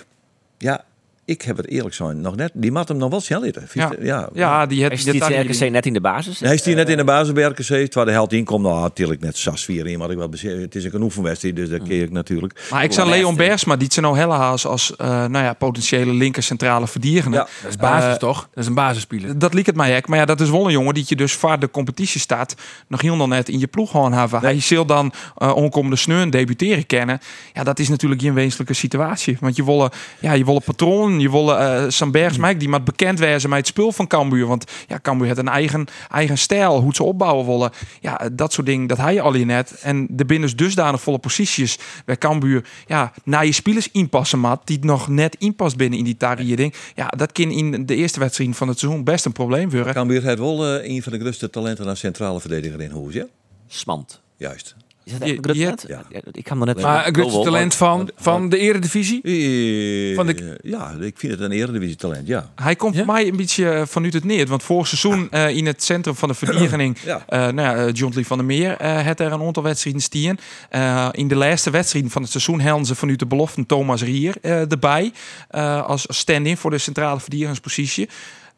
ja, 0.58 0.84
ik 1.30 1.42
heb 1.42 1.56
het 1.56 1.68
eerlijk 1.68 1.94
zijn, 1.94 2.20
nog 2.20 2.36
net, 2.36 2.50
die 2.54 2.72
mat 2.72 2.88
hem 2.88 2.96
nog 2.96 3.10
wel 3.10 3.20
snel 3.20 3.42
zitten. 3.42 3.68
Ja. 3.72 3.92
ja. 4.00 4.28
Ja, 4.32 4.66
die 4.66 4.84
Hij 4.84 4.96
die 5.44 5.52
RKC 5.52 5.70
net 5.70 5.86
in 5.86 5.92
de 5.92 6.00
basis. 6.00 6.40
Hij 6.40 6.54
is 6.54 6.64
hier 6.64 6.74
net 6.74 6.88
in 6.88 6.96
de 6.96 7.04
basis 7.04 7.32
bij 7.32 7.44
RKC, 7.44 7.64
terwijl 7.64 8.06
de 8.06 8.12
held 8.12 8.32
inkomt. 8.32 8.64
Nou, 8.64 8.80
natuurlijk 8.80 9.20
net 9.20 9.36
Sas 9.36 9.64
4 9.64 9.86
in, 9.86 9.98
wat 9.98 10.10
ik 10.10 10.16
wel 10.16 10.28
bezig. 10.28 10.60
Het 10.60 10.74
is 10.74 10.84
een 10.84 11.02
oefenwedstrijd, 11.02 11.56
dus 11.56 11.68
dat 11.68 11.82
keer 11.82 12.02
ik 12.02 12.10
natuurlijk. 12.10 12.66
Maar 12.70 12.84
ik 12.84 12.92
zou 12.92 13.08
Leon 13.08 13.36
Bersma, 13.36 13.76
die 13.76 13.88
ze 13.92 14.00
nou 14.00 14.16
helle 14.16 14.32
haas 14.32 14.66
als 14.66 14.96
eh, 14.96 15.08
nou 15.08 15.44
ja, 15.44 15.52
potentiële 15.52 16.12
linker 16.12 16.42
centrale 16.42 16.86
verdediger. 16.86 17.32
Ja. 17.32 17.38
Dat 17.38 17.70
is 17.70 17.76
basis 17.76 18.12
Eh, 18.12 18.18
toch? 18.18 18.40
Dat 18.40 18.62
is 18.62 18.66
een 18.66 18.74
basisspeler. 18.74 19.38
Dat 19.38 19.54
liep 19.54 19.66
het 19.66 19.76
mij 19.76 19.96
ook. 19.96 20.08
Maar 20.08 20.18
ja, 20.18 20.24
dat 20.24 20.40
is 20.40 20.50
wel 20.50 20.66
een 20.66 20.72
jongen 20.72 20.94
die 20.94 21.04
je 21.06 21.16
dus 21.16 21.32
voor 21.32 21.58
de 21.58 21.70
competitie 21.70 22.20
staat. 22.20 22.54
Nog 22.88 23.00
heel 23.00 23.28
net 23.28 23.48
in 23.48 23.58
je 23.58 23.66
ploeg 23.66 23.90
gewoon 23.90 24.12
hebben. 24.12 24.40
Hij 24.40 24.60
zal 24.60 24.86
dan 24.86 25.12
uh, 25.38 25.56
onkomende 25.56 25.96
sneur 25.96 26.30
debuteren 26.30 26.86
kennen. 26.86 27.20
Ja, 27.52 27.64
dat 27.64 27.78
is 27.78 27.88
natuurlijk 27.88 28.20
geen 28.20 28.34
wenselijke 28.34 28.74
situatie. 28.74 29.36
Want 29.40 29.56
je 29.56 29.64
wil, 29.64 29.90
ja, 30.20 30.32
je 30.32 30.44
patroon. 30.64 31.19
Je 31.20 31.30
wil 31.30 31.50
uh, 31.50 31.84
Sam 31.88 32.10
Bergsma, 32.10 32.54
die 32.54 32.68
moet 32.68 32.84
bekend 32.84 33.18
wezen 33.18 33.48
met 33.48 33.58
het 33.58 33.66
spul 33.66 33.92
van 33.92 34.06
Cambuur. 34.06 34.46
Want 34.46 34.64
ja, 34.86 34.98
Cambuur 35.02 35.26
heeft 35.26 35.38
een 35.38 35.48
eigen, 35.48 35.86
eigen 36.10 36.38
stijl. 36.38 36.80
Hoe 36.80 36.94
ze 36.94 37.02
opbouwen 37.02 37.46
willen. 37.46 37.70
Ja, 38.00 38.20
dat 38.32 38.52
soort 38.52 38.66
dingen, 38.66 38.86
dat 38.86 38.98
hij 38.98 39.20
al 39.20 39.34
je 39.34 39.44
net. 39.44 39.80
En 39.82 40.06
de 40.10 40.24
binnen 40.24 40.56
dusdanig 40.56 41.00
volle 41.00 41.18
posities 41.18 41.78
bij 42.04 42.16
Cambuur. 42.16 42.64
Ja, 42.86 43.12
naar 43.24 43.46
je 43.46 43.52
spelers 43.52 43.90
inpassen, 43.90 44.38
mat. 44.38 44.60
Die 44.64 44.78
nog 44.80 45.08
net 45.08 45.36
inpast 45.38 45.76
binnen 45.76 45.98
in 45.98 46.04
die 46.04 46.16
tarie 46.16 46.56
ding. 46.56 46.74
Ja, 46.94 47.06
dat 47.06 47.32
kan 47.32 47.50
in 47.50 47.86
de 47.86 47.94
eerste 47.94 48.20
wedstrijd 48.20 48.56
van 48.56 48.68
het 48.68 48.78
seizoen 48.78 49.04
best 49.04 49.24
een 49.24 49.32
probleem 49.32 49.70
worden. 49.70 49.94
Cambuur 49.94 50.22
heeft 50.22 50.38
wel 50.38 50.66
eh, 50.66 50.88
een 50.90 51.02
van 51.02 51.12
de 51.12 51.18
grootste 51.18 51.50
talenten 51.50 51.86
naar 51.86 51.96
centrale 51.96 52.40
verdediger 52.40 52.80
in 52.80 52.90
Hoes, 52.90 53.14
ja? 53.14 53.26
Smant. 53.66 54.20
Juist. 54.36 54.76
Is 55.12 55.18
dat 55.40 55.56
echt 55.56 55.84
Ja, 55.88 56.02
ik 56.32 56.44
kan 56.44 56.58
me 56.58 56.64
net... 56.64 56.80
Maar 56.80 57.12
talent 57.42 57.74
van, 57.74 58.10
van 58.16 58.48
de 58.48 58.58
eredivisie? 58.58 59.20
Eh, 59.22 60.16
Van 60.16 60.26
de- 60.26 60.58
Ja, 60.62 60.94
ik 61.00 61.18
vind 61.18 61.32
het 61.32 61.40
een 61.40 61.52
eredivisie 61.52 61.96
talent, 61.96 62.26
ja. 62.26 62.50
Hij 62.54 62.76
komt 62.76 62.94
Ja? 62.94 63.04
voor 63.04 63.12
mij 63.14 63.28
een 63.28 63.36
beetje 63.36 63.70
eh, 63.70 63.82
vanuit 63.86 64.12
het 64.14 64.24
neer. 64.24 64.46
Want 64.46 64.62
vorig 64.62 64.86
seizoen 64.86 65.30
eh, 65.30 65.48
in 65.56 65.66
het 65.66 65.82
centrum 65.82 66.14
van 66.14 66.28
de 66.28 66.34
verdediging... 66.34 66.96
Ja. 67.04 67.24
eh 67.28 67.38
nou 67.48 67.78
ja, 67.78 67.88
John 67.90 68.14
Lee 68.14 68.26
van 68.26 68.36
der 68.38 68.46
Meer 68.46 68.76
eh 68.76 69.06
had 69.06 69.20
er 69.20 69.32
een 69.32 69.42
aantal 69.42 69.62
wedstrijden 69.62 70.02
stien. 70.02 70.38
Eh, 70.70 71.08
in 71.12 71.28
de 71.28 71.34
laatste 71.36 71.70
wedstrijden 71.70 72.10
van 72.10 72.22
het 72.22 72.30
seizoen 72.30 72.60
helden 72.60 72.86
ze 72.86 72.94
vanuit 72.94 73.18
de 73.18 73.26
belofte 73.26 73.66
Thomas 73.66 74.02
Rier 74.02 74.34
eh, 74.42 74.70
erbij. 74.70 75.12
eh, 75.48 75.86
als 75.86 76.04
stand-in 76.08 76.56
voor 76.56 76.70
de 76.70 76.78
centrale 76.78 77.20
verdedigingspositie. 77.20 78.08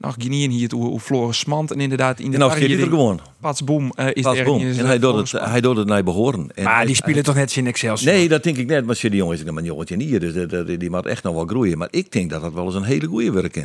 Nou, 0.02 0.14
Guinean 0.18 0.50
hier 0.50 0.70
hoe, 0.74 0.84
hoe 0.88 1.00
Floris 1.00 1.38
Smant. 1.38 1.70
En 1.70 1.80
inderdaad 1.80 2.18
in 2.18 2.26
de 2.26 2.32
En 2.32 2.38
nou 2.38 2.52
hij 2.52 2.70
er 2.78 2.88
gewoon. 2.88 3.20
Pats 3.40 3.64
Boom 3.64 3.92
eh, 3.94 4.06
is 4.12 4.22
Pas 4.22 4.38
er 4.38 4.44
boom. 4.44 4.60
in- 4.60 4.66
is 4.66 4.78
En 4.78 4.86
hij 4.86 4.98
doet 4.98 5.32
het, 5.32 5.42
hij 5.44 5.60
doet 5.60 5.76
het 5.76 5.86
naar 5.86 6.04
behoren. 6.04 6.50
En 6.54 6.64
Maar 6.64 6.76
hij- 6.76 6.86
die 6.86 6.94
spelen 6.94 7.22
toch 7.22 7.34
net 7.34 7.56
in 7.56 7.66
Excelsior? 7.66 8.12
Nee, 8.14 8.28
dat 8.28 8.42
denk 8.42 8.56
ik 8.56 8.66
net. 8.66 8.84
Maar 8.86 8.98
die 9.00 9.10
jongen 9.14 9.36
is 9.36 9.44
maar 9.44 9.56
een 9.56 9.64
jongetje 9.64 9.96
niet 9.96 10.08
hier. 10.08 10.20
Dus 10.20 10.34
dat- 10.34 10.50
dat- 10.50 10.66
die 10.80 10.90
moet 10.90 11.06
echt 11.06 11.22
nog 11.22 11.34
wel 11.34 11.46
groeien. 11.46 11.78
Maar 11.78 11.88
ik 11.90 12.12
denk 12.12 12.30
dat 12.30 12.42
dat 12.42 12.52
wel 12.52 12.64
eens 12.64 12.74
een 12.74 12.82
hele 12.82 13.06
goede 13.06 13.32
werk 13.32 13.56
is. 13.56 13.64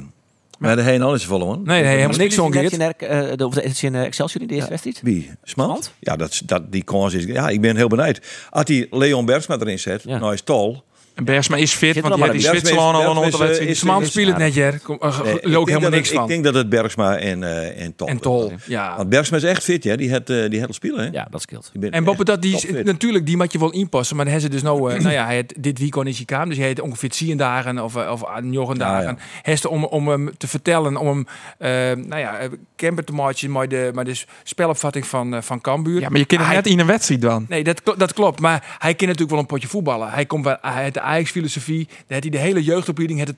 Maar 0.60 0.76
de 0.76 0.82
heen 0.82 1.02
al 1.02 1.14
is 1.14 1.26
volle 1.26 1.46
man. 1.46 1.62
Nee, 1.66 1.82
nee, 1.84 1.96
helemaal 1.96 2.18
niks 2.18 2.36
ze 2.36 2.42
Geert. 2.52 2.72
in, 2.74 2.82
eh, 3.08 3.46
of 3.46 3.58
is 3.58 3.70
het 3.70 3.84
in 3.84 3.96
eh, 3.96 4.04
Excelsior 4.06 4.42
in 4.42 4.48
de 4.48 4.54
eerste 4.54 4.70
wedstrijd? 4.70 5.00
Wie? 5.04 5.32
Smant? 5.44 5.92
Ja, 6.00 6.16
dat, 6.16 6.42
dat, 6.46 6.72
die 6.72 6.84
kans 6.84 7.14
is... 7.14 7.26
Ja, 7.26 7.50
ik 7.50 7.62
ben 7.62 7.76
heel 7.76 7.88
benieuwd. 7.88 8.22
Als 8.50 8.64
hij 8.68 8.88
Leon 8.92 9.26
Bergsma 9.26 9.58
erin 9.60 9.80
zet, 9.80 10.04
Ja. 10.04 10.18
nou 10.20 10.34
is 10.34 10.42
tol. 10.42 10.84
En 11.18 11.24
Bergsma 11.24 11.56
is 11.56 11.74
fit, 11.74 11.94
Zit 11.94 12.02
want 12.04 12.14
er 12.14 12.32
die 12.32 12.42
maar. 12.42 12.56
Zwitserland 12.56 12.96
al 13.06 13.16
een 13.16 13.22
Bergsma 13.22 13.46
is- 13.46 13.58
is- 13.58 13.80
Sman 13.80 14.06
speelt 14.06 14.28
het 14.28 14.38
net, 14.38 14.54
Jer. 14.54 14.74
Ik 14.74 14.90
ook 14.90 15.02
denk 15.02 15.44
helemaal 15.52 15.80
dat 15.80 15.92
niks 15.92 16.08
het- 16.10 16.18
van. 16.18 16.24
Ik 16.24 16.30
denk 16.30 16.44
dat 16.44 16.54
het 16.54 16.70
Bergsma 16.70 17.18
en, 17.18 17.44
eh 17.44 17.82
en 17.84 17.96
Tol 17.96 18.08
En. 18.08 18.20
Tol, 18.20 18.52
ja. 18.66 18.96
Want 18.98 19.10
Bergsma 19.10 19.38
is 19.38 19.44
echt 19.44 19.64
fit, 19.64 19.84
ja. 19.84 19.96
Die 19.96 20.12
had, 20.12 20.30
eh, 20.30 20.50
die 20.50 20.60
had 20.60 20.68
al 20.68 20.74
spelen, 20.74 21.00
hè? 21.06 21.10
Ja, 21.12 21.28
dat 21.30 21.42
scheelt. 21.42 21.72
En 21.90 22.04
echt 22.04 22.26
dat, 22.26 22.42
die 22.42 22.84
natuurlijk, 22.84 23.26
die 23.26 23.38
moet 23.38 23.52
je 23.52 23.60
wel 23.60 23.72
inpassen. 23.72 24.16
Maar 24.16 24.26
dan 24.26 24.34
hebben 24.34 24.52
ze 24.52 24.58
dus 24.64 24.70
nou, 24.70 24.92
eh, 24.94 25.00
nou 25.00 25.14
ja, 25.14 25.26
hij 25.26 25.36
had 25.36 25.54
dit 25.60 25.80
weekend 25.80 26.08
is 26.08 26.16
hij 26.18 26.26
kwam. 26.26 26.48
Dus 26.50 26.58
hij 26.58 26.66
heeft 26.68 26.82
ongeveer 26.82 27.10
10 27.10 27.38
dagen 27.38 27.84
of, 27.84 27.96
eh, 27.96 28.12
of 28.12 28.26
aan 28.26 28.50
negen 28.50 28.78
dagen. 28.78 29.08
ja. 29.10 29.18
Hij 29.42 29.54
is 29.54 29.64
er 29.64 29.70
om, 29.70 29.84
om 29.86 30.08
hem 30.08 30.32
te 30.38 30.48
vertellen, 30.48 30.98
om 30.98 31.08
hem, 31.08 31.26
eh, 31.58 31.70
nou 32.06 32.22
ja, 32.22 32.38
eh, 32.38 32.50
camper 32.76 33.04
te 33.04 33.14
maken 33.14 33.52
met 33.52 33.70
de, 33.70 33.92
met 33.94 34.06
de 34.06 34.22
spelopvatting 34.44 35.08
van, 35.08 35.36
eh, 35.36 35.42
van 35.42 35.62
Cambuur. 35.62 36.00
Ja, 36.02 36.10
maar 36.10 36.20
je 36.20 36.26
kunt 36.26 36.40
het 36.40 36.50
Hij- 36.50 36.58
net 36.58 36.68
in 36.68 36.80
een 36.80 36.86
wedstrijd 36.86 37.22
dan. 37.22 37.46
Nee, 37.50 37.64
dat, 37.64 37.82
dat 37.98 38.14
klopt. 38.14 38.40
Maar 38.40 38.76
hij 38.80 38.94
kan 38.94 39.06
natuurlijk 39.08 39.32
wel 39.32 39.40
een 39.40 39.46
potje 39.46 39.68
voetballen. 39.68 40.10
Hij 40.10 40.26
komt 40.26 40.44
bij 40.44 40.58
hij 40.62 40.92
Ajax-filosofie. 41.08 41.86
Daar 41.88 41.96
heeft 42.08 42.22
hij 42.24 42.32
de 42.32 42.38
hele 42.38 42.64
jeugdopleiding 42.64 43.20
het 43.20 43.38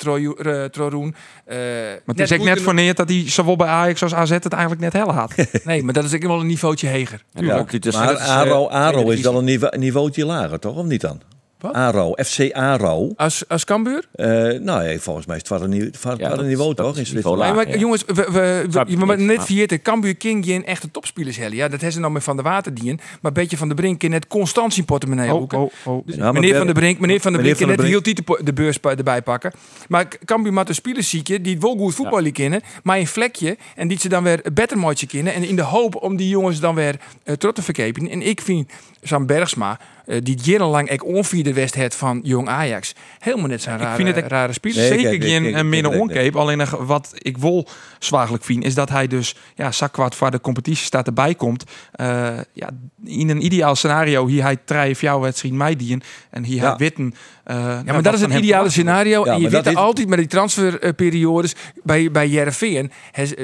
Troroen. 0.73 1.15
Maar 1.45 2.01
het 2.05 2.19
is 2.19 2.33
ook 2.33 2.43
net 2.43 2.61
voor 2.61 2.73
neer 2.73 2.93
dat 2.93 3.09
hij 3.09 3.29
zowel 3.29 3.55
bij 3.55 3.67
Ajax 3.67 4.03
als 4.03 4.13
AZ 4.13 4.29
het 4.29 4.53
eigenlijk 4.53 4.81
net 4.81 4.93
hel 4.93 5.13
had. 5.13 5.33
Nee, 5.63 5.83
maar 5.83 5.93
dat 5.93 6.03
is 6.03 6.13
ook 6.13 6.21
wel 6.21 6.39
een 6.39 6.47
niveautje 6.47 6.87
heger. 6.87 7.23
Ja, 7.31 7.41
maar 7.41 7.65
dat 7.71 7.85
is, 7.85 7.95
eh, 7.95 8.37
Aro, 8.37 8.67
Aro 8.67 9.09
is 9.09 9.21
wel 9.21 9.37
een 9.37 9.43
niveau, 9.43 9.77
niveautje 9.77 10.25
lager, 10.25 10.59
toch? 10.59 10.75
Of 10.75 10.85
niet 10.85 11.01
dan? 11.01 11.21
Wat? 11.59 11.73
Aro, 11.73 12.13
FC 12.25 12.51
Aro. 12.51 13.13
Als, 13.15 13.43
als 13.47 13.63
Cambuur? 13.65 14.03
Eh, 14.11 14.25
nou, 14.59 14.83
ja, 14.83 14.97
volgens 14.99 15.25
mij 15.25 15.35
is 15.35 15.41
het 15.41 15.49
wel 15.51 15.61
een, 15.63 15.69
niveau- 15.69 16.13
het 16.13 16.19
Ja, 16.19 16.31
een 16.31 16.37
dat- 16.37 16.45
niveau, 16.45 16.73
dat 16.73 16.85
toch? 16.95 16.97
In 17.07 17.15
niveau 17.15 17.37
laag, 17.37 17.55
maar 17.55 17.69
ja. 17.69 17.77
jongens, 17.77 18.03
we, 18.05 18.13
we, 18.13 18.31
we, 18.31 18.65
je 18.87 18.97
je 18.97 19.05
net 19.23 19.43
vergeten, 19.45 19.81
Cambuur 19.81 20.15
King 20.15 20.45
geen 20.45 20.65
echte 20.65 20.91
topspelers 20.91 21.37
hebben. 21.37 21.55
Ja, 21.55 21.61
dat 21.63 21.71
hebben 21.71 21.91
ze 21.91 21.99
nou 21.99 22.11
met 22.13 22.23
Van 22.23 22.35
der 22.35 22.45
Water 22.45 22.73
dien. 22.73 22.95
Maar 22.95 23.17
een 23.21 23.33
beetje 23.33 23.57
van 23.57 23.69
de 23.69 23.73
Brink 23.75 24.03
in 24.03 24.09
net 24.09 24.27
constant 24.27 24.73
zijn 24.73 24.85
portemonnee 24.85 25.31
Oh, 25.33 25.37
boeken. 25.39 25.57
oh, 25.59 25.71
oh. 25.85 26.05
Dus 26.05 26.15
Ja, 26.15 26.31
meneer 26.31 26.55
Van 26.57 26.65
der 26.65 26.75
Brink, 26.75 26.99
meneer 26.99 27.19
Van 27.19 27.31
der 27.31 27.41
meneer 27.41 27.55
Brink, 27.55 27.77
net 27.77 27.85
heel 27.87 28.01
titel 28.01 28.37
de 28.43 28.53
beurs 28.53 28.79
erbij 28.79 29.21
pakken. 29.21 29.51
Maar 29.87 30.07
Cambuur 30.25 30.53
moet 30.53 30.69
een 30.69 30.75
spelers 30.75 31.09
zieken 31.09 31.41
die 31.41 31.59
wel 31.59 31.75
goed 31.77 31.95
voetballen 31.95 32.31
kennen, 32.31 32.61
maar 32.83 32.97
een 32.97 33.07
vlekje 33.07 33.57
en 33.75 33.87
die 33.87 33.99
ze 33.99 34.09
dan 34.09 34.23
weer 34.23 34.39
een 34.43 34.53
beter 34.53 34.77
matje 34.77 35.07
kennen 35.07 35.33
en 35.33 35.43
in 35.43 35.55
de 35.55 35.61
hoop 35.61 35.95
om 35.95 36.15
die 36.15 36.29
jongens 36.29 36.59
dan 36.59 36.75
weer 36.75 36.95
uh, 37.25 37.35
terug 37.35 37.55
te 37.55 37.61
verkepen. 37.61 38.09
En 38.09 38.21
ik 38.21 38.41
vind 38.41 38.71
Sam 39.01 39.25
Bergsma, 39.25 39.79
eh, 40.05 40.17
die 40.23 40.37
jarenlang 40.41 40.89
ek 40.89 41.05
onvierde 41.05 41.53
west 41.53 41.75
het 41.75 41.95
van 41.95 42.19
jong 42.23 42.47
Ajax, 42.47 42.93
helemaal 43.19 43.47
net 43.47 43.61
zijn 43.61 43.79
rare, 43.79 43.95
vind 43.95 44.07
het 44.15 44.23
ook- 44.23 44.29
rare 44.29 44.53
speler. 44.53 44.77
Nee, 44.89 44.99
Zeker 44.99 45.27
geen 45.27 45.57
een 45.57 45.69
minder 45.69 45.91
kijk, 45.91 46.07
kijk. 46.07 46.17
onkeep. 46.17 46.35
Alleen 46.35 46.65
wat 46.85 47.11
ik 47.15 47.37
wel 47.37 47.67
zwagelijk 47.99 48.43
vind, 48.43 48.63
is 48.63 48.73
dat 48.73 48.89
hij 48.89 49.07
dus 49.07 49.35
ja, 49.55 49.71
zakwart 49.71 50.15
voor 50.15 50.31
de 50.31 50.41
competitie 50.41 50.85
staat 50.85 51.07
erbij 51.07 51.35
komt. 51.35 51.63
Eh, 51.91 52.37
ja, 52.53 52.69
in 53.05 53.29
een 53.29 53.45
ideaal 53.45 53.75
scenario 53.75 54.27
hier 54.27 54.41
hij 54.43 54.57
drie 54.65 54.91
of 54.91 55.01
jouw 55.01 55.19
wedstrijd 55.19 55.53
meidien 55.53 56.01
en 56.29 56.43
hier 56.43 56.61
Ja. 56.61 56.67
hij 56.67 56.77
witten. 56.77 57.13
Eh, 57.49 57.55
Ja, 57.85 57.93
maar 57.93 58.01
dat 58.01 58.13
is 58.13 58.21
het 58.21 58.33
ideale 58.33 58.69
scenario. 58.69 59.25
Ja, 59.25 59.31
en 59.33 59.37
je 59.41 59.49
weet 59.49 59.63
dat 59.63 59.73
is- 59.73 59.79
altijd 59.79 60.07
met 60.07 60.17
die 60.19 60.27
transferperiodes 60.27 61.55
bij, 61.83 62.11
bij 62.11 62.27
Jereveen. 62.27 62.91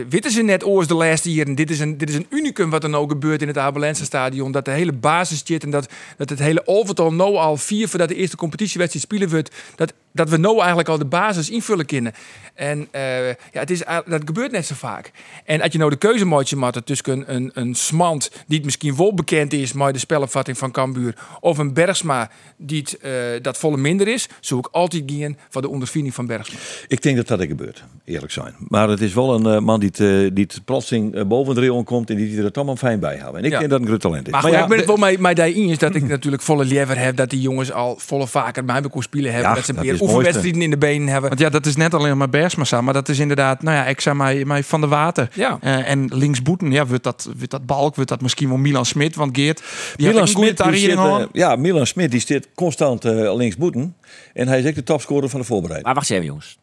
Weten 0.09 0.31
ze 0.31 0.41
net 0.41 0.65
oors 0.65 0.87
de 0.87 0.93
laatste 0.95 1.33
jaren. 1.33 1.55
Dit 1.55 1.69
is, 1.69 1.79
een, 1.79 1.97
dit 1.97 2.09
is 2.09 2.15
een 2.15 2.25
unicum 2.29 2.69
wat 2.69 2.83
er 2.83 2.89
nou 2.89 3.07
gebeurt 3.09 3.41
in 3.41 3.47
het 3.47 3.57
Abelense 3.57 4.03
stadion. 4.05 4.51
Dat 4.51 4.65
de 4.65 4.71
hele 4.71 4.93
basis 4.93 5.41
zit 5.45 5.63
en 5.63 5.69
dat, 5.69 5.89
dat 6.17 6.29
het 6.29 6.39
hele 6.39 6.61
overtal 6.67 7.13
nou 7.13 7.35
al 7.35 7.57
vier 7.57 7.87
voordat 7.87 8.07
de 8.09 8.15
eerste 8.15 8.35
competitiewedstrijd 8.37 9.05
spelen 9.05 9.29
wordt. 9.29 9.55
Dat, 9.75 9.93
dat 10.15 10.29
we 10.29 10.37
nou 10.37 10.57
eigenlijk 10.57 10.89
al 10.89 10.97
de 10.97 11.05
basis 11.05 11.49
invullen 11.49 11.85
kunnen. 11.85 12.13
En 12.53 12.87
eh, 12.91 13.27
ja, 13.27 13.35
het 13.51 13.69
is, 13.69 13.79
dat 14.05 14.21
gebeurt 14.25 14.51
net 14.51 14.65
zo 14.65 14.75
vaak. 14.75 15.11
En 15.45 15.61
als 15.61 15.71
je 15.71 15.77
nou 15.77 15.89
de 15.89 15.95
keuze 15.97 16.25
maakt 16.55 16.85
tussen 16.85 17.33
een, 17.35 17.51
een, 17.53 17.75
Smant 17.75 18.31
die 18.47 18.55
het 18.55 18.65
misschien 18.65 18.95
wel 18.95 19.13
bekend 19.13 19.53
is 19.53 19.73
maar 19.73 19.93
de 19.93 19.99
spelopvatting 19.99 20.57
van 20.57 20.71
Cambuur. 20.71 21.15
Of 21.39 21.57
een 21.57 21.73
Bergsma 21.73 22.29
die 22.57 22.79
het, 22.79 22.97
eh, 22.97 23.11
dat 23.41 23.57
volle 23.57 23.77
minder 23.77 24.07
is. 24.07 24.27
Zou 24.39 24.59
ik 24.59 24.67
altijd 24.71 25.03
gaan 25.07 25.37
voor 25.49 25.61
de 25.61 25.69
ondervinding 25.69 26.13
van 26.13 26.25
Bergsma. 26.25 26.59
Ik 26.87 27.01
denk 27.01 27.15
dat 27.15 27.27
dat 27.27 27.39
er 27.39 27.47
gebeurt, 27.47 27.83
eerlijk 28.05 28.31
zijn. 28.31 28.55
Maar 28.57 28.89
het 28.89 29.01
is 29.01 29.13
wel 29.13 29.33
een 29.33 29.45
eh, 29.45 29.59
man 29.59 29.79
die 29.79 29.89
het, 29.95 30.35
die 30.35 30.45
het 30.47 30.65
plotseling 30.65 31.27
boven 31.27 31.55
de 31.55 31.61
rayon 31.61 31.83
komt 31.83 32.09
en 32.09 32.15
die 32.15 32.37
er 32.37 32.43
het 32.43 32.55
allemaal 32.55 32.75
fijn 32.75 32.99
bij 32.99 33.17
houden. 33.17 33.39
En 33.39 33.45
ik 33.45 33.51
Ja. 33.51 33.59
denk 33.59 33.69
dat 33.71 33.79
een 33.79 33.87
groot 33.87 34.01
talent 34.01 34.25
is. 34.25 34.31
Maar, 34.31 34.41
goed, 34.41 34.53
ik 34.53 34.67
ben 34.67 34.77
het 34.77 34.87
wel 34.87 34.97
met, 34.97 35.19
met 35.19 35.35
die 35.35 35.53
eens 35.53 35.77
dat 35.77 35.95
ik 35.95 36.07
natuurlijk 36.15 36.43
volle 36.43 36.65
liever 36.65 36.97
heb 36.97 37.15
dat 37.15 37.29
die 37.29 37.41
jongens 37.41 37.71
al 37.71 37.95
volle 37.97 38.27
vaker 38.27 38.65
bij 38.65 38.81
me 38.81 38.89
kon 38.89 39.01
spelen 39.01 39.31
hebben. 39.31 39.49
Ja, 39.49 39.55
dat 39.55 39.65
ze 39.65 39.73
meer 39.73 39.93
is 39.93 40.01
oefenwedstrijden 40.07 40.61
in 40.61 40.69
de 40.69 40.77
benen 40.77 41.07
hebben. 41.07 41.29
Want 41.29 41.41
ja, 41.41 41.49
dat 41.49 41.65
is 41.65 41.75
net 41.75 41.93
alleen 41.93 42.17
maar 42.17 42.29
Bergsmassa, 42.29 42.81
maar 42.81 42.93
dat 42.93 43.09
is 43.09 43.19
inderdaad, 43.19 43.61
nou 43.61 43.77
ja, 43.77 43.85
ik 43.85 44.01
zei 44.01 44.15
mij, 44.15 44.45
mij 44.45 44.63
van 44.63 44.81
de 44.81 44.87
water. 44.87 45.29
Ja. 45.33 45.57
Eh, 45.61 45.89
en 45.89 46.09
linksboeten, 46.13 46.71
ja, 46.71 46.85
wordt 46.85 47.03
dat, 47.03 47.29
wordt 47.35 47.51
dat 47.51 47.65
Balk, 47.65 47.95
wordt 47.95 48.09
dat 48.09 48.21
misschien 48.21 48.47
wel 48.47 48.57
Milan 48.57 48.85
Smit, 48.85 49.15
want 49.15 49.37
Geert, 49.37 49.63
die 49.95 50.07
Milan 50.07 50.21
had 50.21 50.29
een 50.29 50.35
goede 50.35 50.55
Smit, 50.55 50.79
zit, 50.79 50.91
eh, 50.91 50.99
aan. 50.99 51.27
ja, 51.31 51.55
Milan 51.55 51.87
Smit 51.87 52.11
die 52.11 52.19
zit 52.19 52.47
constant 52.55 53.05
eh 53.05 53.35
linksboeten. 53.35 53.95
En 54.33 54.47
hij 54.47 54.59
is 54.59 54.67
ook 54.67 54.75
de 54.75 54.83
topscorer 54.83 55.29
van 55.29 55.39
de 55.39 55.45
voorbereiding. 55.45 55.85
Maar 55.85 55.95
wacht 55.95 56.09
even, 56.09 56.25
jongens. 56.25 56.57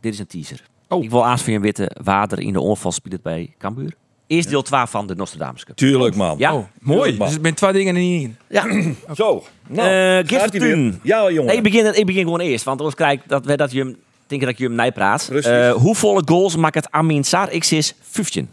Dit 0.00 0.12
is 0.12 0.18
een 0.18 0.26
teaser. 0.26 0.62
Oh. 0.88 1.04
Ik 1.04 1.10
wil 1.10 1.26
aanspreken 1.26 1.60
weten 1.60 1.96
waar 2.02 2.32
er 2.32 2.40
in 2.40 2.52
de 2.52 2.60
onval 2.60 2.92
speelt 2.92 3.22
bij 3.22 3.54
Cambuur. 3.58 3.94
Eerst 4.32 4.48
deel 4.48 4.62
12 4.62 4.90
van 4.90 5.06
de 5.06 5.14
Nostradamus 5.14 5.64
Cup. 5.64 5.76
Tuurlijk, 5.76 6.14
man. 6.14 6.38
Ja. 6.38 6.54
Oh, 6.54 6.64
mooi. 6.80 6.98
Tuurlijk, 6.98 7.18
man. 7.18 7.26
Dus 7.26 7.36
het 7.36 7.42
zijn 7.44 7.54
twee 7.54 7.72
dingen 7.72 7.94
er 7.94 8.00
niet 8.00 8.22
in. 8.22 8.36
Ja. 8.48 8.64
Zo. 9.16 9.44
Nou, 9.68 9.88
Eh. 10.28 10.40
Vertuin. 10.40 11.00
Ja, 11.02 11.30
jongen. 11.30 11.44
Nee, 11.46 11.56
ik 11.56 11.62
begin, 11.62 11.98
ik 11.98 12.06
begin 12.06 12.22
gewoon 12.22 12.40
eerst. 12.40 12.64
Want 12.64 12.78
anders 12.78 12.96
krijg 12.96 13.12
ik 13.20 13.28
dat, 13.28 13.44
we- 13.46 13.56
dat 13.56 13.72
je 13.72 13.78
hem, 13.78 13.96
denk 14.26 14.40
ik 14.40 14.46
dat 14.48 14.58
je 14.58 14.64
hem 14.64 14.74
nijpraat. 14.74 15.26
Precies. 15.28 15.50
Eh 15.50 15.72
hoeveel 15.72 16.22
goals 16.24 16.56
maakt 16.56 16.74
het 16.74 16.90
Amin 16.90 17.24
Saar? 17.24 17.50
Ik 17.52 17.64
is 17.70 17.94
15. 18.00 18.48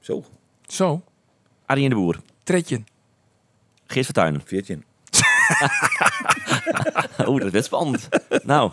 Zo, 0.00 0.24
Zo, 0.66 1.02
Arjen 1.66 1.88
de 1.90 1.94
Boer. 1.96 2.20
tredje. 2.42 2.80
Geert 3.86 4.04
Vertuinen. 4.04 4.42
14. 4.44 4.84
Oeh, 7.26 7.42
dat 7.42 7.54
is 7.54 7.64
spannend. 7.64 8.08
nou. 8.42 8.70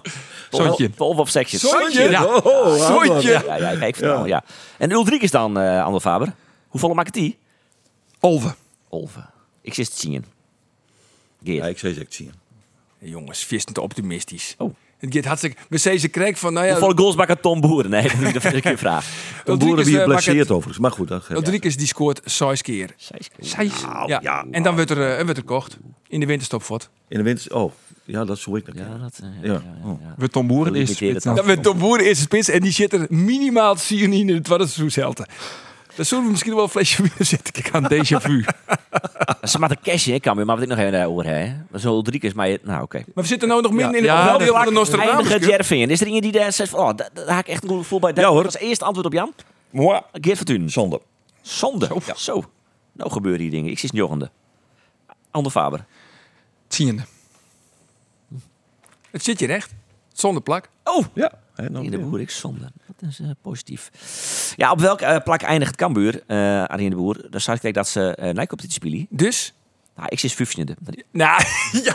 Zoontje. 0.50 0.90
12 0.90 1.18
op 1.18 1.30
sections. 1.30 1.70
Zoontje? 1.70 2.10
Ja. 2.10 2.26
Oh, 2.26 2.74
Zoontje. 2.76 3.32
Ja, 3.32 3.56
ja, 3.58 3.70
ja, 3.72 3.86
ik 3.86 3.96
vertel, 3.96 4.26
ja. 4.26 4.44
En 4.78 4.92
Ulrike 4.92 5.24
is 5.24 5.32
dan, 5.32 5.60
eh 5.60 5.84
Ander 5.84 6.02
Faber. 6.02 6.34
Hoeveel 6.68 6.94
maakt 6.94 7.08
het 7.16 7.24
die? 7.24 7.38
Olve. 8.20 8.56
Olve. 8.90 9.20
Ik 9.62 9.74
zit 9.74 9.88
het 9.88 9.98
zien. 9.98 10.26
Geert. 11.44 11.64
Ja, 11.64 11.66
ik 11.68 11.78
zei 11.80 12.00
het 12.00 12.14
zien. 12.14 12.32
Jongens, 13.00 13.44
vis 13.46 13.64
te 13.64 13.82
optimistisch. 13.82 14.56
Oh. 14.58 14.74
Het 14.98 15.14
gaat 15.14 15.26
hartstikke... 15.26 15.58
We 15.70 15.78
zeggen 15.78 16.02
ze 16.02 16.08
krijg 16.08 16.40
van, 16.40 16.54
nou 16.54 16.66
ja... 16.66 16.72
Hoeveel 16.72 16.96
goals 16.98 17.16
maakt 17.16 17.30
het 17.30 17.42
Tom 17.42 17.62
Boeren? 17.62 17.92
Nee, 17.92 18.02
dat 18.04 18.12
is 18.12 18.34
een 18.34 18.42
verkeerde 18.42 18.78
vraag. 18.78 19.06
Een 19.46 19.58
boeren 19.58 19.86
wie 19.86 20.02
eh, 20.02 20.36
het- 20.38 20.52
overigens. 20.52 20.78
Maar 20.80 20.92
goed, 20.92 21.08
dat 21.08 21.24
geeft- 21.24 21.40
Ulrikes 21.48 21.78
die 21.78 21.88
scoort 21.88 22.22
zes 22.26 22.62
keer. 22.62 22.96
Zij 23.40 23.70
Ja. 24.06 24.46
En 24.52 24.64
dan 24.64 24.76
wordt 24.76 24.90
er, 24.90 25.02
eh, 25.02 25.18
en 25.20 25.24
wordt 25.24 25.38
er 25.40 25.46
kocht. 25.46 25.78
In 26.08 26.20
de 26.20 26.26
winterstopfort. 26.26 26.90
In 27.08 27.18
de 27.18 27.24
winter. 27.24 27.56
Oh, 27.56 27.72
ja, 28.04 28.26
dat 28.26 28.40
zou 28.40 28.58
ik 28.58 28.68
nog 28.68 28.76
Ja, 28.76 28.98
dat... 28.98 29.20
eh, 29.24 29.30
Ja. 29.42 29.52
ja, 29.54 29.62
ja, 29.84 29.98
ja. 30.02 30.16
we 30.18 30.30
Tom 30.30 30.48
Boeren 30.48 30.76
is 30.76 30.96
spits 30.96 31.24
dan. 31.24 31.36
dan. 31.36 31.36
Dan 31.36 31.46
werd 31.46 31.64
Tom 31.64 31.78
Boer 31.78 32.00
eerste 32.00 32.24
spits 32.24 32.50
en 32.50 32.62
die 32.62 32.72
zit 32.72 32.94
er 32.94 33.06
minimaal 33.10 33.76
10 33.76 34.14
in 34.14 34.30
het 34.30 34.48
seizoen 34.48 34.92
Dat 35.98 36.08
zullen 36.08 36.24
we 36.24 36.30
misschien 36.30 36.54
wel 36.54 36.64
een 36.64 36.70
flesje 36.70 37.02
willen 37.02 37.26
zetten. 37.26 37.54
Kijk 37.54 37.76
aan 37.76 37.92
déjà 37.92 38.22
vu. 38.22 38.46
Ze 39.52 39.60
maakt 39.60 39.72
een 39.72 39.82
cashje, 39.82 40.14
ik 40.14 40.22
kan 40.22 40.36
weer, 40.36 40.46
maar 40.46 40.56
wat 40.56 40.64
ik 40.64 40.70
nog 40.70 40.78
even 40.78 41.06
over 41.06 41.26
hè. 41.26 41.54
Zo 41.80 41.94
Ulrike 41.96 42.28
is 42.28 42.34
maar... 42.34 42.58
Nou, 42.64 42.82
oké. 42.82 42.98
Maar 42.98 43.24
we 43.24 43.26
zitten 43.26 43.48
nou 43.48 43.62
nog 43.62 43.72
minder 43.72 43.96
in 43.96 44.04
Ja, 44.04 44.32
dat- 44.38 44.42
wel 44.44 44.54
van 44.56 44.66
de 44.66 44.72
Nostradamus. 44.72 45.32
Eindige. 45.32 45.76
Is 45.92 46.00
er 46.02 46.06
iemand 46.06 46.24
die 46.24 46.32
daar 46.32 46.54
zegt 46.54 46.70
van... 46.70 46.80
Oh, 46.80 46.96
daar, 46.96 47.10
daar 47.14 47.28
haak 47.30 47.46
ik 47.48 47.54
echt 47.54 47.64
een 47.64 47.70
goed 47.70 47.78
gevoel 47.78 48.00
bij. 48.00 48.12
Ja, 48.16 48.30
hoor. 48.30 48.44
Dat 48.44 48.56
is 48.56 48.62
eerste 48.62 48.86
antwoord 48.86 49.06
op 49.08 49.14
Jan. 49.14 49.34
Moi. 49.70 50.02
Geert 50.12 50.38
Fortuyn. 50.38 50.70
Zonde. 50.70 51.02
Zonde. 51.42 51.88
Zo. 52.16 52.44
Nou 52.92 53.12
gebeuren 53.12 53.42
die 53.42 53.50
dingen. 53.50 53.72
Ik 53.72 53.80
zie 53.80 54.06
het. 54.06 54.30
Ander 55.32 55.52
Faber. 55.52 55.86
Tiende. 56.68 57.04
Het 59.12 59.24
zit 59.24 59.40
je 59.40 59.46
recht. 59.46 59.74
Zonder 60.14 60.42
plak. 60.44 60.70
Oh! 60.84 61.06
Ja. 61.14 61.32
Hè, 61.58 61.66
In 61.66 61.92
de 61.92 61.98
ja. 61.98 62.04
Boer, 62.04 62.20
ik 62.20 62.30
zonde. 62.30 62.72
Dat 62.98 63.10
is 63.10 63.20
eh, 63.20 63.30
positief. 63.42 63.90
Ja, 64.56 64.72
op 64.72 64.80
welke 64.80 65.06
eh, 65.06 65.24
plak 65.24 65.42
eindigt 65.42 65.76
Cambuur, 65.76 66.24
eh 66.28 66.64
Arjen 66.64 66.90
de 66.90 66.96
Boer? 66.96 67.30
Daar 67.30 67.42
staat 67.42 67.64
ik 67.64 67.74
dat 67.74 67.88
ze 67.88 68.18
uh, 68.22 68.30
Nijkoop 68.30 68.62
dit 68.62 68.72
spelen. 68.72 69.08
Dus, 69.10 69.54
Nou, 69.96 70.08
ik 70.12 70.20
zit 70.20 70.34
15e. 70.34 70.64
Nou, 71.12 71.44
ja, 71.84 71.94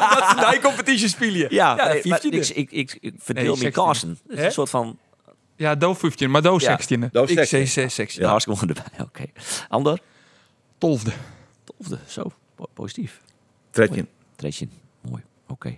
dat 0.18 0.28
ze 0.30 0.34
daar 0.36 0.60
competitie 0.60 1.08
spelen. 1.08 1.54
Ja, 1.54 1.76
ja 1.76 1.88
nee, 1.92 2.02
maar 2.04 2.20
15e. 2.20 2.28
ik, 2.28 2.48
ik, 2.48 2.70
ik, 2.70 2.98
ik 3.00 3.14
verdeel 3.18 3.52
Nee, 3.52 3.60
mijn 3.60 3.72
16e. 3.72 3.74
kansen. 3.74 4.18
Het 4.28 4.38
is 4.38 4.44
een 4.44 4.52
soort 4.52 4.70
van... 4.70 4.98
Ja, 5.56 5.74
Do 5.74 5.94
15, 5.94 6.30
maar 6.30 6.42
Do 6.42 6.56
Ja. 6.58 6.80
16e. 6.80 7.10
Dat 7.12 7.30
Ik 7.30 7.38
is 7.38 7.48
zei 7.48 7.66
sexy. 7.66 7.72
6, 7.72 7.94
6. 7.94 8.14
Ja. 8.14 8.28
Hartstikke 8.28 8.66
mooi 8.66 8.78
erbij. 8.80 9.04
Oké. 9.06 9.24
Ander? 9.68 10.00
12e. 10.00 11.12
Tolfde. 11.64 11.98
Zo. 12.06 12.32
Po- 12.54 12.68
positief. 12.74 13.20
Tredje. 13.70 14.06
Treetje. 14.36 14.68
Mooi. 15.10 15.22
Oké. 15.48 15.68
Eh, 15.68 15.74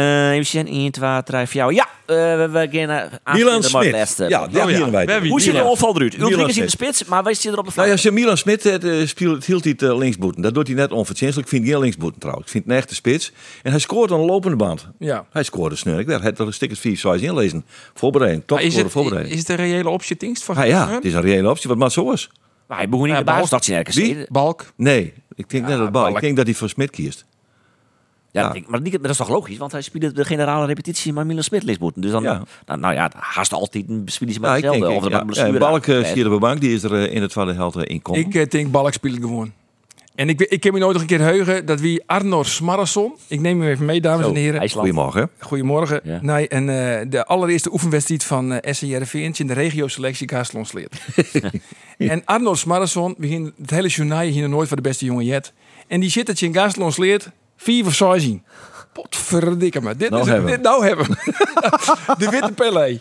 even 0.00 0.46
zien. 0.46 0.66
1, 0.68 0.90
2, 0.90 1.22
3, 1.22 1.46
4. 1.46 1.72
Ja, 1.72 1.88
eh, 2.06 2.16
we, 2.16 2.48
we 2.52 2.68
gaan 2.70 2.86
naar 2.86 3.20
Milan 3.32 3.60
de 3.60 3.66
Smit. 3.68 4.14
Ja, 4.16 4.46
daar 4.46 4.70
ja, 4.70 4.76
hier 4.76 4.90
wij. 4.90 5.04
we 5.06 5.12
hebben 5.12 5.30
Hoe 5.30 5.40
ziet 5.40 5.52
de 5.52 5.62
opval 5.62 5.94
eruit? 5.96 6.18
Ulrich 6.18 6.46
is 6.48 6.56
in 6.56 6.62
de 6.64 6.70
spits, 6.70 7.04
maar 7.04 7.22
wij 7.22 7.32
zitten 7.34 7.52
er 7.52 7.58
op 7.58 7.64
de 7.64 7.72
Nou 7.76 7.86
flank. 7.88 8.00
ja, 8.02 8.08
als 8.10 8.20
Milan 8.20 8.36
Smit 8.36 8.62
het, 8.62 8.84
eh, 8.84 9.06
speelt, 9.06 9.44
hield 9.44 9.62
hij 9.64 9.72
het 9.78 9.82
eh, 9.90 9.96
linksboeten. 9.98 10.42
Dat 10.42 10.54
doet 10.54 10.66
hij 10.66 10.76
net 10.76 10.92
onverdienstelijk. 10.92 11.50
Ik 11.50 11.56
vind 11.58 11.68
geen 11.70 11.80
linksboeten 11.80 12.20
trouwens. 12.20 12.46
Ik 12.46 12.52
vind 12.52 12.64
het 12.64 12.72
een 12.72 12.78
echte 12.78 12.94
spits. 12.94 13.32
En 13.62 13.70
hij 13.70 13.80
scoort 13.80 14.12
aan 14.12 14.20
een 14.20 14.26
lopende 14.26 14.56
band. 14.56 14.88
Ja. 14.98 15.26
Hij 15.30 15.42
scoorde 15.42 15.76
snel. 15.76 15.98
Ik 15.98 16.06
werd 16.06 16.22
het 16.22 16.38
er 16.38 16.54
stickers 16.54 16.80
4 16.80 16.96
zoals 16.96 17.20
inlezen. 17.20 17.64
Voorbereiding. 17.94 18.42
Top 18.46 18.60
voor 18.60 18.90
voorbereiding. 18.90 19.34
is 19.34 19.40
het 19.40 19.48
een 19.48 19.56
reële 19.56 19.88
optie 19.88 20.16
Ah, 20.46 20.66
ja, 20.66 20.82
Sneur? 20.84 20.94
het 20.96 21.04
is 21.04 21.14
een 21.14 21.20
reële 21.20 21.48
optie. 21.50 21.68
Wat 21.68 21.78
maar 21.78 21.90
zo 21.90 22.10
is. 22.10 22.30
Maar 22.68 22.78
hij 22.78 22.88
begon 22.88 23.04
niet 23.04 23.12
Ja, 23.14 23.18
in 23.20 23.26
de 23.26 23.30
basis. 23.32 23.50
Balk. 23.50 23.62
Dat 23.66 23.76
ergens. 23.76 24.26
Balk. 24.28 24.72
Nee, 24.76 25.12
ik 25.34 25.50
denk 25.50 25.66
net 25.66 25.78
dat 25.78 25.92
bal. 25.92 26.04
Ik 26.06 26.10
Balk. 26.10 26.20
denk 26.20 26.36
dat 26.36 26.46
hij 26.46 26.54
voor 26.54 26.68
Smit 26.68 26.90
kiest. 26.90 27.24
Ja, 28.34 28.40
Ja. 28.42 28.52
dat 28.52 28.62
maar 28.68 28.82
die- 28.82 28.98
dat 29.00 29.10
is 29.10 29.16
toch 29.16 29.28
logisch? 29.28 29.56
Want 29.56 29.72
hij 29.72 29.82
speelde 29.82 30.12
de 30.12 30.24
generale 30.24 30.66
repetitie 30.66 31.12
maar 31.12 31.26
Milan 31.26 31.42
Smit 31.42 31.62
leesboeten. 31.62 32.02
Dus 32.02 32.10
dan, 32.10 32.22
Ja. 32.22 32.42
nou, 32.66 32.80
nou 32.80 32.94
ja, 32.94 33.10
haast 33.16 33.52
altijd 33.52 33.84
een 33.88 34.02
spelen 34.04 34.34
ze 34.34 34.40
Ja, 34.40 34.46
maar 34.46 34.56
ik 34.56 34.62
denk, 34.62 34.74
hetzelfde. 34.74 35.06
ik, 35.08 35.12
Of 35.12 35.18
ja, 35.18 35.24
blessure 35.24 35.52
ja, 35.52 35.58
Balk 35.58 35.86
eh, 35.86 36.04
zie 36.04 36.16
je 36.16 36.22
de 36.28 36.38
bank. 36.38 36.60
Die 36.60 36.74
is 36.74 36.82
er 36.82 36.94
eh, 36.94 37.14
in 37.14 37.22
het 37.22 37.30
tweede 37.30 37.52
helft 37.52 37.76
eh, 37.76 37.82
in 37.86 38.02
komen. 38.02 38.20
Ik 38.20 38.34
eh, 38.34 38.48
denk 38.48 38.70
Balk 38.70 38.92
speelt 38.92 39.16
gewoon. 39.18 39.52
En 40.14 40.28
ik, 40.28 40.40
ik 40.40 40.64
heb 40.64 40.72
me 40.72 40.78
nooit 40.78 40.92
nog 40.92 41.02
een 41.02 41.08
keer 41.08 41.20
heugen 41.20 41.66
dat 41.66 41.80
wie 41.80 42.02
Arnor 42.06 42.46
Smarrasson, 42.46 43.14
ik 43.28 43.40
neem 43.40 43.60
hem 43.60 43.70
even 43.70 43.84
mee, 43.84 44.00
dames 44.00 44.26
en 44.26 44.34
heren. 44.34 44.60
IJsland. 44.60 44.86
Goedemorgen. 44.86 45.30
Goedemorgen. 45.38 46.00
Ja. 46.04 46.18
Nee, 46.22 46.48
en 46.48 46.68
eh, 46.68 47.06
de 47.10 47.24
allereerste 47.26 47.72
oefenwedstrijd 47.72 48.24
van 48.24 48.52
uh, 48.52 48.58
SCRV 48.60 49.14
in 49.38 49.46
de 49.46 49.52
regio-selectie 49.52 50.28
Gaastlonsleert. 50.28 51.00
en 51.98 52.22
Arnold 52.24 52.58
Smarrasson, 52.58 53.14
we 53.18 53.26
gingen 53.26 53.52
het 53.60 53.70
hele 53.70 53.88
journaal 53.88 54.20
hier 54.20 54.42
nog 54.42 54.50
nooit 54.50 54.68
voor 54.68 54.76
de 54.76 54.82
beste 54.82 55.04
jongen 55.04 55.24
jet. 55.24 55.52
En 55.86 56.00
die 56.00 56.10
zit 56.10 56.26
het 56.26 56.40
in 56.40 56.54
Gaastlonsleert, 56.54 57.30
vier 57.64 57.86
of 57.86 57.94
zes 57.94 58.22
zien. 58.22 58.42
Potverdikke 58.92 59.80
me. 59.80 59.96
Dit 59.96 60.10
Nou 60.10 60.22
is 60.22 60.28
hebben. 60.28 60.50
dit 60.50 60.62
nou 60.62 60.86
hebben. 60.86 61.06
de 62.20 62.28
witte 62.30 62.52
Pelé. 62.54 63.00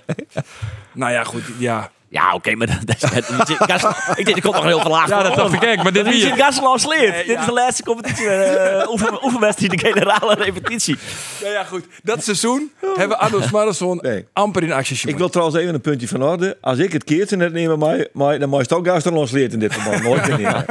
nou 0.93 1.11
ja, 1.11 1.23
goed. 1.23 1.43
Ja. 1.57 1.91
Ja, 2.13 2.33
oké, 2.33 2.55
maar 2.55 2.67
dat 2.85 2.95
is 3.03 3.11
net... 3.11 3.25
Gas- 3.57 4.15
ik 4.15 4.25
denk, 4.25 4.37
er 4.37 4.43
komt 4.43 4.55
nog 4.55 4.63
heel 4.65 4.79
veel 4.79 4.91
laag. 4.91 5.09
Ja, 5.09 5.23
dat 5.23 5.35
dacht 5.35 5.53
ik 5.53 5.63
ook, 5.63 5.83
maar 5.83 5.93
dit 5.93 6.05
Dit 6.05 6.13
is 6.13 6.23
hier. 6.23 6.31
in 6.31 6.37
Gasland 6.37 6.81
sleert. 6.81 7.15
Dit 7.15 7.25
ja. 7.25 7.39
is 7.39 7.45
de 7.45 7.51
laatste 7.51 7.83
competitie. 7.83 8.27
eh 8.27 8.89
oefen, 8.89 9.23
oefenwedstrijd, 9.25 9.71
de 9.71 9.77
generale 9.87 10.33
repetitie. 10.33 10.97
Ja, 11.43 11.49
ja, 11.49 11.63
goed. 11.63 11.85
Dat 12.03 12.23
seizoen 12.23 12.71
hebben 12.95 13.19
Arnold 13.19 13.43
Smarrasson 13.43 13.99
Nee. 14.01 14.25
amper 14.33 14.63
in 14.63 14.71
actie 14.71 15.07
Ik 15.09 15.17
wil 15.17 15.29
trouwens 15.29 15.57
even 15.59 15.73
een 15.73 15.81
puntje 15.81 16.07
van 16.07 16.23
orde. 16.23 16.57
Als 16.61 16.77
ik 16.77 16.93
het 16.93 17.03
keertje 17.03 17.35
net 17.35 17.53
neem, 17.53 17.77
maar, 17.79 18.07
maar, 18.13 18.39
dan 18.39 18.49
moet 18.49 18.69
je 18.69 18.75
ook 18.75 18.87
Gastelons 18.87 19.31
leert 19.31 19.53
in 19.53 19.59
dit 19.59 19.73
geval. 19.73 19.99
Nooit 19.99 20.37
meer. 20.37 20.65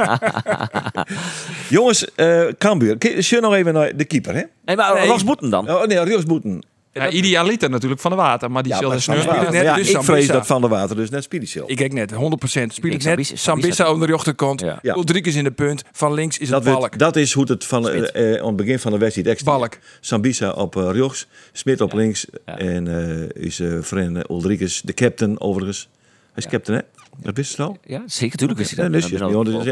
Jongens, 1.69 2.13
eh 2.15 2.41
Cambuur. 2.57 2.97
Kun 2.97 3.41
nog 3.41 3.53
even 3.53 3.73
naar 3.73 3.95
de 3.95 4.05
keeper, 4.05 4.33
hè? 4.35 4.41
Nee, 4.65 4.75
maar 4.75 4.93
Nee. 4.93 5.07
Ros 5.07 5.23
Boeten 5.23 5.49
dan? 5.49 5.69
Oh, 5.71 5.85
nee, 5.85 6.03
Rios 6.03 6.23
Boeten. 6.23 6.63
Ja, 6.93 7.09
idealiter 7.09 7.69
natuurlijk 7.69 8.01
van 8.01 8.11
de 8.11 8.17
water, 8.17 8.51
maar 8.51 8.63
die 8.63 8.71
Ja, 8.71 8.77
zullen 8.77 9.01
maar 9.07 9.51
net 9.51 9.63
Ja, 9.63 9.75
dus 9.75 9.89
ik 9.89 10.03
vrees 10.03 10.27
dat 10.27 10.45
Van 10.45 10.61
der 10.61 10.69
Water 10.69 10.95
dus 10.95 11.09
net 11.09 11.23
Spidicil. 11.23 11.63
Ik 11.67 11.75
kijk 11.77 11.93
net, 11.93 12.11
100%. 12.11 12.15
Speel 12.15 12.65
Ik 12.65 12.73
ik 12.75 12.81
denk 12.81 13.03
net. 13.03 13.03
Sambisa- 13.03 13.35
Sambissa 13.35 13.91
onder 13.91 14.07
de 14.07 14.13
rechterkant. 14.13 14.61
Ja. 14.61 14.79
Ja. 14.81 14.95
Ulrich 14.95 15.35
in 15.35 15.43
de 15.43 15.51
punt. 15.51 15.83
Van 15.91 16.13
links 16.13 16.37
is 16.37 16.47
Dat, 16.49 16.55
het 16.57 16.67
werd- 16.67 16.79
Balk. 16.79 16.97
dat 16.97 17.15
is 17.15 17.33
hoe 17.33 17.45
het 17.47 17.65
van 17.65 17.89
eh, 17.89 18.33
eh, 18.33 18.41
aan 18.41 18.47
het 18.47 18.55
begin 18.55 18.79
van 18.79 18.91
de 18.91 18.97
wedstrijd 18.97 19.27
extra. 19.27 19.51
Balk. 19.57 19.77
Sambisa 19.99 20.51
op 20.51 20.75
uh, 20.75 20.89
rechts, 20.91 21.27
Smit 21.51 21.81
op 21.81 21.93
links 21.93 22.25
Ja. 22.45 22.57
en 22.57 22.87
eh, 23.35 23.43
is 23.43 23.59
uh, 23.59 23.77
vriend 23.81 24.29
Ulrikes 24.29 24.81
de 24.81 24.93
captain 24.93 25.39
overigens. 25.39 25.89
Hij 26.33 26.43
is 26.43 26.47
captain, 26.47 26.77
hè? 26.77 26.83
Dat 27.21 27.35
wist 27.37 27.55
je 27.55 27.61
het 27.61 27.71
al? 27.71 27.77
Ja, 27.85 28.01
zeker, 28.05 28.29
natuurlijk 28.31 28.59
is 28.59 28.75
hij 28.75 28.83
dat. 28.83 28.93
dus 28.93 29.07
je- 29.09 29.17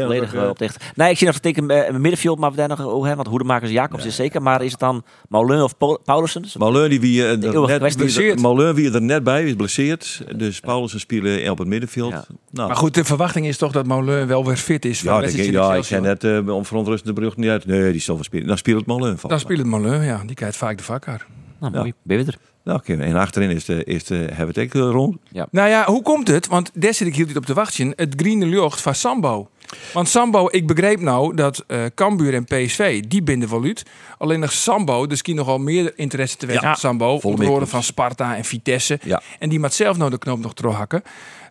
erg, 0.00 0.34
eh, 0.34 0.42
eh, 0.42 0.48
op 0.48 0.58
de 0.58 0.64
echt. 0.64 0.84
Nee, 0.94 1.10
ik 1.10 1.16
zie 1.16 1.26
nog 1.26 1.34
het 1.34 1.44
teken 1.44 1.70
eh, 1.70 1.92
middenveld, 1.94 2.38
maar 2.38 2.50
we 2.50 2.56
daar 2.56 2.68
nog 2.68 3.04
hè, 3.06 3.14
want 3.16 3.28
Hoedemakers 3.28 3.70
Jacobs 3.70 4.04
is 4.04 4.14
zeker. 4.14 4.42
Maar 4.42 4.62
is 4.62 4.70
het 4.70 4.80
dan 4.80 5.04
Maulin 5.28 5.62
of 5.62 5.76
Paul- 5.76 6.00
Paulussen? 6.04 6.44
Malheur 6.58 6.88
die 6.88 7.00
wie, 7.00 7.22
eh, 7.22 7.30
er 7.30 7.36
net, 7.68 8.74
wie, 8.74 8.92
er 8.92 9.02
net 9.02 9.24
bij 9.24 9.44
is 9.44 9.54
blesseerd. 9.54 10.24
Dus 10.36 10.60
Paulussen 10.60 11.00
spelen 11.00 11.50
op 11.50 11.58
het 11.58 11.68
middenveld. 11.68 12.12
Ja. 12.12 12.24
Nou, 12.50 12.68
Maar 12.68 12.76
goed, 12.76 12.94
de 12.94 13.04
verwachting 13.04 13.46
is 13.46 13.56
toch 13.56 13.72
dat 13.72 13.86
Moulin 13.86 14.26
wel 14.26 14.44
weer 14.44 14.56
fit 14.56 14.84
is. 14.84 15.00
Ja, 15.00 15.22
ik, 15.22 15.36
ja 15.52 15.82
zei 15.82 16.00
net 16.00 16.24
uh, 16.24 16.48
om 16.54 16.64
verontrustende 16.66 17.12
bericht 17.20 17.36
niet 17.36 17.48
uit. 17.50 17.66
Nee, 17.66 17.92
die 17.92 18.00
zal 18.00 18.14
wel 18.14 18.24
spelen. 18.24 18.46
Dan 18.46 18.58
speelt 18.58 18.76
het 18.78 18.86
van. 19.20 19.30
Dan 19.30 19.40
speelt 19.40 19.58
het 19.58 19.66
Moulin, 19.68 20.02
ja. 20.02 20.22
Die 20.26 20.34
krijgt 20.36 20.56
vaak 20.56 20.78
de 20.78 20.84
vakker. 20.84 21.26
Nou, 21.60 21.72
mooi. 21.74 21.92
Ben 22.02 22.18
je 22.18 22.24
weer 22.24 22.32
er? 22.34 22.40
Nou, 22.64 22.78
oké. 22.78 22.94
En 22.96 23.16
achterin 23.16 23.50
is 23.50 23.64
de, 23.64 23.84
is 23.84 24.04
de, 24.04 24.14
hebben 24.14 24.54
we 24.54 24.60
het 24.60 24.76
ook 24.76 24.82
eh, 24.82 24.90
rond. 24.90 25.16
Nou 25.50 25.68
ja, 25.68 25.84
hoe 25.84 26.02
komt 26.02 26.28
het? 26.28 26.46
Want 26.46 26.70
destijds 26.74 27.16
hield 27.16 27.28
het 27.28 27.36
op 27.36 27.46
de 27.46 27.54
wachtje. 27.54 27.92
Het 27.96 28.14
groene 28.16 28.46
lucht 28.46 28.80
van 28.80 28.94
Sambo. 28.94 29.48
Want 29.92 30.08
Sambo, 30.08 30.48
ik 30.50 30.66
begreep 30.66 31.00
nou 31.00 31.34
dat 31.34 31.64
eh 31.66 31.84
Cambuur 31.94 32.34
en 32.34 32.44
PSV, 32.44 33.00
die 33.02 33.22
binden 33.22 33.50
wel 33.50 33.64
uit. 33.64 33.82
Alleen 34.18 34.40
nog 34.40 34.52
Sambo, 34.52 35.06
dus 35.06 35.22
die 35.22 35.34
nogal 35.34 35.58
meer 35.58 35.92
interesse 35.96 36.36
te 36.36 36.46
weten 36.46 36.62
Ja, 36.68 36.74
Sambo. 36.74 37.20
meerkoers. 37.22 37.70
van 37.70 37.82
Sparta 37.82 38.36
en 38.36 38.44
Vitesse. 38.44 38.98
Ja. 39.04 39.22
En 39.38 39.48
die 39.48 39.60
maakt 39.60 39.74
zelf 39.74 39.96
nou 39.96 40.10
de 40.10 40.18
knoop 40.18 40.38
nog 40.40 40.54
terughakken. 40.54 41.02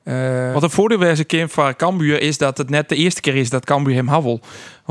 Eh 0.04 0.54
Wat 0.54 0.64
een 0.64 0.70
voordeel 0.70 1.02
is 1.02 1.20
een 1.20 1.26
keer 1.26 1.50
van 1.50 1.76
Cambuur 1.76 2.22
is 2.22 2.38
dat 2.38 2.58
het 2.58 2.70
net 2.70 2.90
de 2.90 2.96
eerste 2.96 3.22
keer 3.22 3.36
is 3.36 3.50
dat 3.50 3.66
Cambuur 3.66 3.96
hem 3.96 4.08
havel. 4.08 4.40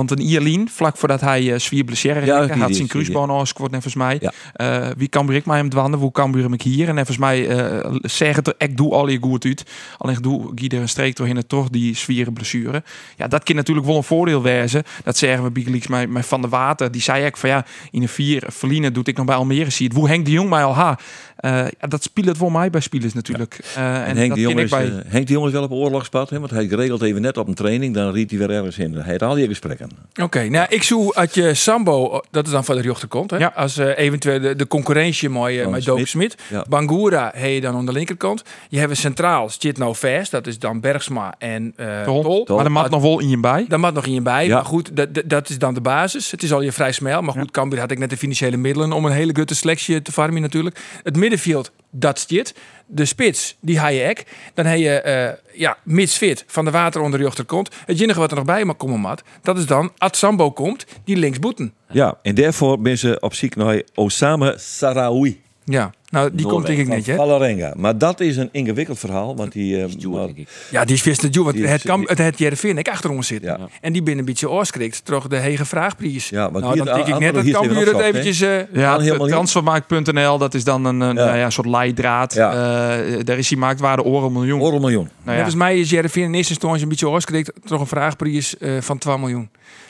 Want 0.06 0.10
een 0.20 0.26
Ierlien, 0.26 0.68
vlak 0.68 0.96
voordat 0.96 1.20
hij 1.20 1.42
uh, 1.42 1.58
zwier 1.58 1.84
blessure 1.84 2.24
Ja, 2.24 2.46
had 2.58 2.66
die- 2.66 2.76
zijn 2.76 2.88
kruisbaan 2.88 3.30
en 3.72 3.82
volgens 3.82 3.94
mij. 3.94 4.18
Ja. 4.20 4.32
eh, 4.52 4.90
wie 4.96 5.08
Cambuur 5.08 5.36
ik 5.36 5.44
maar 5.44 5.56
hem 5.56 5.68
dwanden, 5.68 6.00
hoe 6.00 6.10
hem 6.42 6.52
ik 6.52 6.62
hier. 6.62 6.88
En 6.88 6.94
volgens 6.94 7.18
mij 7.18 7.48
uh, 7.84 7.94
zeg 8.02 8.36
het 8.36 8.54
ik 8.58 8.76
doe 8.76 8.92
al 8.92 9.08
je 9.08 9.18
goed 9.20 9.44
uit. 9.44 9.64
Alleen 9.98 10.16
ik 10.16 10.22
doe 10.22 10.54
er 10.68 10.80
een 10.80 10.88
streek 10.88 11.16
doorheen 11.16 11.36
en 11.36 11.46
toch 11.46 11.68
die 11.68 11.96
zwieren 11.96 12.32
blessure. 12.32 12.82
Ja, 13.16 13.28
dat 13.28 13.42
kan 13.42 13.56
natuurlijk 13.56 13.86
wel 13.86 13.96
een 13.96 14.02
voordeel 14.02 14.42
wezen. 14.42 14.82
Dat 15.04 15.16
zeggen 15.16 15.44
we 15.44 15.50
Big 15.50 15.88
met, 15.88 16.10
met 16.10 16.26
Van 16.26 16.40
der 16.40 16.50
Water. 16.50 16.90
Die 16.90 17.02
zei 17.02 17.24
ik 17.24 17.36
van 17.36 17.48
ja, 17.48 17.64
in 17.90 18.02
een 18.02 18.08
vier 18.08 18.42
verliezen 18.46 18.92
doet 18.92 19.08
ik 19.08 19.16
nog 19.16 19.26
bij 19.26 19.34
Almere 19.36 19.70
zie 19.70 19.86
het. 19.86 19.96
Hoe 19.96 20.08
Henk 20.08 20.24
de 20.24 20.30
Jong 20.30 20.48
mij 20.50 20.64
al 20.64 20.74
ha. 20.74 20.98
Uh, 21.44 21.66
dat 21.88 22.02
speelt 22.02 22.26
het 22.26 22.36
voor 22.36 22.52
mij 22.52 22.70
bij 22.70 22.80
spelers 22.80 23.12
natuurlijk. 23.14 23.60
Uh, 23.76 23.96
en 23.96 24.04
En 24.04 24.16
Henk 24.16 24.34
de, 24.34 24.40
Jong 24.40 24.58
ik 24.58 24.64
is, 24.64 24.70
bij... 24.70 24.84
eh, 24.86 24.92
Henk 25.06 25.26
de 25.26 25.32
Jong 25.32 25.46
is 25.46 25.52
wel 25.52 25.62
op 25.62 25.70
oorlogspad. 25.70 26.30
Hè, 26.30 26.38
want 26.38 26.50
hij 26.50 26.66
regelt 26.66 27.02
even 27.02 27.20
net 27.20 27.36
op 27.36 27.48
een 27.48 27.54
training. 27.54 27.94
Dan 27.94 28.12
riet 28.12 28.30
hij 28.30 28.38
weer 28.38 28.50
ergens 28.50 28.78
in. 28.78 28.94
Hij 28.94 29.02
heeft 29.04 29.22
al 29.22 29.34
die 29.34 29.46
gesprekken. 29.46 29.89
Oké, 30.22 30.48
nou 30.48 30.66
ik 30.68 30.82
zoek 30.82 31.14
uit 31.14 31.34
je 31.34 31.54
Sambo, 31.54 32.20
dat 32.30 32.46
is 32.46 32.52
dan 32.52 32.64
van 32.64 32.76
de 32.76 32.82
rechterkant, 32.82 33.30
hè? 33.30 33.36
Ja. 33.36 33.52
als 33.54 33.76
eh, 33.78 33.98
eventueel 33.98 34.40
de, 34.40 34.56
de 34.56 34.66
concurrentie 34.66 35.28
met, 35.30 35.52
uh, 35.52 35.62
Van 35.62 35.70
met 35.72 35.84
Doop 35.84 36.06
Smit. 36.06 36.36
Ja. 36.48 36.64
Bangura 36.68 37.30
heb 37.34 37.50
je 37.50 37.60
dan 37.60 37.74
aan 37.76 37.86
de 37.86 37.92
linkerkant. 37.92 38.42
Je 38.68 38.78
hebt 38.78 38.90
een 38.90 38.96
centraal, 38.96 39.50
zit 39.58 39.78
nou 39.78 39.94
vast, 39.96 40.30
dat 40.30 40.46
is 40.46 40.58
dan 40.58 40.80
Bergsma 40.80 41.34
en 41.38 41.72
eh 41.76 42.02
Tol. 42.02 42.22
Tol. 42.22 42.44
Tol. 42.44 42.56
Maar 42.56 42.64
er 42.64 42.72
maakt 42.72 42.90
nog 42.90 43.02
wel 43.02 43.20
in 43.20 43.28
je 43.28 43.40
bij. 43.40 43.64
Daar 43.68 43.80
mag 43.80 43.92
nog 43.92 44.06
in 44.06 44.12
je 44.14 44.22
bij. 44.22 44.46
Ja. 44.46 44.54
Maar 44.54 44.64
goed, 44.64 44.96
dat, 44.96 45.14
dat- 45.14 45.28
dat 45.28 45.48
is 45.48 45.58
dan 45.58 45.74
de 45.74 45.80
basis. 45.80 46.30
Het 46.30 46.42
is 46.42 46.52
al 46.52 46.60
je 46.62 46.72
vrij 46.72 46.92
smel. 46.92 47.22
Maar 47.22 47.34
goed, 47.34 47.50
Cambuur 47.50 47.80
had 47.80 47.90
ik 47.90 47.98
net 47.98 48.10
de 48.10 48.16
financiële 48.16 48.56
middelen 48.56 48.92
om 48.92 49.04
een 49.04 49.12
hele 49.12 49.34
gutte 49.34 49.54
selectie 49.54 50.02
te 50.02 50.12
farmen 50.12 50.42
natuurlijk. 50.42 50.78
Het 51.02 51.16
middenveld, 51.16 51.70
dat 51.90 52.24
zit. 52.28 52.54
De 52.86 53.04
spits, 53.04 53.56
die 53.60 53.78
haal 53.78 53.90
je 53.90 54.00
ek. 54.00 54.24
Dan 54.54 54.66
heb 54.66 54.78
je, 54.78 55.00
eh 55.00 55.58
ja, 55.58 55.76
mits 55.82 56.16
fit, 56.16 56.44
van 56.46 56.64
de 56.64 56.70
water 56.70 57.00
onder 57.00 57.18
de 57.18 57.24
rechterkant. 57.24 57.68
Het 57.86 58.00
enige 58.00 58.18
wat 58.18 58.30
er 58.30 58.36
nog 58.36 58.44
bij 58.44 58.64
mag 58.64 58.76
komen, 58.76 59.00
Mat, 59.00 59.22
dat 59.42 59.58
is 59.58 59.66
dan, 59.66 59.92
als 59.98 60.18
Sambo 60.18 60.50
komt, 60.50 60.86
die 61.04 61.16
linksboeten. 61.16 61.74
Ja, 61.90 62.18
en 62.22 62.34
daarvoor 62.34 62.80
ben 62.80 62.98
ze 62.98 63.20
op 63.20 63.34
ziek 63.34 63.56
naar 63.56 63.82
Osama 63.94 64.54
Sarawi. 64.56 65.40
Ja, 65.64 65.90
nou, 66.10 66.30
die 66.32 66.46
komt 66.46 66.66
denk 66.66 66.78
ik 66.78 66.88
niet, 66.88 67.06
hè? 67.06 67.14
Valarenga. 67.14 67.72
Maar 67.76 67.98
dat 67.98 68.20
is 68.20 68.36
een 68.36 68.48
ingewikkeld 68.52 68.98
verhaal. 68.98 69.36
Want 69.36 69.52
die, 69.52 69.82
eh, 69.82 69.90
Stuart, 69.90 70.16
maar- 70.16 70.26
denk 70.26 70.38
ik. 70.38 70.48
Ja, 70.70 70.84
die 70.84 70.94
is 70.94 71.02
vist 71.02 71.20
de 71.20 71.28
want 71.30 71.58
het, 71.68 71.82
kan, 71.82 71.98
die- 72.00 72.08
het 72.08 72.18
het 72.18 72.38
Jereveen 72.38 72.78
ik 72.78 72.88
achter 72.88 73.10
ons 73.10 73.26
zitten. 73.26 73.50
Ja. 73.58 73.68
En 73.80 73.92
die 73.92 74.02
binnen 74.02 74.18
een 74.24 74.30
beetje 74.30 74.50
oorskrikt, 74.50 75.04
terug 75.04 75.26
de 75.26 75.36
hege 75.36 75.64
vraagprijs. 75.64 76.28
Ja, 76.28 76.50
want 76.50 76.64
nou, 76.64 76.74
hier- 76.76 76.84
dan 76.84 76.94
denk 76.94 77.06
ik 77.08 77.18
net 77.18 77.34
dat 77.34 77.44
Cambuur 77.50 77.86
het 77.86 77.98
eventjes... 78.00 78.40
eh, 78.40 78.56
Ja, 78.72 78.92
Kan 78.92 79.00
helemaal 79.02 79.26
niet. 79.26 79.34
transfermarkt.nl, 79.34 80.38
dat 80.38 80.54
is 80.54 80.64
dan 80.64 80.84
een, 80.84 81.00
een 81.00 81.16
Ja. 81.16 81.24
nou 81.24 81.36
ja, 81.36 81.50
soort 81.50 81.66
leidraad. 81.66 82.34
Ja. 82.34 82.50
Eh, 82.52 83.18
daar 83.24 83.38
is 83.38 83.48
die 83.48 83.58
marktwaarde 83.58 84.02
oren 84.04 84.26
een 84.26 84.32
miljoen. 84.32 84.60
Oor 84.60 84.74
een 84.74 84.80
miljoen. 84.80 85.08
Nou 85.22 85.28
ja. 85.28 85.34
Volgens 85.34 85.54
mij 85.54 85.78
is 85.78 85.90
Jereveen 85.90 86.24
in 86.24 86.34
eerste 86.34 86.52
instantie 86.52 86.82
een 86.82 86.88
beetje 86.88 87.08
oorskrikt, 87.08 87.52
terug 87.64 87.80
een 87.80 87.86
vraagprijs 87.86 88.58
eh, 88.58 88.72
van 88.80 88.98
12 88.98 89.18
miljoen. 89.20 89.48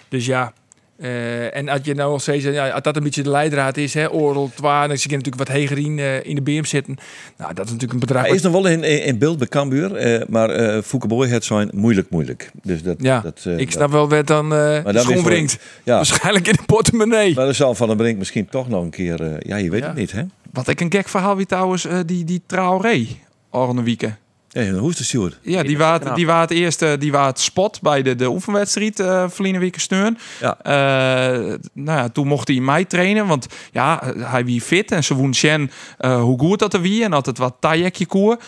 Dus 0.09 0.27
ja... 0.27 0.53
eh, 1.01 1.57
en 1.57 1.69
als 1.69 1.81
je 1.83 1.95
nou 1.95 2.13
al 2.13 2.19
steeds, 2.19 2.45
ja, 2.45 2.69
als 2.71 2.83
dat 2.83 2.97
een 2.97 3.03
beetje 3.03 3.23
de 3.23 3.31
leidraad 3.31 3.77
is, 3.77 3.95
hè, 3.95 4.11
Oral, 4.11 4.51
12, 4.55 4.87
dan 4.89 4.97
zie 4.99 5.11
je 5.11 5.17
natuurlijk 5.17 5.49
wat 5.49 5.57
heger 5.57 5.79
in, 5.79 5.99
eh, 5.99 6.25
in 6.25 6.35
de 6.35 6.43
BM 6.43 6.65
zitten. 6.65 6.97
Nou, 7.37 7.55
dat 7.55 7.65
is 7.65 7.73
natuurlijk 7.73 7.93
een 7.93 8.07
bedrag. 8.07 8.23
Hij 8.27 8.35
is 8.35 8.43
nog 8.43 8.53
wel 8.53 8.67
in, 8.67 8.83
in 8.85 9.19
beeld 9.19 9.39
bij 9.39 9.47
Cambuur. 9.47 9.95
eh, 9.97 10.27
maar 10.29 10.83
Foukeboy 10.83 11.29
het 11.29 11.45
zijn 11.45 11.69
moeilijk, 11.75 12.11
moeilijk. 12.11 12.51
Dus 12.63 12.83
dat, 12.83 12.97
ja, 12.99 13.21
dat, 13.21 13.47
ik 13.57 13.71
snap 13.71 13.91
wel 13.91 14.09
wat 14.09 14.27
dan 14.27 14.49
dan 14.49 14.95
is 14.95 15.01
schoon 15.03 15.15
wel- 15.15 15.25
wringt. 15.25 15.59
Ja, 15.85 15.95
Waarschijnlijk 15.97 16.47
in 16.49 16.53
de 16.55 16.63
portemonnee. 16.67 17.35
maar 17.35 17.45
dan 17.45 17.55
zal 17.55 17.75
Van 17.75 17.89
den 17.89 17.97
Brink 17.97 18.19
misschien 18.19 18.49
toch 18.49 18.69
nog 18.69 18.83
een 18.83 18.91
keer... 18.91 19.47
ja, 19.49 19.57
je 19.57 19.71
weet 19.71 19.81
Ja. 19.81 19.87
het 19.87 19.97
niet, 19.97 20.13
hè? 20.13 20.23
Wat 20.53 20.69
ik 20.69 20.81
een 20.81 20.93
gek 20.93 21.09
verhaal 21.09 21.37
wie 21.37 21.47
trouwens, 21.47 21.87
die, 22.07 22.25
die 22.25 22.43
Traoré, 22.47 23.07
Orne 23.51 23.83
Wieken. 23.83 24.19
Ja, 24.53 24.73
hoe 24.73 24.91
is 24.91 24.97
de 24.97 25.05
Sjoerd? 25.05 25.39
Ja, 25.43 25.63
die 25.63 25.79
waard, 25.79 26.15
die 26.15 26.27
waard 26.27 26.51
eerst 26.51 26.83
eh, 26.83 26.93
die 26.99 27.13
waard 27.13 27.39
spot 27.39 27.81
bij 27.81 28.03
de, 28.03 28.15
de 28.15 28.29
oefenwedstrijd 28.29 29.01
eh 29.01 29.25
verleden 29.29 29.61
week 29.61 29.79
steun. 29.79 30.19
Ja. 30.41 30.59
Eh, 30.63 31.55
nou 31.73 31.99
ja, 31.99 32.09
toen 32.09 32.27
mocht 32.27 32.49
hij 32.49 32.57
in 32.57 32.65
mei 32.65 32.87
trainen, 32.87 33.27
want 33.27 33.47
ja, 33.73 34.03
hij 34.17 34.45
wie 34.45 34.61
fit 34.61 34.93
en 34.93 35.05
ze 35.05 35.15
woon 35.15 35.35
Shen 35.35 35.71
eh, 35.99 36.21
hoe 36.23 36.39
goed 36.39 36.59
dat 36.59 36.75
er 36.75 36.81
wie 36.81 37.05
en 37.05 37.13
altijd 37.13 37.39
wat 37.39 37.57
tajekje 37.61 38.07
koer. 38.07 38.39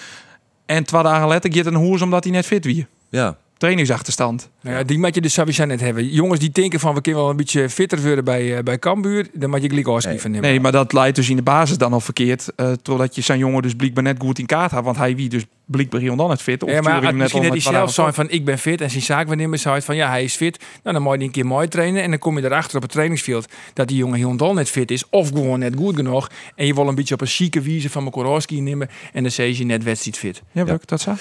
En 0.66 0.84
twee 0.84 1.02
dagen 1.02 1.28
later 1.28 1.54
gaat 1.54 1.66
een 1.66 1.74
hoers 1.74 2.02
omdat 2.02 2.24
hij 2.24 2.32
net 2.32 2.46
fit 2.46 2.64
wie. 2.64 2.86
Ja. 3.10 3.36
Trainingsachterstand. 3.56 4.48
Nou 4.60 4.76
ja, 4.76 4.82
die 4.82 4.98
moet 4.98 5.14
je 5.14 5.20
dus 5.20 5.32
sowieso 5.32 5.64
net 5.64 5.80
hebben. 5.80 6.08
Jongens 6.08 6.40
die 6.40 6.50
denken 6.50 6.80
van 6.80 6.94
we 6.94 7.00
kunnen 7.00 7.20
wel 7.20 7.30
een 7.30 7.36
beetje 7.36 7.68
fitter 7.70 8.02
worden 8.02 8.24
bij, 8.24 8.62
bij 8.62 8.78
Cambuur, 8.78 9.26
dan 9.32 9.50
moet 9.50 9.62
je 9.62 9.68
gelijk 9.68 10.04
Nee. 10.04 10.20
van 10.20 10.30
nemen. 10.30 10.48
Nee, 10.48 10.60
maar 10.60 10.72
dat 10.72 10.92
leidt 10.92 11.16
dus 11.16 11.28
in 11.28 11.36
de 11.36 11.42
basis 11.42 11.78
dan 11.78 11.92
al 11.92 12.00
verkeerd. 12.00 12.48
eh 12.56 12.72
totdat 12.72 13.14
je 13.14 13.20
zijn 13.20 13.38
jongen 13.38 13.62
dus 13.62 13.74
blijkbaar 13.74 14.02
net 14.02 14.16
goed 14.18 14.38
in 14.38 14.46
kaart 14.46 14.70
had. 14.70 14.84
Want 14.84 14.96
hij 14.96 15.16
wie 15.16 15.28
dus 15.28 15.44
blijkbaar 15.72 16.16
dan 16.16 16.30
het 16.30 16.42
fit. 16.42 16.62
Of 16.62 16.70
Ja, 16.70 16.80
maar 16.80 17.14
misschien 17.14 17.42
net 17.42 17.50
hij 17.50 17.50
met 17.50 17.62
zelf 17.62 17.92
zijn 17.92 18.14
van 18.14 18.30
ik 18.30 18.44
ben 18.44 18.58
fit 18.58 18.80
en 18.80 18.90
zijn 18.90 19.02
zaak 19.02 19.28
wanneer 19.28 19.58
zou 19.58 19.74
het 19.74 19.84
van 19.84 19.96
ja 19.96 20.08
hij 20.08 20.24
is 20.24 20.36
fit. 20.36 20.58
Nou 20.82 20.94
dan 20.94 21.04
moet 21.04 21.18
je 21.18 21.24
een 21.24 21.30
keer 21.30 21.46
mooi 21.46 21.68
trainen 21.68 22.02
en 22.02 22.10
dan 22.10 22.18
kom 22.18 22.38
je 22.38 22.44
erachter 22.44 22.76
op 22.76 22.82
het 22.82 22.90
trainingsveld 22.92 23.46
dat 23.72 23.88
die 23.88 23.96
jongen 23.96 24.18
heel 24.18 24.36
dol 24.36 24.54
net 24.54 24.68
fit 24.70 24.90
is 24.90 25.04
of 25.10 25.28
gewoon 25.28 25.58
net 25.58 25.74
goed 25.76 25.96
genoeg 25.96 26.30
en 26.54 26.66
je 26.66 26.74
wil 26.74 26.88
een 26.88 26.94
beetje 26.94 27.14
op 27.14 27.20
een 27.20 27.26
chique 27.26 27.60
wijze 27.60 27.90
van 27.90 28.02
mijn 28.02 28.14
Korowski 28.14 28.60
nemen 28.60 28.88
en 29.12 29.22
dan 29.22 29.32
zie 29.32 29.58
je 29.58 29.64
net 29.64 29.84
wedstrijd 29.84 30.18
fit. 30.18 30.42
Ja, 30.52 30.78
dat 30.84 31.00
zo? 31.00 31.14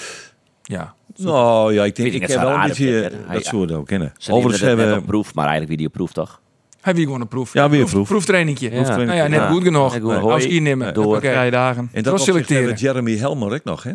Ja. 0.62 0.94
Nou 1.16 1.74
ja, 1.74 1.84
ik 1.84 1.96
denk 1.96 2.08
ik 2.08 2.14
ik 2.14 2.20
het 2.22 2.30
heb 2.30 2.40
wel 2.40 2.50
een 2.54 2.66
beetje 2.68 3.12
dat 3.32 3.44
soort 3.44 3.72
ook 3.72 3.86
kennen. 3.86 4.12
Overigens 4.30 4.60
hebben 4.62 4.96
op 4.98 5.06
proef, 5.06 5.34
maar 5.34 5.46
eigenlijk 5.46 5.68
wie 5.68 5.78
die 5.78 5.88
proef 5.96 6.12
toch? 6.12 6.40
Hij 6.80 6.94
wil 6.94 7.04
gewoon 7.04 7.20
een 7.20 7.28
proef. 7.28 7.52
Ja, 7.52 7.68
weer 7.68 7.80
een 7.80 7.84
proef. 7.84 7.94
proef. 7.94 8.08
Proeftrainingje. 8.08 8.68
Proeftraining. 8.68 9.08
Nou 9.10 9.22
ja, 9.22 9.28
net 9.28 9.40
Ja. 9.40 9.48
goed 9.48 9.62
genoeg. 9.62 10.22
Als 10.32 10.44
hier 10.44 10.60
nemen. 10.60 10.94
Door. 10.94 11.20
Drie 11.20 11.50
dagen. 11.50 11.78
en 11.78 12.02
dat 12.02 12.02
Terug 12.02 12.18
opzicht 12.18 12.46
selecteren. 12.46 12.76
Jeremy 12.76 13.16
Helmer 13.16 13.52
ook 13.52 13.64
nog, 13.64 13.82
hè? 13.82 13.92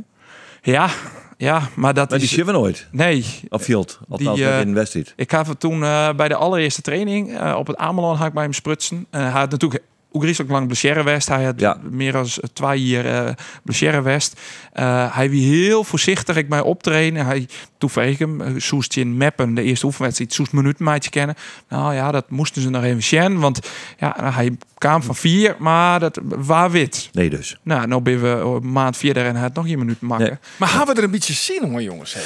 Ja, 0.61 0.89
ja, 1.37 1.61
maar 1.75 1.93
dat 1.93 2.09
Maar 2.09 2.19
die 2.19 2.27
is... 2.27 2.33
zien 2.33 2.45
we 2.45 2.51
nooit 2.51 2.87
Nee, 2.91 3.25
op 3.49 3.61
field. 3.61 3.99
Althans, 4.09 4.35
Die, 4.37 4.47
eh, 4.47 4.59
in 4.61 4.73
wedstrijd. 4.73 5.13
Ik 5.15 5.31
had 5.31 5.47
het 5.47 5.59
toen 5.59 5.83
eh, 5.83 6.13
bij 6.13 6.27
de 6.27 6.35
allereerste 6.35 6.81
training 6.81 7.37
eh, 7.37 7.55
op 7.57 7.67
het 7.67 7.77
Amelon 7.77 8.15
had 8.15 8.27
ik 8.27 8.33
bij 8.33 8.43
hem 8.43 8.53
sprutsen. 8.53 9.05
Eh, 9.09 9.21
hij 9.21 9.29
had 9.39 9.51
natuurlijk 9.51 9.83
Oegrieselijk 10.13 10.51
lang 10.51 10.65
blessurewest. 10.65 11.27
Hij 11.27 11.43
had 11.43 11.59
Ja. 11.59 11.77
meer 11.89 12.11
dan 12.11 12.27
twee 12.53 12.85
jaar 12.85 13.27
uh, 13.27 13.33
blessurewest. 13.63 14.39
Eh 14.73 15.15
hij 15.15 15.29
wie 15.29 15.53
heel 15.55 15.83
voorzichtig 15.83 16.35
ik 16.35 16.47
mij 16.47 16.61
optrainen. 16.61 17.25
Hij 17.25 17.47
ik 17.95 18.19
hem, 18.19 18.41
eh, 18.41 18.51
soest 18.57 18.95
in 18.97 19.17
Meppen 19.17 19.53
de 19.53 19.63
eerste 19.63 19.85
oefenwedstrijd, 19.85 20.33
soest 20.33 20.51
minuten 20.51 20.85
maatje 20.85 21.09
kennen. 21.09 21.35
Nou 21.69 21.93
ja, 21.93 22.11
dat 22.11 22.29
moesten 22.29 22.61
ze 22.61 22.69
nog 22.69 22.83
even 22.83 23.03
zien, 23.03 23.39
want 23.39 23.59
ja, 23.99 24.31
hij 24.33 24.57
kwam 24.77 25.03
van 25.03 25.15
vier, 25.15 25.55
maar 25.59 25.99
dat 25.99 26.19
waar 26.23 26.71
wit. 26.71 27.09
Nee 27.11 27.29
dus. 27.29 27.59
Nou, 27.63 27.87
nou 27.87 28.01
ben 28.01 28.21
we 28.21 28.27
een 28.27 28.71
maand 28.71 28.97
verder 28.97 29.25
en 29.25 29.33
hij 29.33 29.41
had 29.41 29.53
nog 29.53 29.67
een 29.67 29.79
minuut 29.79 30.01
maken. 30.01 30.25
Nee. 30.25 30.37
Maar 30.57 30.69
hebben 30.69 30.87
we 30.95 31.01
er 31.01 31.05
een 31.05 31.11
beetje 31.11 31.33
zin 31.33 31.61
in, 31.61 31.69
hoor, 31.69 31.81
jongens? 31.81 32.13
Hey. 32.13 32.23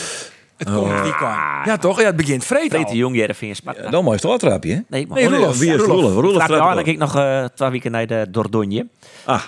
Het 0.66 0.74
komt 0.74 1.04
niet 1.04 1.16
kwam. 1.16 1.30
Ja 1.66 1.78
toch? 1.78 2.00
Ja, 2.00 2.06
het 2.06 2.16
begint 2.16 2.46
vreed 2.46 2.70
Vreet 2.72 2.86
al. 2.86 2.94
jong 2.94 3.16
Jereveen 3.16 3.56
Sparta. 3.56 3.84
Ja, 3.84 3.90
dan 3.90 4.04
mooi 4.04 4.18
straatrapje, 4.18 4.74
hè? 4.74 4.80
Nee, 4.88 5.08
maar 5.08 5.18
Nee, 5.18 5.30
Roelof. 5.30 5.58
Wie 5.58 5.70
is 5.74 5.76
Roelof. 5.82 5.96
Roelof? 6.14 6.14
Roelof 6.48 6.48
dan 6.48 6.74
kijk 6.76 6.88
ik 6.88 6.98
nog 6.98 7.16
eh, 7.16 7.46
twee 7.46 7.70
weken 7.70 7.92
naar 7.92 8.08
de 8.08 8.28
Dordogne. 8.30 8.88
Ah, 9.26 9.42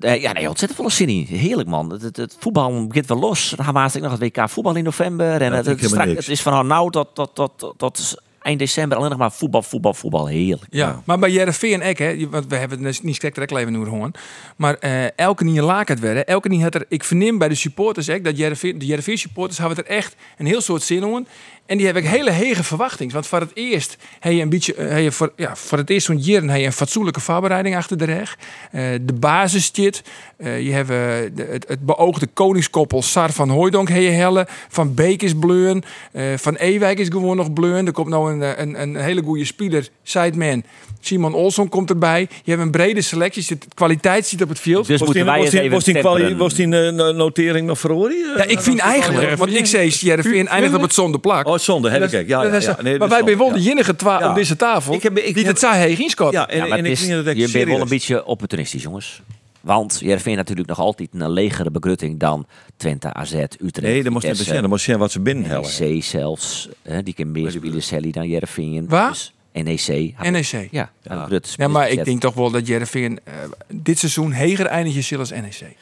Eh, 0.00 0.20
ja, 0.22 0.32
nee, 0.32 0.48
ontzettend 0.48 0.80
volle 0.80 0.90
zin 0.92 1.08
in. 1.08 1.24
Heerlijk, 1.38 1.68
man. 1.68 1.90
Het, 1.92 2.02
het, 2.02 2.16
het 2.16 2.36
voetbal 2.38 2.86
begint 2.86 3.06
wel 3.06 3.18
los. 3.18 3.52
Dan 3.56 3.64
gaan 3.64 3.74
we 3.74 3.80
eigenlijk 3.80 4.10
nog 4.10 4.20
het 4.20 4.28
WK 4.36 4.48
voetbal 4.50 4.74
in 4.76 4.84
november. 4.84 5.42
En 5.42 5.52
het, 5.52 5.66
vind 5.66 5.66
ik 5.66 5.66
het, 5.66 5.66
helemaal 5.80 5.88
strak- 5.88 6.06
niks. 6.06 6.26
het 6.26 6.28
is 6.36 6.42
van 6.42 6.66
nou 6.66 6.90
tot, 6.90 7.08
tot, 7.14 7.34
tot, 7.34 7.52
tot, 7.58 7.74
tot 7.78 8.22
eind 8.42 8.58
december 8.58 8.98
alleen 8.98 9.10
nog 9.10 9.18
maar 9.18 9.32
voetbal, 9.32 9.62
voetbal, 9.62 9.94
voetbal. 9.94 10.26
Heerlijk. 10.26 10.66
Ja, 10.70 11.02
maar 11.04 11.18
bij 11.18 11.30
Jereveen 11.30 11.82
en 11.82 11.88
ik, 11.88 11.98
hè, 11.98 12.28
want 12.28 12.46
we 12.46 12.56
hebben 12.56 12.84
het 12.84 13.02
niet 13.02 13.14
sterk 13.14 13.34
direct 13.34 13.56
even 13.56 13.72
nu. 13.72 14.10
Maar 14.56 14.74
eh, 14.74 15.18
elke 15.18 15.44
niet 15.44 15.60
laak 15.60 15.88
het 15.88 16.00
werden. 16.00 16.26
Elke 16.26 16.48
niet 16.48 16.62
had 16.62 16.74
er, 16.74 16.84
ik 16.88 17.04
verneem 17.04 17.38
bij 17.38 17.48
de 17.48 17.54
supporters 17.54 18.10
ook, 18.10 18.24
dat 18.24 18.36
Jereveen, 18.36 18.78
de 18.78 18.86
Jereveen 18.86 19.18
supporters 19.18 19.58
hebben 19.58 19.76
er 19.76 19.86
echt 19.86 20.16
een 20.38 20.46
heel 20.46 20.60
soort 20.60 20.82
zin 20.82 21.02
in. 21.02 21.26
En 21.72 21.78
die 21.78 21.86
heb 21.86 21.96
ik 21.96 22.04
hele 22.06 22.30
hege 22.30 22.64
verwachtingen. 22.64 23.12
Want 23.12 23.26
voor 23.26 23.40
het 23.40 23.50
eerst 23.54 23.96
heb 24.20 24.32
je 24.32 24.40
een 24.40 24.48
beetje, 24.48 24.74
eh, 24.74 24.88
heb 24.88 25.02
je 25.02 25.12
voor, 25.12 25.32
ja, 25.36 25.56
voor 25.56 25.78
het 25.78 25.90
eerst 25.90 26.06
zo'n 26.06 26.18
jaar 26.18 26.42
heb 26.42 26.58
je 26.60 26.66
een 26.66 26.72
fatsoenlijke 26.72 27.20
voorbereiding 27.20 27.76
achter 27.76 27.98
de 27.98 28.04
rug. 28.04 28.38
Eh, 28.72 28.82
de 29.02 29.12
basis 29.12 29.70
zit. 29.72 30.02
Eh, 30.36 30.60
je 30.60 30.72
hebt 30.72 30.88
de- 30.88 31.46
het, 31.50 31.64
het 31.68 31.86
beoogde 31.86 32.26
koningskoppel 32.26 33.02
Sar 33.02 33.32
van 33.32 33.48
Hooijdonk 33.48 33.88
heb 33.88 34.02
je 34.02 34.08
helle. 34.10 34.46
Van 34.68 34.94
Beek 34.94 35.22
is 35.22 35.34
bleun. 35.40 35.84
Eh, 36.12 36.24
van 36.36 36.54
Ewijk 36.54 36.98
is 36.98 37.08
gewoon 37.08 37.36
nog 37.36 37.52
bleun. 37.52 37.86
Er 37.86 37.92
komt 37.92 38.08
nou 38.08 38.32
een, 38.32 38.60
een, 38.60 38.82
een 38.82 38.96
hele 38.96 39.22
goede 39.22 39.44
speler, 39.44 39.88
sideman. 40.02 40.64
Simon 41.00 41.34
Olsson 41.34 41.68
komt 41.68 41.90
erbij. 41.90 42.28
Je 42.44 42.50
hebt 42.50 42.62
een 42.62 42.70
brede 42.70 43.00
selectie. 43.00 43.42
Zit, 43.42 43.66
kwaliteit 43.74 44.26
zit 44.26 44.42
op 44.42 44.48
het 44.48 44.60
veld. 44.60 44.86
Dus 44.86 44.98
was 44.98 45.08
moeten 45.08 45.14
die, 45.14 45.24
wij 45.24 45.34
was 45.34 45.42
eens 45.44 45.50
die, 45.54 45.60
even 45.60 45.74
was 45.76 45.84
die, 45.84 46.36
was 46.36 46.54
die 46.54 46.66
no- 46.66 47.12
notering 47.12 47.66
nog 47.66 47.78
verhoord? 47.78 48.12
Ja, 48.36 48.44
ik 48.44 48.60
vind 48.60 48.78
eigenlijk, 48.78 49.36
want 49.36 49.54
ik 49.54 49.66
zei 49.66 49.88
Jereveen 49.88 50.48
eindigt 50.48 50.74
op 50.74 50.80
het 50.82 50.94
zonde 50.94 51.18
plak. 51.18 51.46
Zonde, 51.62 51.90
heb 51.90 52.02
ik. 52.02 52.10
Ja, 52.28 52.42
ja. 52.42 52.76
Nee, 52.82 52.98
maar 52.98 53.08
wij 53.08 53.22
zijn 53.24 53.38
wel 53.38 53.52
de 53.52 53.96
twa 53.96 54.18
Ja. 54.18 54.28
op 54.28 54.34
deze 54.34 54.56
tafel. 54.56 54.94
Ik 54.94 55.02
heb- 55.02 55.18
ik 55.18 55.34
die 55.34 55.46
het 55.46 55.58
zei, 55.58 55.74
hey, 55.74 55.94
geen 55.96 56.10
scot. 56.10 56.32
Ja, 56.32 56.48
en, 56.48 56.56
Ja, 56.56 56.66
maar 56.66 56.78
en 56.78 56.84
het 56.84 56.92
is, 56.92 57.06
je 57.06 57.22
bent 57.52 57.68
wel 57.68 57.80
een 57.80 57.88
beetje 57.88 58.24
opportunistisch, 58.24 58.82
jongens. 58.82 59.22
Want 59.60 59.98
Jereveen 60.00 60.36
natuurlijk 60.36 60.68
nog 60.68 60.78
altijd 60.78 61.08
een 61.12 61.30
legere 61.30 61.70
begrutting 61.70 62.18
dan 62.18 62.46
Twente, 62.76 63.12
AZ, 63.12 63.32
Utrecht. 63.32 63.80
Nee, 63.82 64.02
dat 64.02 64.12
moest 64.12 64.24
niet 64.26 64.36
bezennen. 64.36 64.62
Dat 64.62 64.70
moest 64.70 64.84
zien 64.84 64.98
wat 64.98 65.12
ze 65.12 65.20
binnenhellen. 65.20 65.70
NEC 65.80 66.04
zelfs. 66.04 66.68
Hè, 66.82 67.02
die 67.02 67.14
kan 67.14 67.32
meer 67.32 67.50
spelen 67.50 67.82
Sally 67.82 68.10
dan 68.10 68.28
Jereveen. 68.28 68.88
Waar? 68.88 69.10
Dus 69.10 69.32
NEC. 69.52 70.14
NEC. 70.30 70.68
Ja, 70.70 70.90
ja. 71.02 71.28
Ja, 71.56 71.68
maar 71.68 71.90
ik 71.90 72.04
denk 72.04 72.20
toch 72.20 72.34
wel 72.34 72.50
dat 72.50 72.66
Jereveen 72.66 73.18
eh, 73.24 73.34
dit 73.68 73.98
seizoen 73.98 74.32
heger 74.32 74.66
eindigt 74.66 75.12
als 75.18 75.30
NEC. 75.30 75.76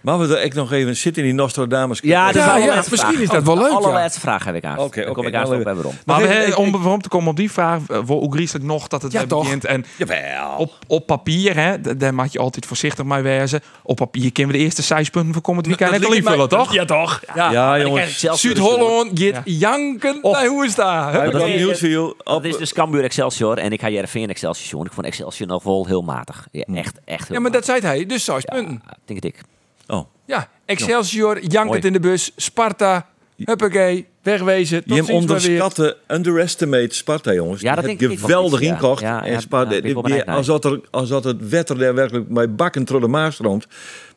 Maar 0.00 0.18
we 0.18 0.34
er 0.36 0.40
echt 0.42 0.54
nog 0.54 0.72
even 0.72 0.96
zitten 0.96 1.22
in 1.22 1.28
die 1.28 1.38
Nostradamus. 1.38 2.00
Ja, 2.02 2.26
dat 2.26 2.34
is 2.34 2.42
Ja, 2.42 2.56
ja, 2.56 2.82
misschien 2.90 3.20
is 3.20 3.28
dat 3.28 3.42
wel 3.44 3.54
leuk, 3.54 3.64
De 3.64 3.70
ja. 3.70 3.76
allerlaatste 3.76 4.20
vraag 4.20 4.44
heb 4.44 4.54
ik 4.54 4.64
aan. 4.64 4.78
Oké, 4.78 5.04
Dan 5.04 5.12
kom 5.14 5.18
oké, 5.26 5.28
ik 5.28 5.34
aan 5.34 5.42
nou, 5.42 5.56
op 5.58 5.64
bij 5.64 5.74
waarom. 5.74 5.94
Maar 6.06 6.20
we, 6.22 6.52
om, 6.56 6.86
om 6.86 7.02
te 7.02 7.08
komen 7.08 7.28
op 7.28 7.36
die 7.36 7.50
vraag, 7.52 7.78
eh, 7.88 7.98
voor 8.04 8.22
Oegrieselijk 8.22 8.64
nog 8.64 8.88
dat 8.88 9.02
het 9.02 9.12
Ja, 9.12 9.26
begint. 9.26 9.64
En 9.64 9.84
Jawel. 9.96 10.56
op, 10.56 10.72
op 10.86 11.06
papier, 11.06 11.56
hè, 11.56 11.96
daar 11.96 12.14
mag 12.14 12.32
je 12.32 12.38
altijd 12.38 12.66
voorzichtig 12.66 13.04
mee 13.04 13.22
wezen. 13.22 13.60
Op 13.82 13.96
papier 13.96 14.32
kunnen 14.32 14.52
we 14.52 14.58
de 14.58 14.64
eerste 14.64 14.82
zes 14.82 15.10
punten 15.10 15.32
voor 15.32 15.42
komend 15.42 15.66
weekend 15.66 15.90
lijkt 15.90 16.14
invullen, 16.14 16.48
toch? 16.48 16.72
Ja, 16.72 16.84
toch? 16.84 17.20
Ja. 17.34 17.78
Jongens. 17.80 18.18
Zuid-Holland 18.18 19.10
gaat 19.14 19.40
janken. 19.44 20.18
Nee, 20.22 20.48
hoe 20.48 20.64
is 20.64 20.74
heb 21.22 21.32
dat 21.32 21.46
is- 21.48 21.54
nieuws 21.56 21.80
voor. 21.80 22.14
Dat 22.24 22.44
is 22.44 22.56
dus 22.56 22.72
Cambuur 22.72 23.04
Excelsior 23.04 23.58
en 23.58 23.72
ik 23.72 23.80
ga 23.80 23.88
Jereveen 23.88 24.28
Excelsior. 24.28 24.86
Ik 24.86 24.92
vond 24.92 25.06
Excelsior 25.06 25.48
nog 25.48 25.62
wel 25.62 25.86
heel 25.86 26.02
matig. 26.02 26.48
Ja, 26.52 26.64
echt, 26.74 26.98
echt 27.04 27.28
Ja, 27.28 27.40
maar 27.40 27.50
dat 27.50 27.64
zei 27.64 27.80
hij. 27.80 28.06
Dus 28.06 28.24
zes 28.24 28.44
punten. 28.44 28.82
Denk 29.04 29.22
het 29.22 29.34
ik. 29.34 29.40
Ja, 30.30 30.48
Excelsior, 30.64 31.44
jankend 31.44 31.84
in 31.84 31.92
de 31.92 32.00
bus. 32.00 32.32
Sparta, 32.36 33.06
huppakee, 33.36 34.06
wegwezen. 34.22 34.78
Tot 34.84 34.88
Je 34.96 35.04
ziens 35.04 35.10
onderschatte, 35.10 35.96
underestimate 36.08 36.94
Sparta, 36.94 37.32
jongens. 37.32 37.60
Ja, 37.60 37.74
dat 37.74 37.84
Die 37.84 37.96
denk 37.96 38.00
ik 38.02 38.08
niet, 38.08 38.20
geweldig 38.20 38.60
ja, 38.60 38.72
inkocht. 38.72 39.00
ja, 39.02 39.24
en 39.24 39.32
ja, 39.32 39.40
Sparta, 39.40 39.74
ja, 39.74 39.80
die- 39.80 40.24
als, 40.24 40.46
dat 40.46 40.64
er, 40.64 40.80
als 40.90 41.08
dat 41.08 41.24
het 41.24 41.48
wetter 41.48 41.78
daar 41.78 41.94
werkelijk 41.94 42.28
met 42.28 42.56
bakken 42.56 42.84
de 43.00 43.08
maas 43.08 43.34
stroomt. 43.34 43.66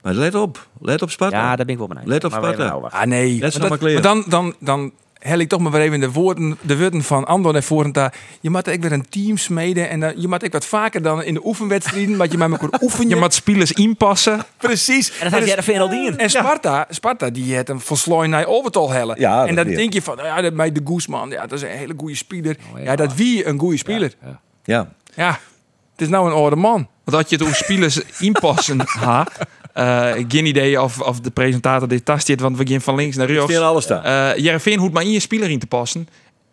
Maar 0.01 0.13
let 0.13 0.35
op. 0.35 0.67
Let 0.81 1.01
op 1.01 1.09
Sparta. 1.11 1.37
Ja, 1.37 1.55
daar 1.55 1.65
ben 1.65 1.73
ik 1.73 1.77
wel 1.77 1.87
benieuwd. 1.87 2.07
Let 2.07 2.23
op 2.23 2.31
Sparta. 2.31 2.65
nou. 2.67 2.83
Ah 2.89 3.03
nee, 3.03 3.39
maar, 3.39 3.51
dat- 3.51 3.79
maar 3.81 4.01
dan, 4.01 4.23
dan, 4.27 4.55
dan 4.59 4.91
hel 5.23 5.39
ik 5.39 5.49
toch 5.49 5.59
maar 5.59 5.71
weer 5.71 5.81
even 5.81 5.99
de 5.99 6.11
woorden, 6.11 6.57
de 6.61 6.77
woorden 6.77 7.03
van 7.03 7.25
Andor 7.25 7.53
naar 7.53 7.63
voren. 7.63 7.91
daar. 7.91 8.13
Je 8.41 8.49
moet 8.49 8.69
ook 8.69 8.81
weer 8.81 8.91
een 8.91 9.09
team 9.09 9.37
smeden 9.37 9.89
en 9.89 9.99
dan, 9.99 10.13
je 10.21 10.27
moet 10.27 10.45
ook 10.45 10.51
wat 10.51 10.65
vaker 10.65 11.01
dan 11.01 11.23
in 11.23 11.33
de 11.33 11.45
oefenwedstrijden, 11.45 12.17
wat 12.17 12.31
je 12.31 12.37
met 12.37 12.51
elkaar 12.51 12.81
oefenen. 12.81 13.09
Je 13.09 13.15
moet 13.15 13.33
spelers 13.33 13.71
inpassen. 13.71 14.39
precies. 14.57 15.19
En 15.19 15.23
dat 15.23 15.33
heeft 15.33 15.47
Jereveen 15.47 15.79
al 15.79 15.89
dien. 15.89 16.17
En 16.17 16.29
Sparta, 16.29 16.85
Sparta 16.89 17.29
die 17.29 17.53
heeft 17.53 17.69
een 17.69 17.79
verslooi 17.79 18.27
naar 18.27 18.45
Overtal 18.45 18.91
hellen. 18.91 19.19
Ja, 19.19 19.39
dat 19.39 19.47
en 19.47 19.55
dan 19.55 19.67
denk 19.67 19.93
je 19.93 20.01
van, 20.01 20.15
nou 20.15 20.27
ja, 20.27 20.41
dat 20.41 20.53
met 20.53 20.75
de 20.75 20.81
Guzman, 20.85 21.29
ja, 21.29 21.41
dat 21.41 21.51
is 21.51 21.61
een 21.61 21.77
hele 21.77 21.93
goede 21.97 22.15
speler. 22.15 22.57
Oh, 22.73 22.79
ja. 22.79 22.83
ja. 22.83 22.95
dat 22.95 23.15
wie 23.15 23.45
een 23.45 23.59
goede 23.59 23.77
speler. 23.77 24.13
Ja. 24.63 24.91
Ja. 25.15 25.39
het 25.91 26.01
is 26.01 26.07
nou 26.07 26.27
een 26.27 26.33
oude 26.33 26.55
man. 26.55 26.87
Want 27.03 27.17
dat 27.17 27.29
je 27.29 27.35
het 27.35 27.45
hoe 27.45 27.55
spelers 27.55 28.01
inpassen 28.19 28.81
ha. 28.99 29.27
Eh, 29.73 30.11
geen 30.27 30.45
idee 30.45 30.81
of, 30.81 31.01
of 31.01 31.19
de 31.19 31.31
presentator 31.31 31.87
dit 31.87 32.05
tast 32.05 32.27
dit, 32.27 32.41
want 32.41 32.57
we 32.57 32.67
gaan 32.67 32.81
van 32.81 32.95
links 32.95 33.15
naar 33.15 33.29
Ik 33.29 33.35
rechts. 33.35 33.51
vind 33.51 33.63
alles 33.63 33.83
staan. 33.83 34.03
Eh 34.03 34.43
Jereveen 34.43 34.79
hoeft 34.79 34.93
maar 34.93 35.03
in 35.03 35.11
je 35.11 35.19
speler 35.19 35.49
in 35.49 35.59
te 35.59 35.67
passen. 35.67 36.07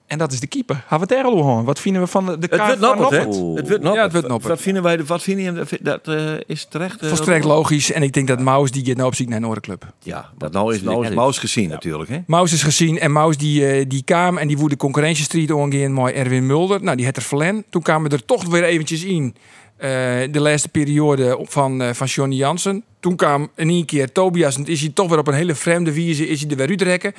En 0.07 0.19
dat 0.19 0.33
is 0.33 0.41
de 0.41 0.47
keeper. 0.47 0.85
Gaan 0.87 0.99
we 0.99 1.05
het 1.05 1.13
er 1.13 1.25
al 1.25 1.33
over? 1.33 1.65
Wat 1.65 1.81
vinden 1.81 2.03
we 2.03 2.09
van 2.09 2.27
de, 2.27 2.39
de 2.39 2.47
Het 2.51 2.57
kaart 2.57 2.79
wordt 2.79 2.85
van 2.85 2.99
noppert? 2.99 3.25
Het 3.25 3.35
wordt 3.35 3.69
noppert. 3.69 3.95
Ja, 3.95 4.03
het 4.03 4.13
wordt 4.13 4.29
noppert. 4.29 4.53
Wat 4.53 4.61
vinden 4.61 4.83
wij, 4.83 5.05
wat 5.05 5.23
vinden 5.23 5.45
je, 5.45 5.79
dat 5.83 6.09
eh, 6.09 6.33
is 6.47 6.67
terecht? 6.71 7.07
Volstrekt 7.07 7.45
logisch. 7.45 7.93
En 7.93 8.03
ik 8.03 8.13
denk 8.13 8.29
dat 8.29 8.41
Maus 8.41 8.71
die 8.71 8.85
gaat 8.85 8.97
nou 8.97 9.09
op 9.09 9.19
naar 9.19 9.37
een 9.37 9.43
andere 9.43 9.61
club. 9.61 9.87
Ja, 10.03 10.31
dat 10.39 10.53
nou 10.53 10.75
is, 10.75 10.83
nou 10.83 11.03
is 11.03 11.09
Ja. 11.09 11.15
Maus 11.15 11.39
gezien 11.39 11.69
natuurlijk, 11.69 12.11
hè? 12.11 12.19
Maus 12.27 12.53
is 12.53 12.63
gezien 12.63 12.99
en 12.99 13.13
Maus 13.13 13.37
die, 13.37 13.87
die 13.87 14.03
kwam 14.03 14.39
en 14.39 14.49
die 14.49 14.59
woede 14.59 14.77
concurrentiestreet 14.77 15.51
omgaan 15.51 15.95
met 15.95 16.15
Erwin 16.15 16.47
Mulder. 16.47 16.83
Nou, 16.83 16.97
die 16.97 17.07
had 17.07 17.17
er 17.17 17.23
verlen. 17.23 17.65
Toen 17.71 17.83
kwamen 17.83 18.11
we 18.11 18.17
er 18.17 18.25
toch 18.25 18.45
weer 18.45 18.65
eventjes 18.65 19.05
in. 19.05 19.35
Eh, 19.81 19.89
de 20.31 20.41
laatste 20.41 20.69
periode 20.69 21.37
op- 21.37 21.51
van, 21.51 21.83
eh, 21.83 21.93
van 21.93 22.07
Johnny 22.07 22.37
Jansen. 22.37 22.85
Toen 23.01 23.17
kwam 23.17 23.51
in 23.57 23.69
één 23.69 23.85
keer 23.85 24.13
Tobias 24.13 24.57
en 24.57 24.67
is 24.67 24.81
hij 24.81 24.91
toch 24.95 25.09
weer 25.09 25.19
op 25.19 25.27
een 25.27 25.35
hele 25.35 25.55
vreemde 25.55 25.95
wijze 25.95 26.29
is 26.29 26.41
hij 26.41 26.51
er 26.51 26.57
weer 26.57 26.69
uitrekken. 26.69 27.13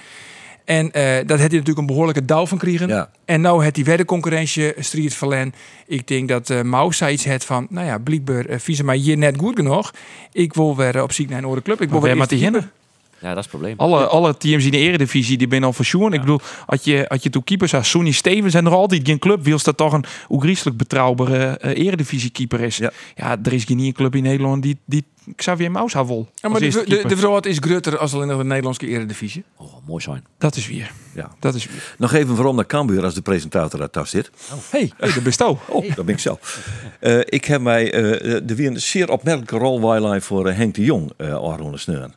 En 0.66 0.91
eh, 0.91 1.16
dat 1.16 1.30
had 1.30 1.39
hij 1.39 1.47
natuurlijk 1.47 1.78
een 1.78 1.86
behoorlijke 1.86 2.26
dauw 2.26 2.45
van 2.45 2.57
kregen. 2.57 2.88
Ja. 2.88 3.09
En 3.26 3.41
nou 3.41 3.64
had 3.64 3.76
hij 3.76 3.86
weer 3.86 3.97
de 3.97 4.05
concurrentie 4.05 4.74
street 4.80 5.14
verlen. 5.14 5.53
Ik 5.88 6.07
denk 6.07 6.28
dat 6.30 6.49
eh 6.49 6.62
Maus 6.62 6.97
zei 6.97 7.14
iets 7.14 7.26
had 7.26 7.45
van, 7.45 7.68
nou 7.70 7.88
ja, 7.88 7.97
blijkbaar 7.97 8.49
uh, 8.49 8.55
vieze 8.57 8.84
mij 8.84 8.97
hier 8.97 9.18
net 9.18 9.38
goed 9.38 9.55
genoeg. 9.55 9.93
Ik 10.32 10.53
wil 10.53 10.76
weer 10.76 11.03
op 11.03 11.12
zoek 11.12 11.30
naar 11.30 11.38
een 11.38 11.43
andere 11.43 11.62
club. 11.62 11.82
Ik 11.82 11.89
wil 11.89 11.99
Maar 11.99 12.09
weer. 12.49 12.72
Ja, 13.22 13.28
dat 13.28 13.38
is 13.38 13.44
het 13.44 13.50
probleem. 13.50 13.74
Alle, 13.78 14.06
alle 14.06 14.38
teams 14.38 14.66
in 14.66 14.72
de 14.72 14.78
eredivisie 14.78 15.38
die 15.38 15.48
binnen 15.48 15.70
al 15.70 15.76
verzoen. 15.76 16.14
Ik 16.14 16.20
bedoel, 16.20 16.40
als 16.66 16.84
je, 16.84 17.10
als 17.10 17.24
je 17.24 17.30
toe 17.30 17.44
keepers 17.44 17.74
als 17.74 17.90
Sonny 17.90 18.12
Stevens 18.12 18.54
en 18.54 18.66
er 18.66 18.72
altijd 18.72 19.02
geen 19.04 19.20
club 19.20 19.44
wil, 19.44 19.60
dat 19.64 19.78
toch 19.78 19.94
een 19.94 20.06
oegrieselijk 20.30 20.78
betrouwbare 20.78 21.58
eh, 21.58 21.86
eredivisie 21.86 22.30
keeper 22.30 22.60
is. 22.60 22.78
Ja. 22.78 22.92
Ja. 23.16 23.38
er 23.44 23.54
is 23.54 23.64
geen 23.64 23.94
club 23.94 24.16
in 24.16 24.24
Nederland 24.24 24.64
die, 24.64 24.78
die 24.86 25.06
Xavier 25.36 25.72
Maus 25.72 25.94
had. 25.94 26.08
Ja, 26.36 26.50
maar 26.50 26.60
de, 26.60 26.84
de, 27.42 27.50
is 27.50 27.58
groter 27.60 27.98
als 27.98 28.14
alleen 28.14 28.28
nog 28.28 28.38
de 28.38 28.44
Nederlandse 28.44 28.88
eredivisie. 28.88 29.44
Oh, 29.58 29.74
mooi 29.88 30.02
zijn. 30.02 30.26
Dat 30.38 30.56
is 30.56 30.68
weer. 30.68 30.92
Ja. 31.14 31.32
Dat 31.40 31.56
is 31.56 31.66
weer. 31.66 31.96
Nog 31.98 32.14
even 32.14 32.36
waarom 32.36 32.56
naar 32.56 32.66
Cambuur 32.66 33.04
als 33.04 33.14
de 33.14 33.22
presentator 33.22 33.80
daar 33.80 33.90
thuis 33.90 34.10
zit. 34.10 34.32
Hey, 34.70 34.92
hey, 34.98 35.14
de 35.14 35.22
besto. 35.22 35.60
Oh, 35.70 35.96
dat 35.96 36.06
ben 36.06 36.16
ik 36.16 36.22
zelf. 36.22 36.68
Eh, 37.00 37.20
ik 37.20 37.46
heb 37.46 37.62
mij 37.62 37.94
eh 37.94 38.42
de 38.44 38.56
weer 38.56 38.68
een 38.68 38.82
zeer 38.82 39.10
opmerkelijke 39.10 39.58
rolwijlijn 39.58 40.22
voor 40.22 40.52
Henk 40.52 40.76
de 40.76 40.84
Jong 40.84 41.12
uh, 41.18 41.34
Arone 41.34 41.78
Sneuren. 41.78 42.14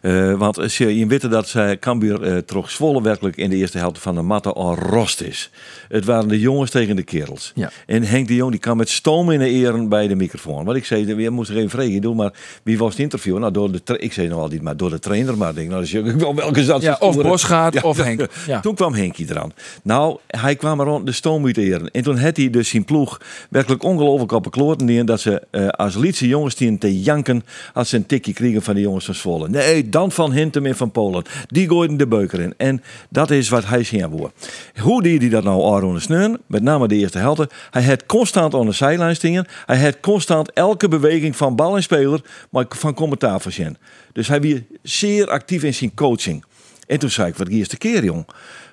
Eh, 0.00 0.32
want 0.32 0.74
je, 0.74 0.98
je 0.98 1.06
weet 1.06 1.30
dat 1.30 1.48
zij 1.48 1.78
Cambuur 1.78 2.22
eh 2.22 2.36
trok 2.36 2.70
Zwolle 2.70 3.02
werkelijk 3.02 3.36
in 3.36 3.50
de 3.50 3.56
eerste 3.56 3.78
helft 3.78 3.98
van 3.98 4.14
de 4.14 4.22
matte 4.22 4.52
al 4.52 4.74
rost 4.74 5.20
is. 5.20 5.50
Het 5.88 6.04
waren 6.04 6.28
de 6.28 6.40
jongens 6.40 6.70
tegen 6.70 6.96
de 6.96 7.02
kerels. 7.02 7.52
Ja. 7.54 7.70
En 7.86 8.02
Henk 8.02 8.28
de 8.28 8.34
Jong 8.34 8.50
die 8.50 8.60
kwam 8.60 8.76
met 8.76 8.88
stoom 8.88 9.30
in 9.30 9.38
de 9.38 9.48
eren 9.48 9.88
bij 9.88 10.08
de 10.08 10.14
microfoon. 10.14 10.64
Wat 10.64 10.76
ik 10.76 10.84
zei, 10.84 11.16
je 11.22 11.30
moest 11.30 11.50
er 11.50 11.56
even 11.56 11.70
vragen. 11.70 12.00
Doe 12.00 12.14
maar, 12.14 12.32
wie 12.62 12.78
was 12.78 12.90
het 12.90 13.00
interview? 13.00 13.38
Nou, 13.38 13.52
door 13.52 13.70
de 13.72 13.98
ik 13.98 14.12
zei 14.12 14.28
nog 14.28 14.40
al 14.40 14.48
niet, 14.48 14.62
maar 14.62 14.76
door 14.76 14.90
de 14.90 14.98
trainer. 14.98 15.36
Maar 15.36 15.54
denk, 15.54 15.70
nou, 15.70 15.98
ook 15.98 16.20
wel 16.20 16.34
welke 16.34 16.64
zat. 16.64 16.82
Ja, 16.82 16.96
of 17.00 17.22
Bosgaard 17.22 17.82
of 17.82 17.96
Henk. 17.96 18.22
Ja. 18.46 18.60
Toen 18.60 18.74
kwam 18.74 18.94
Henkie 18.94 19.26
eraan. 19.30 19.52
Nou, 19.82 20.18
hij 20.26 20.56
kwam 20.56 20.80
er 20.80 20.86
rond 20.86 21.06
de 21.06 21.12
stoom 21.12 21.46
uit 21.46 21.56
eren. 21.56 21.90
En 21.90 22.02
toen 22.02 22.18
had 22.18 22.36
hij 22.36 22.50
dus 22.50 22.68
zijn 22.68 22.84
ploeg 22.84 23.20
werkelijk 23.50 23.82
ongelooflijk 23.82 24.32
op 24.32 24.44
de 24.44 24.50
kloten. 24.50 25.06
Dat 25.06 25.20
ze 25.20 25.42
eh, 25.50 25.68
als 25.68 25.94
lietse 25.96 26.28
jongens 26.28 26.54
die 26.54 26.78
te 26.78 27.00
janken 27.00 27.44
als 27.72 27.88
ze 27.88 27.96
een 27.96 28.06
tikje 28.06 28.32
kregen 28.32 28.62
van 28.62 28.74
de 28.74 28.80
jongens 28.80 29.04
van 29.04 29.14
Zwolle. 29.14 29.48
Nee, 29.54 29.88
dan 29.88 30.12
van 30.12 30.32
Hintem 30.32 30.66
en 30.66 30.76
van 30.76 30.90
Polen. 30.90 31.24
Die 31.46 31.68
gooiden 31.68 31.96
de 31.96 32.06
beuker 32.06 32.40
in. 32.40 32.54
En 32.56 32.82
dat 33.08 33.30
is 33.30 33.48
wat 33.48 33.66
hij 33.66 33.82
zien 33.84 34.10
wil. 34.10 34.32
Hoe 34.80 35.02
deed 35.02 35.20
hij 35.20 35.30
dat 35.30 35.44
nou 35.44 35.62
Aron 35.62 36.00
Sneun? 36.00 36.40
Met 36.46 36.62
name 36.62 36.88
de 36.88 36.94
eerste 36.94 37.18
helft. 37.18 37.54
Hij 37.70 37.82
had 37.82 38.06
constant 38.06 38.54
aan 38.54 38.66
de 38.66 38.72
zijlijn 38.72 39.16
stingen. 39.16 39.46
Hij 39.66 39.82
had 39.82 40.00
constant 40.00 40.52
elke 40.52 40.88
beweging 40.88 41.36
van 41.36 41.56
bal 41.56 41.76
en 41.76 41.82
speler, 41.82 42.20
maar 42.50 42.64
van 42.68 42.94
commentaar 42.94 43.40
voorzien. 43.40 43.76
Dus 44.12 44.28
hij 44.28 44.40
was 44.40 44.60
zeer 44.82 45.28
actief 45.28 45.62
in 45.62 45.74
zijn 45.74 45.94
coaching. 45.94 46.44
En 46.86 46.98
toen 46.98 47.10
zei 47.10 47.28
ik, 47.28 47.36
wat 47.36 47.48
hier 47.48 47.60
is 47.60 47.68
de 47.68 47.76
keer, 47.76 48.04
jong? 48.04 48.26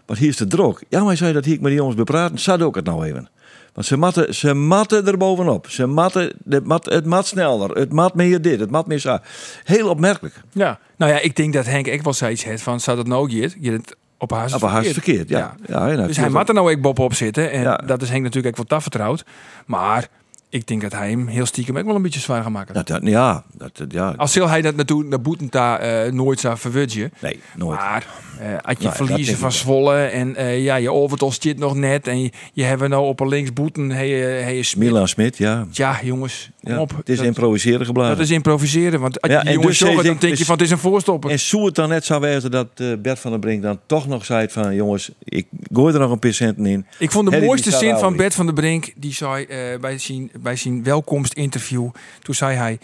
Wat 0.06 0.18
hier 0.18 0.30
is 0.30 0.38
de 0.38 0.48
drok? 0.48 0.82
Ja, 0.90 0.98
maar 1.00 1.08
hij 1.08 1.16
zei 1.16 1.34
dat 1.34 1.46
hier 1.46 1.54
ik 1.54 1.60
met 1.62 1.70
die 1.70 1.80
jongens 1.80 1.98
bepraten. 1.98 2.40
Zat 2.40 2.62
ook 2.62 2.76
het 2.76 2.86
nou 2.86 3.06
even. 3.06 3.30
Want 3.74 3.88
ze 3.88 3.98
matten, 3.98 4.36
ze 4.36 4.54
matten 4.54 5.08
er 5.08 5.18
bovenop. 5.18 5.70
Ze 5.70 5.86
matten, 5.86 6.34
het, 6.50 6.66
mat, 6.66 6.86
het 6.86 7.06
mat 7.06 7.28
sneller. 7.28 7.70
Het 7.70 7.94
mat 7.94 8.16
meer 8.16 8.42
dit, 8.42 8.60
het 8.60 8.72
mat 8.72 8.88
meer 8.88 9.00
zo. 9.00 9.18
Heel 9.64 9.90
opmerkelijk. 9.90 10.36
Ja. 10.52 10.80
Nou 10.98 11.12
ja, 11.12 11.20
ik 11.20 11.36
denk 11.36 11.54
dat 11.54 11.66
Henk 11.66 11.88
ook 11.88 12.02
wel 12.02 12.14
zoiets 12.14 12.44
heeft 12.44 12.64
van, 12.64 12.80
zou 12.80 12.98
dat 12.98 13.08
nou 13.08 13.30
je 13.30 13.52
Je 13.60 13.72
het 13.72 13.96
op 14.18 14.32
haar 14.32 14.54
Op 14.54 14.62
haar 14.62 14.84
verkeerd, 14.84 15.30
ja. 15.30 15.56
ja. 15.68 15.90
en 15.90 16.08
Dus 16.08 16.18
hij 16.18 16.30
mag 16.30 16.48
er 16.48 16.54
nou 16.54 16.72
ook 16.76 16.82
Bob 16.82 17.00
op 17.00 17.14
zitten. 17.14 17.52
En 17.52 17.62
Ja. 17.62 17.76
dat 17.76 18.02
is 18.02 18.10
Henk 18.10 18.24
natuurlijk 18.24 18.60
ook 18.60 18.68
wat 18.68 18.82
vertrouwd. 18.82 19.26
Maar 19.66 20.08
ik 20.52 20.68
denk 20.68 20.82
dat 20.82 20.92
hij 20.92 21.10
hem 21.10 21.28
heel 21.28 21.46
stiekem 21.46 21.78
ook 21.78 21.86
wel 21.86 21.96
een 21.96 22.02
beetje 22.02 22.20
zwaar 22.20 22.44
gaat 22.44 22.52
maken. 22.52 22.74
Dat, 22.74 22.88
dat, 22.88 23.02
ja, 23.04 23.44
dat, 23.54 23.72
ja. 23.90 24.14
Als 24.18 24.34
zal 24.34 24.50
hij 24.50 24.62
dat 24.62 24.76
naartoe 24.76 25.04
naar 25.04 25.22
Boetenta 25.22 25.80
eh 25.80 26.12
nooit 26.12 26.40
zou 26.40 26.58
verwudgen. 26.58 27.14
Nee, 27.20 27.40
nooit. 27.56 27.80
Maar 27.80 28.06
eh, 28.42 28.48
als 28.62 28.76
je 28.78 28.84
Nou 28.84 28.96
verliezen 28.96 29.38
van 29.38 29.52
Zwolle 29.52 29.96
en 29.96 30.36
eh, 30.36 30.64
ja, 30.64 30.76
je 30.76 30.92
overtal 30.92 31.32
zit 31.32 31.58
nog 31.58 31.76
net 31.76 32.08
en 32.08 32.22
je, 32.22 32.32
je 32.54 32.64
hebben 32.64 32.90
nou 32.90 33.06
op 33.06 33.20
een 33.20 33.28
links 33.28 33.54
boeten, 33.54 33.90
hey, 33.90 34.10
hey, 34.10 34.62
Smit. 34.62 34.88
Milan 34.88 35.08
Smit, 35.08 35.38
ja. 35.38 35.68
Ja, 35.72 36.00
jongens, 36.04 36.50
ja. 36.60 36.80
op. 36.80 36.94
Het 36.98 37.10
is 37.10 37.18
dat, 37.18 37.26
improviseren 37.26 37.86
geblazen. 37.86 38.16
dat 38.16 38.26
is 38.26 38.32
improviseren. 38.32 39.00
Want 39.00 39.22
als 39.22 39.32
Ja, 39.32 39.42
je 39.44 39.50
jongens 39.50 39.68
dus 39.68 39.78
zorgen, 39.78 40.04
dan 40.04 40.18
denk 40.20 40.22
je 40.22 40.30
dus- 40.30 40.46
van 40.46 40.56
het 40.56 40.66
is 40.66 40.72
een 40.72 40.78
voorstopper. 40.78 41.32
En 41.32 41.40
zou 41.40 41.66
het 41.66 41.76
dan 41.76 41.90
net 41.90 42.06
zo 42.06 42.20
wezen 42.20 42.52
dat 42.52 42.68
Bert 43.02 43.20
van 43.20 43.32
der 43.32 43.40
Brink 43.40 43.62
dan 43.62 43.80
toch 43.86 44.08
nog 44.08 44.26
zei 44.26 44.50
van... 44.50 44.76
jongens, 44.76 45.12
ik 45.24 45.48
gooi 45.74 45.94
er 45.94 46.00
nog 46.00 46.12
een 46.12 46.20
patiënten 46.20 46.66
in. 46.66 46.86
Ik 46.98 47.12
vond 47.12 47.32
de 47.32 47.42
mooiste 47.42 47.72
zin 47.72 47.98
van. 47.98 48.16
Bert 48.16 48.34
van 48.34 48.46
der 48.46 48.56
Brink. 48.56 48.94
Die 48.96 49.14
zei 49.14 49.48
bij, 49.82 49.98
zijn, 49.98 50.32
bij 50.42 50.56
zijn 50.56 50.84
welkomstinterview. 50.84 51.90
Toen 52.22 52.36
zei 52.36 52.56
hij: 52.58 52.80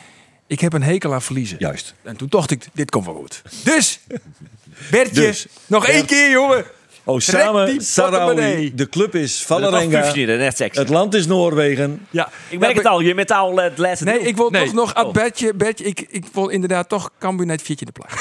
Ik 0.48 0.60
heb 0.60 0.74
een 0.74 0.84
hekel 0.84 1.14
aan 1.14 1.22
verliezen. 1.22 1.58
Juist. 1.60 1.94
En 2.04 2.18
toen 2.18 2.28
dacht 2.30 2.52
ik: 2.52 2.68
Dit 2.74 2.90
komt 2.90 3.06
wel 3.06 3.16
goed. 3.16 3.42
Dus, 3.64 4.00
Bertje, 4.92 5.22
Dus, 5.22 5.48
nog 5.66 5.88
één 5.88 6.06
keer, 6.06 6.30
jongen. 6.30 6.66
Oh, 7.10 7.20
samen, 7.20 7.82
Sarawi, 7.82 8.72
de 8.76 8.90
club 8.90 9.16
is 9.16 9.44
Valerenga. 9.44 10.50
seks. 10.52 10.78
Het 10.78 10.90
land 10.90 11.14
is 11.14 11.28
Noorwegen. 11.28 12.08
Ja, 12.10 12.30
Ik 12.50 12.60
merk 12.60 12.76
het 12.76 12.86
al, 12.86 13.00
je 13.00 13.14
bent 13.14 13.32
al 13.32 13.58
eh, 13.58 13.64
het 13.64 13.78
laatste 13.78 14.04
Nee, 14.06 14.20
ik 14.20 14.36
wil 14.36 14.50
Nee. 14.50 14.66
toch 14.66 14.74
nog. 14.74 15.04
Oh. 15.06 15.12
Bertje, 15.12 15.54
Bertje, 15.54 15.86
ik, 15.86 16.06
ik 16.10 16.26
wil 16.34 16.48
inderdaad 16.48 16.90
toch 16.90 17.12
Cambuur 17.20 17.46
net 17.46 17.62
viertje 17.62 17.86
de 17.86 17.92
plaats. 17.92 18.14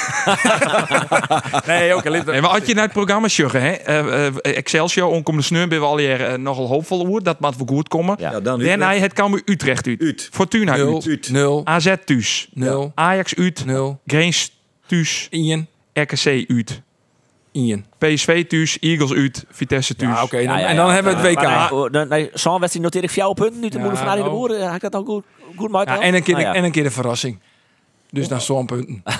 nee, 1.67 1.95
oké. 1.95 2.07
Okay, 2.07 2.21
Nee, 2.25 2.41
maar 2.41 2.49
als 2.49 2.65
je 2.65 2.73
naar 2.73 2.83
het 2.83 2.93
programma 2.93 3.27
sjuggen, 3.27 3.61
hè, 3.61 3.71
eh, 3.71 4.27
eh, 4.27 4.33
Excelsior, 4.41 5.07
onkomende 5.09 5.47
sneur, 5.47 5.67
ben 5.67 5.79
we 5.79 5.85
al 5.85 5.97
hier 5.97 6.39
nogal 6.39 6.67
hoopvol 6.67 7.07
over. 7.07 7.23
Dat 7.23 7.39
moet 7.39 7.55
wel 7.55 7.65
goed 7.67 7.87
komen. 7.87 8.15
Ja. 8.19 8.31
Ja, 8.31 8.39
dan 8.39 8.59
Daarna 8.59 8.93
het 8.95 9.13
Cambuur 9.13 9.41
Utrecht 9.45 9.87
uit. 9.87 10.29
Fortuna 10.31 10.75
nul, 10.75 10.93
uit. 10.93 11.07
Uit. 11.07 11.29
nul, 11.29 11.61
AZ 11.65 11.93
thuis. 12.05 12.47
nul, 12.53 12.91
Ajax 12.95 13.35
uit. 13.35 13.65
nul. 13.65 13.99
Greens 14.05 14.51
thuis. 14.85 15.27
Ian, 15.29 15.67
RKC 15.93 16.25
uit. 16.47 16.81
PSV 17.97 18.45
thuis. 18.47 18.79
Eagles 18.79 19.11
uit. 19.13 19.45
Vitesse 19.49 19.95
thuis. 19.95 20.15
Ja, 20.17 20.23
oké. 20.23 20.37
Ja, 20.37 20.57
ja, 20.57 20.67
en 20.67 20.75
dan 20.75 20.89
hebben 20.91 21.15
we 21.21 21.27
het 21.27 21.35
WK. 21.37 21.43
Maar, 21.43 21.71
nee, 21.91 22.03
oh, 22.03 22.09
nee, 22.09 22.29
Zo'n 22.33 22.59
wedstrijd 22.59 22.85
noteer 22.85 23.03
ik 23.03 23.11
jouw 23.15 23.33
punten. 23.33 23.59
Nu 23.61 23.67
Ja, 23.71 23.79
moeder 23.79 23.97
van 23.97 24.07
Arie 24.07 24.23
de 24.23 24.29
nou. 24.29 24.39
Boer. 24.41 24.55
eh, 24.59 24.65
Had 24.65 24.75
ik 24.75 24.81
dat 24.81 24.91
nou 24.91 25.05
goed, 25.05 25.23
goed 25.55 25.69
maken? 25.71 25.93
Ja, 25.93 26.01
en, 26.01 26.13
een 26.13 26.23
keer, 26.23 26.33
Nou 26.35 26.45
ja. 26.47 26.53
en 26.53 26.63
een 26.63 26.71
keer 26.71 26.83
de 26.83 26.91
verrassing. 26.91 27.39
Dus 28.11 28.27
dan 28.27 28.41
zo'n 28.41 28.65
punten. 28.65 29.03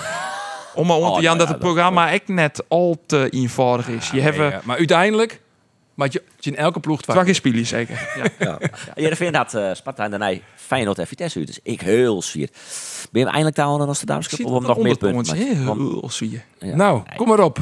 Om 0.74 0.86
maar 0.86 0.96
om 0.96 1.02
Oh, 1.02 1.08
te 1.08 1.12
nou 1.12 1.22
Jan 1.22 1.32
ja, 1.32 1.38
dat 1.38 1.48
het 1.48 1.60
dat- 1.60 1.66
programma 1.72 2.10
echt 2.12 2.28
net 2.28 2.64
al 2.68 3.02
te 3.06 3.28
eenvoudig 3.30 3.88
is. 3.88 4.10
je 4.10 4.20
hebt 4.20 4.36
Nee, 4.36 4.46
eh, 4.46 4.52
ja, 4.52 4.60
maar 4.64 4.76
uiteindelijk, 4.76 5.40
maar 5.94 6.08
je, 6.10 6.22
in 6.40 6.56
elke 6.56 6.80
ploeg 6.80 7.02
twee 7.02 7.24
keer 7.24 7.34
spelen 7.34 7.66
zeker. 7.66 8.08
Ja. 8.16 8.24
Ja. 8.38 8.58
Ja, 8.94 9.08
de 9.08 9.16
vriend 9.16 9.36
had 9.36 9.54
eh, 9.54 9.70
Sparta 9.74 10.04
en 10.04 10.10
daarna 10.10 10.32
Feyenoord 10.54 10.98
en 10.98 11.06
Vitesse 11.06 11.38
uit. 11.38 11.46
Dus 11.46 11.58
ik 11.62 11.80
heel 11.80 12.22
zwier. 12.22 12.48
Ben 13.12 13.20
je 13.22 13.28
eindelijk 13.28 13.56
daar 13.56 13.66
aan 13.66 13.78
de 13.78 13.84
Amsterdamse 13.86 14.36
Cup? 14.36 14.46
Of 14.46 14.62
nog 14.66 14.78
meer 14.78 14.96
punten? 14.96 15.36
Heel 15.36 16.08
zwier. 16.10 16.44
ja. 16.58 16.74
Nou, 16.76 17.02
kom 17.16 17.28
maar 17.28 17.40
op. 17.40 17.58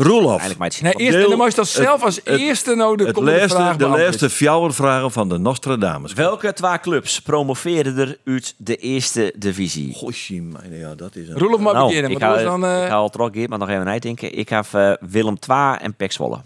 Roelof. 0.00 0.56
Maar. 0.58 0.78
Nee, 0.82 0.92
eerst, 0.92 1.18
en 1.18 1.28
dan 1.28 1.38
moest 1.38 1.56
dat 1.56 1.68
zelf 1.68 2.02
als 2.02 2.16
het- 2.16 2.26
eerste 2.26 2.74
nou 2.74 2.96
de 2.96 3.04
Het 3.04 3.14
komende 3.14 3.38
laatste, 3.38 3.56
vraag 3.58 3.76
de 3.76 3.86
laatste 3.86 4.30
fjouwer 4.30 4.74
vragen 4.74 5.10
van 5.12 5.28
de 5.28 5.38
Nostradamus. 5.38 6.12
Welke 6.12 6.52
twee 6.52 6.80
clubs 6.80 7.20
promoveerden 7.20 7.96
er 7.98 8.18
uit 8.24 8.54
de 8.56 8.76
eerste 8.76 9.32
divisie? 9.36 9.94
Goshie, 9.94 10.48
ja, 10.70 10.94
dat 10.94 11.16
is 11.16 11.28
een... 11.28 11.38
Roelof 11.38 11.60
maar 11.60 11.74
Nou, 11.74 11.86
beginnen, 11.86 12.10
ik 12.10 12.18
ga, 12.18 12.42
dan... 12.42 12.64
eh, 12.64 12.82
ik 12.82 12.88
ga 12.88 12.94
al 12.94 13.08
trok 13.10 13.34
hier, 13.34 13.48
maar 13.48 13.58
nog 13.58 13.68
even 13.68 13.84
nadenken. 13.84 14.38
Ik 14.38 14.48
heb 14.48 14.66
eh, 14.72 14.92
Willem 15.00 15.36
II 15.48 15.74
en 15.80 15.94
Pek 15.94 16.12
Zwolle. 16.12 16.38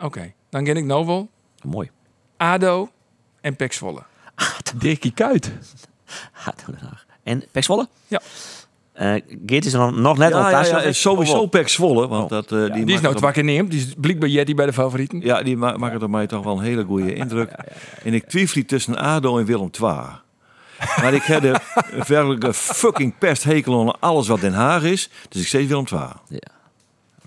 Oké, 0.00 0.32
dan 0.50 0.64
ken 0.64 0.76
ik 0.76 0.86
wel. 0.86 1.28
Mooi. 1.62 1.90
ADO 2.36 2.90
en 3.40 3.56
Pek 3.56 3.72
Zwolle. 3.72 4.02
Dirkie 4.76 5.12
Kuit. 5.12 5.52
Gaat 6.32 6.62
Den 6.66 6.78
Haag. 6.80 7.04
En 7.22 7.44
Pek 7.52 7.64
Zwolle? 7.64 7.88
Ja. 8.08 8.20
Eh 8.96 9.14
Geert 9.46 9.64
is 9.64 9.72
er 9.72 9.78
dan 9.78 10.00
nog 10.00 10.18
net 10.18 10.30
Ja, 10.30 10.36
aan 10.36 10.50
ja, 10.50 10.62
thuis. 10.62 11.00
sowieso 11.00 11.38
Oh, 11.38 11.50
Pek 11.50 11.68
Zwolle. 11.68 12.08
Want 12.08 12.28
dat, 12.28 12.52
eh, 12.52 12.58
die, 12.58 12.70
Die 12.70 12.80
is 12.84 12.90
maakt 12.90 13.02
nou 13.02 13.14
het 13.14 13.22
wakker 13.22 13.44
neemt. 13.44 13.70
Die 13.70 13.80
is 13.80 13.94
blijkbaar 13.98 14.28
Jetty 14.28 14.54
bij 14.54 14.66
de 14.66 14.72
favorieten. 14.72 15.20
Ja, 15.20 15.42
die 15.42 15.56
ma 15.56 15.76
maken 15.76 16.02
op 16.02 16.10
mij 16.10 16.26
toch 16.26 16.44
wel 16.44 16.56
een 16.58 16.64
hele 16.64 16.84
goede 16.84 17.14
indruk. 17.22 17.50
En 18.04 18.14
ik 18.14 18.24
twijfel 18.28 18.62
tussen 18.66 18.96
ADO 18.96 19.38
en 19.38 19.44
Willem 19.44 19.70
II. 19.82 19.92
Maar 21.00 21.14
ik 21.14 21.22
heb 21.22 21.42
de 21.42 21.60
werkelijke 22.08 22.54
fucking 22.54 23.18
pesthekel 23.18 23.80
aan 23.80 24.00
alles 24.00 24.28
wat 24.28 24.40
Den 24.40 24.52
Haag 24.54 24.82
is. 24.82 25.10
Dus 25.28 25.40
ik 25.42 25.48
zeg 25.48 25.66
Willem 25.66 25.84
II. 25.92 26.00
Ja. 26.28 26.54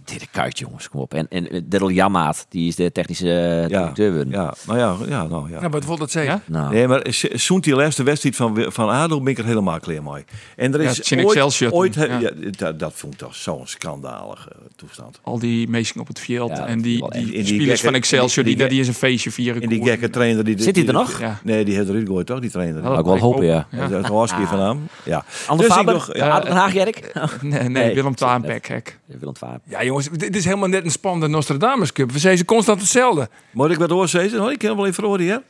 Dirk 0.10 0.28
Kuyt, 0.32 0.60
jongens, 0.60 0.90
kom 0.90 1.00
op. 1.00 1.14
En, 1.14 1.28
en 1.30 1.66
Daryl 1.70 1.92
Jammaat, 1.92 2.46
die 2.50 2.68
is 2.68 2.76
de 2.76 2.92
technische 2.92 3.34
eh, 3.40 3.68
Ja, 3.70 3.92
directeur. 3.94 4.28
ja, 4.30 4.54
nou 4.68 4.80
ja, 4.80 4.96
ja, 5.08 5.28
nou 5.28 5.50
ja. 5.52 5.60
Nou, 5.60 5.72
wat 5.72 5.86
wil 5.86 5.98
dat 5.98 6.12
zeggen? 6.12 6.34
Ja? 6.34 6.42
Nou, 6.60 6.74
Nee, 6.74 6.88
maar 6.88 7.06
zo'n 7.34 7.60
die 7.60 7.76
laatste 7.76 8.04
wedstrijd 8.04 8.36
van, 8.36 8.66
van 8.68 8.90
ADO 8.90 9.22
ben 9.22 9.32
ik 9.32 9.38
er 9.38 9.46
helemaal 9.46 9.80
klaar 9.80 10.04
mee. 10.04 10.26
En 10.56 10.74
er 10.74 10.82
Ja, 10.82 10.90
is 10.90 10.98
het 10.98 11.12
in 11.12 11.18
ooit, 11.18 11.28
Excelsior 11.28 11.72
ooit 11.72 11.94
ja. 11.94 12.20
ja, 12.20 12.32
dat, 12.58 12.80
dat 12.80 12.92
vond 12.96 13.14
ik 13.14 13.20
toch 13.20 13.36
zo'n 13.36 13.68
schandalige 13.68 14.50
toestand. 14.76 15.20
Al 15.24 15.40
die 15.40 15.68
meesting 15.70 16.00
op 16.02 16.08
het 16.08 16.20
veld. 16.20 16.50
Ja, 16.50 16.66
en 16.68 16.82
die, 16.82 17.10
die, 17.12 17.26
die 17.32 17.46
spelers 17.46 17.68
gekke- 17.70 17.84
van 17.86 17.94
Excelsior, 17.94 18.46
die, 18.46 18.56
die 18.56 18.68
die, 18.68 18.80
is 18.80 18.88
een 18.88 18.94
feestje 18.94 19.32
vieren. 19.32 19.62
En 19.62 19.70
die 19.70 19.84
gekke 19.84 20.10
trainer... 20.10 20.44
Die, 20.44 20.62
Zit 20.62 20.76
hij 20.76 20.88
er 20.88 20.94
nog? 20.94 21.20
Ja. 21.20 21.40
Nee, 21.44 21.66
die 21.66 21.76
heeft 21.76 21.88
eruit 21.90 22.06
gegooid 22.06 22.26
toch, 22.26 22.40
die 22.40 22.50
trainer? 22.50 22.92
Oh, 22.92 23.00
ik 23.00 23.06
wel 23.06 23.18
hopen, 23.20 23.46
ja. 23.46 23.68
Ja. 23.72 23.88
Dat 23.88 24.04
is 24.04 24.10
een 24.10 24.16
hartstikke 24.16 24.48
van 24.48 24.60
hem. 24.60 24.88
Ja. 25.04 25.26
Ander 25.48 25.66
Dus 25.66 25.76
Faber, 25.76 25.94
nog- 25.94 26.16
ja, 26.16 26.26
ja, 26.26 26.52
Haag, 26.52 26.74
Jerk? 26.74 27.12
Nee. 27.42 27.94
Willem 27.94 28.14
II 28.22 28.30
en 28.32 28.42
Pek. 28.42 28.68
Hek. 28.68 29.00
Willem 29.06 29.34
II. 29.44 29.52
Ja, 29.64 29.84
jongens, 29.84 29.99
dit 30.08 30.36
is 30.36 30.46
helemaal 30.46 30.68
net 30.68 30.86
een 30.86 30.92
spannende 30.92 31.28
Nostradamus 31.28 31.94
Cup. 31.94 32.12
We 32.12 32.20
zijn 32.20 32.38
ze 32.38 32.46
constant 32.46 32.80
hetzelfde. 32.80 33.30
Moet 33.52 33.72
ik 33.72 33.78
wat 33.78 33.90
doorzezen? 33.90 34.44
Oh, 34.44 34.52
ik 34.52 34.62
hem 34.62 34.76
wel 34.76 34.88
even 34.88 35.04
horen. 35.04 35.44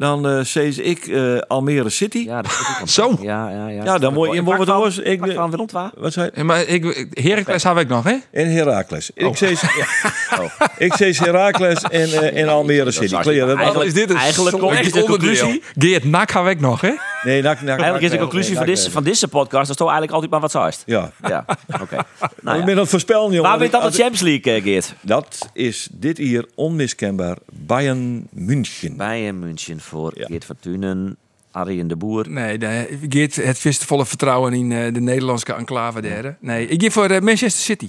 Dan 0.00 0.28
eh 0.28 0.40
zees 0.40 0.78
ik 0.78 1.06
eh, 1.06 1.38
Almere 1.38 1.88
City. 1.90 2.18
Ja, 2.18 2.24
Ja, 2.36 2.42
dat 2.42 2.50
is 2.50 2.58
ook 2.70 2.76
wel- 2.78 2.86
Zo. 2.86 3.16
Ja, 3.22 3.50
ja, 3.50 3.68
ja. 3.68 3.98
dan 3.98 4.12
moet 4.12 4.32
je 4.32 4.38
Ik 4.40 4.44
van- 4.44 4.68
hoors. 4.68 4.98
Ik, 4.98 5.32
van 5.34 5.68
wat 5.96 6.12
zei 6.12 6.30
Ja, 6.34 6.44
maar 6.44 6.62
ik, 6.66 7.06
Heracles 7.10 7.62
heb 7.62 7.78
ik 7.78 7.88
nog, 7.88 8.04
hè? 8.04 8.16
En 8.32 8.52
Heracles. 8.52 9.10
Oh. 9.20 9.28
Ik 9.30 9.36
zees, 9.36 9.62
ik 10.78 10.92
zees 10.94 11.18
Heracles 11.18 11.82
en, 11.82 12.12
eh, 12.12 12.40
en 12.42 12.48
Almere 12.48 12.90
City. 12.90 13.08
Dat 13.10 13.26
is 13.26 13.26
Clear, 13.32 13.56
eigenlijk- 13.56 13.86
is 13.86 13.94
dit 13.94 14.10
een 14.10 14.16
eigenlijk 14.16 14.56
ruzie. 15.22 15.62
Geert 15.78 16.04
Nak 16.04 16.30
heb 16.30 16.46
ik 16.46 16.60
nog, 16.60 16.80
hè? 16.80 16.92
Nee, 17.24 17.42
nak, 17.42 17.60
nak, 17.60 17.68
Eigenlijk 17.68 18.02
is 18.04 18.10
de 18.10 18.18
conclusie 18.18 18.56
van, 18.56 18.66
deze, 18.66 18.90
van 18.90 19.02
deze 19.04 19.28
podcast, 19.28 19.60
dat 19.66 19.70
is 19.70 19.76
toch 19.76 19.90
eigenlijk 19.90 20.12
altijd 20.12 20.30
maar 20.30 20.40
wat 20.40 20.50
zuist. 20.50 20.82
Ja. 20.86 21.10
Ja, 21.28 21.44
oké. 21.80 21.96
Nou, 22.20 22.32
Nou 22.42 22.54
ik 22.56 22.60
ja. 22.60 22.64
ben 22.66 22.74
aan 22.74 22.80
het 22.80 22.90
voorspellen, 22.90 23.24
jongen. 23.32 23.42
Waar 23.42 23.58
weet 23.58 23.70
dan 23.72 23.80
de 23.82 23.90
Champions 23.90 24.20
League, 24.20 24.54
eh, 24.54 24.62
Geert? 24.62 24.94
Dat 25.00 25.48
is 25.52 25.88
dit 25.92 26.18
hier 26.18 26.46
onmiskenbaar 26.54 27.36
Bayern 27.52 28.26
München. 28.30 28.96
Bayern 28.96 29.38
München 29.38 29.80
voor 29.90 30.12
Ja. 30.18 30.26
Geert 30.26 30.44
Fortunen, 30.44 31.16
Arjen 31.50 31.88
de 31.88 31.96
Boer. 31.96 32.30
Nee, 32.30 32.58
de, 32.58 32.98
Geert 33.08 33.36
het 33.36 33.58
vist 33.58 33.84
volle 33.84 34.06
vertrouwen 34.06 34.52
in 34.52 34.72
eh, 34.72 34.94
de 34.94 35.00
Nederlandse 35.00 35.52
enclave 35.54 36.00
derde. 36.00 36.36
Nee, 36.40 36.66
ik 36.66 36.80
geef 36.82 36.92
voor 36.92 37.04
eh, 37.10 37.20
Manchester 37.20 37.62
City. 37.62 37.88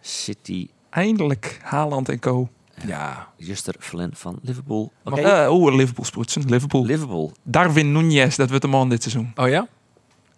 City, 0.00 0.68
Eindelijk 0.90 1.58
Haaland 1.62 2.08
en 2.08 2.18
co. 2.18 2.48
Ja. 2.86 3.28
Juster 3.36 3.74
Flynn 3.78 4.10
van 4.14 4.38
Liverpool. 4.42 4.92
Oké, 5.04 5.20
Eh, 5.20 5.52
Oeh, 5.52 5.74
Liverpool 5.74 6.04
sprutsen. 6.04 6.42
Liverpool. 6.46 6.84
Liverpool. 6.84 7.32
Darwin 7.42 7.92
Nunez, 7.92 8.36
dat 8.36 8.48
wordt 8.48 8.62
de 8.62 8.68
man 8.70 8.88
dit 8.88 9.02
seizoen. 9.02 9.32
Oh 9.36 9.48
ja? 9.48 9.66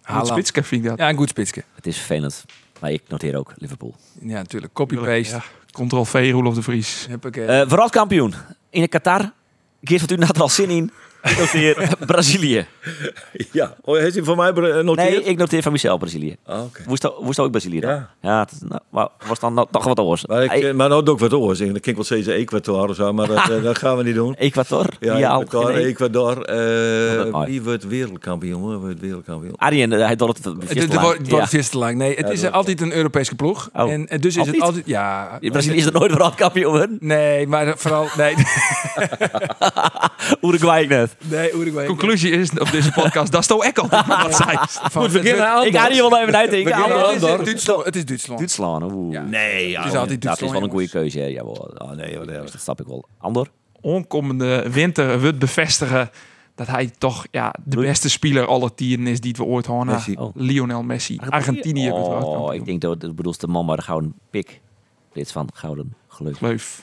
Goed 0.03 0.27
spitske 0.27 0.63
vind 0.63 0.83
ik 0.83 0.89
dat. 0.89 0.97
Ja, 0.99 1.09
een 1.09 1.17
goed 1.17 1.29
spitske. 1.29 1.63
Het 1.75 1.87
is 1.87 1.97
vervelend, 1.97 2.45
maar 2.79 2.91
ik 2.91 3.01
noteer 3.07 3.37
ook 3.37 3.53
Liverpool. 3.57 3.95
Ja, 4.21 4.35
natuurlijk. 4.37 4.73
Copy-paste. 4.73 5.35
Ja. 5.35 5.43
Ctrl-V, 5.85 6.29
Roelof 6.31 6.53
de 6.55 6.61
Vries. 6.61 7.05
Heb 7.09 7.25
ik, 7.25 7.37
eh, 7.37 7.61
Eh 7.61 7.67
wereldkampioen 7.69 8.33
in 8.69 8.89
Qatar. 8.89 9.31
Geert 9.81 10.01
Fortunen 10.01 10.27
had 10.27 10.35
er 10.35 10.41
al 10.41 10.49
zin 10.49 10.69
in. 10.69 10.91
Ik 11.23 11.37
noteer 11.37 11.89
Brazilië. 12.05 12.65
Ja, 13.51 13.75
oh, 13.81 13.97
heeft 13.97 14.15
hij 14.15 14.23
voor 14.23 14.35
mij 14.35 14.51
Nee, 14.51 14.83
noteerd? 14.83 15.27
ik 15.27 15.37
noteer 15.37 15.61
van 15.61 15.71
mezelf 15.71 15.99
Brazilië. 15.99 16.35
Ah, 16.45 16.63
oké. 16.63 16.81
Woest 16.85 17.07
ook- 17.11 17.23
woest 17.25 17.39
ook 17.39 17.51
Brazilië 17.51 17.79
dan? 17.79 17.89
Ja. 17.89 18.09
Ja, 18.21 18.39
het 18.39 18.51
is- 18.51 18.59
nou, 18.67 18.81
maar 18.89 19.07
was 19.27 19.39
dan 19.39 19.53
nog 19.53 19.67
nog 19.71 19.83
wat 19.83 19.99
oors. 19.99 20.25
Maar, 20.25 20.43
ik, 20.43 20.49
Hey, 20.49 20.69
eh, 20.69 20.73
maar 20.75 20.89
nou 20.89 21.03
doe 21.03 21.13
ik 21.13 21.19
wat 21.19 21.33
oors. 21.33 21.59
Dan 21.59 21.67
kan 21.67 21.79
ik 21.83 21.95
wel 21.95 22.03
steeds 22.03 22.27
Ecuador 22.27 22.89
of 22.89 22.95
zo, 22.95 23.13
maar 23.13 23.27
dat, 23.27 23.49
eh, 23.49 23.63
dat 23.63 23.77
gaan 23.77 23.97
we 23.97 24.03
niet 24.03 24.15
doen. 24.15 24.33
Ecuador. 24.35 24.85
Ja, 24.99 25.17
Ja, 25.17 25.39
Ecuador, 25.39 25.75
Ecuador. 25.75 26.43
eh, 26.45 27.31
dat 27.31 27.45
wie 27.45 27.61
wordt 27.61 27.87
wereldkampioen? 27.87 28.69
Wie 28.69 28.77
wordt 28.77 28.99
wereldkampioen? 28.99 29.55
Arjen, 29.55 29.93
eh, 29.93 30.05
hij 30.05 30.15
doet 30.15 30.37
het 30.37 30.45
het, 30.45 31.69
te 31.71 31.77
lang. 31.77 31.97
Nee, 31.97 32.15
het 32.15 32.25
Ja, 32.25 32.31
is 32.31 32.41
dat 32.41 32.49
eh, 32.49 32.55
altijd 32.55 32.81
een 32.81 32.93
Europese 32.93 33.35
ploeg. 33.35 33.69
Oh. 33.73 33.91
En, 33.91 34.07
en 34.07 34.21
dus 34.21 34.35
is 34.37 34.47
het 34.47 34.61
altijd... 34.61 34.85
Ja. 34.85 35.37
Brazilië 35.41 35.77
is 35.77 35.85
er 35.85 35.91
nooit 35.93 36.11
wereldkampioen. 36.11 36.97
Nee, 36.99 37.47
maar 37.47 37.73
vooral... 37.77 38.07
Nee, 38.17 38.35
Uruguay 40.41 40.85
net. 40.85 41.10
Nee 41.19 41.53
Uruguay. 41.53 41.85
Conclusie 41.85 42.31
is 42.31 42.49
op 42.49 42.71
deze 42.71 42.91
podcast, 42.91 43.31
dat 43.31 43.41
is 43.41 43.47
toch. 43.47 43.65
Wat 43.73 43.89
Goed, 44.93 45.11
we. 45.11 45.19
Ik 45.65 45.75
ga 45.75 45.91
hier 45.91 46.09
wel 46.09 46.19
even 46.21 46.35
uitdenken. 46.35 46.75
Het 46.75 47.15
is. 47.15 47.21
Duitsland. 47.21 47.85
Het 47.85 47.95
is 47.95 48.05
Duitsland. 48.05 48.39
Duitsland. 48.39 48.91
Oeh. 48.93 49.13
Ja. 49.13 49.21
Nee, 49.21 49.77
Het 49.77 49.85
is 49.85 49.95
altijd 49.95 50.21
Dat 50.21 50.41
is 50.41 50.51
wel 50.51 50.63
een 50.63 50.69
goede 50.69 50.89
keuze. 50.89 51.19
hè. 51.19 51.25
Jawel. 51.25 51.73
Oh, 51.77 51.91
nee, 51.91 52.25
dat 52.25 52.55
snap 52.59 52.79
ik 52.79 52.87
wel. 52.87 53.05
Andor? 53.17 53.47
Onkomende 53.81 54.69
winter 54.69 55.21
wordt 55.21 55.39
bevestigen 55.39 56.09
dat 56.55 56.67
hij 56.67 56.91
toch 56.97 57.25
ja, 57.31 57.53
de 57.63 57.75
beste 57.77 58.09
speler 58.09 58.45
aller 58.45 58.73
tijden 58.73 59.07
is 59.07 59.19
die 59.19 59.33
we 59.37 59.43
ooit 59.43 59.65
hadden. 59.65 59.93
Messi. 59.93 60.15
Oh. 60.17 60.35
Lionel 60.35 60.83
Messi. 60.83 61.19
Argentinië 61.29 61.91
Oh, 61.91 62.53
ik 62.53 62.65
denk 62.65 62.81
dat 62.81 63.01
het 63.01 63.39
de 63.39 63.47
man 63.47 63.65
maar 63.65 63.77
de 63.77 63.83
gouden 63.83 64.13
pik. 64.29 64.61
Dit 65.13 65.31
van 65.31 65.49
gouden 65.53 65.95
geluk. 66.07 66.39
Leuf. 66.39 66.81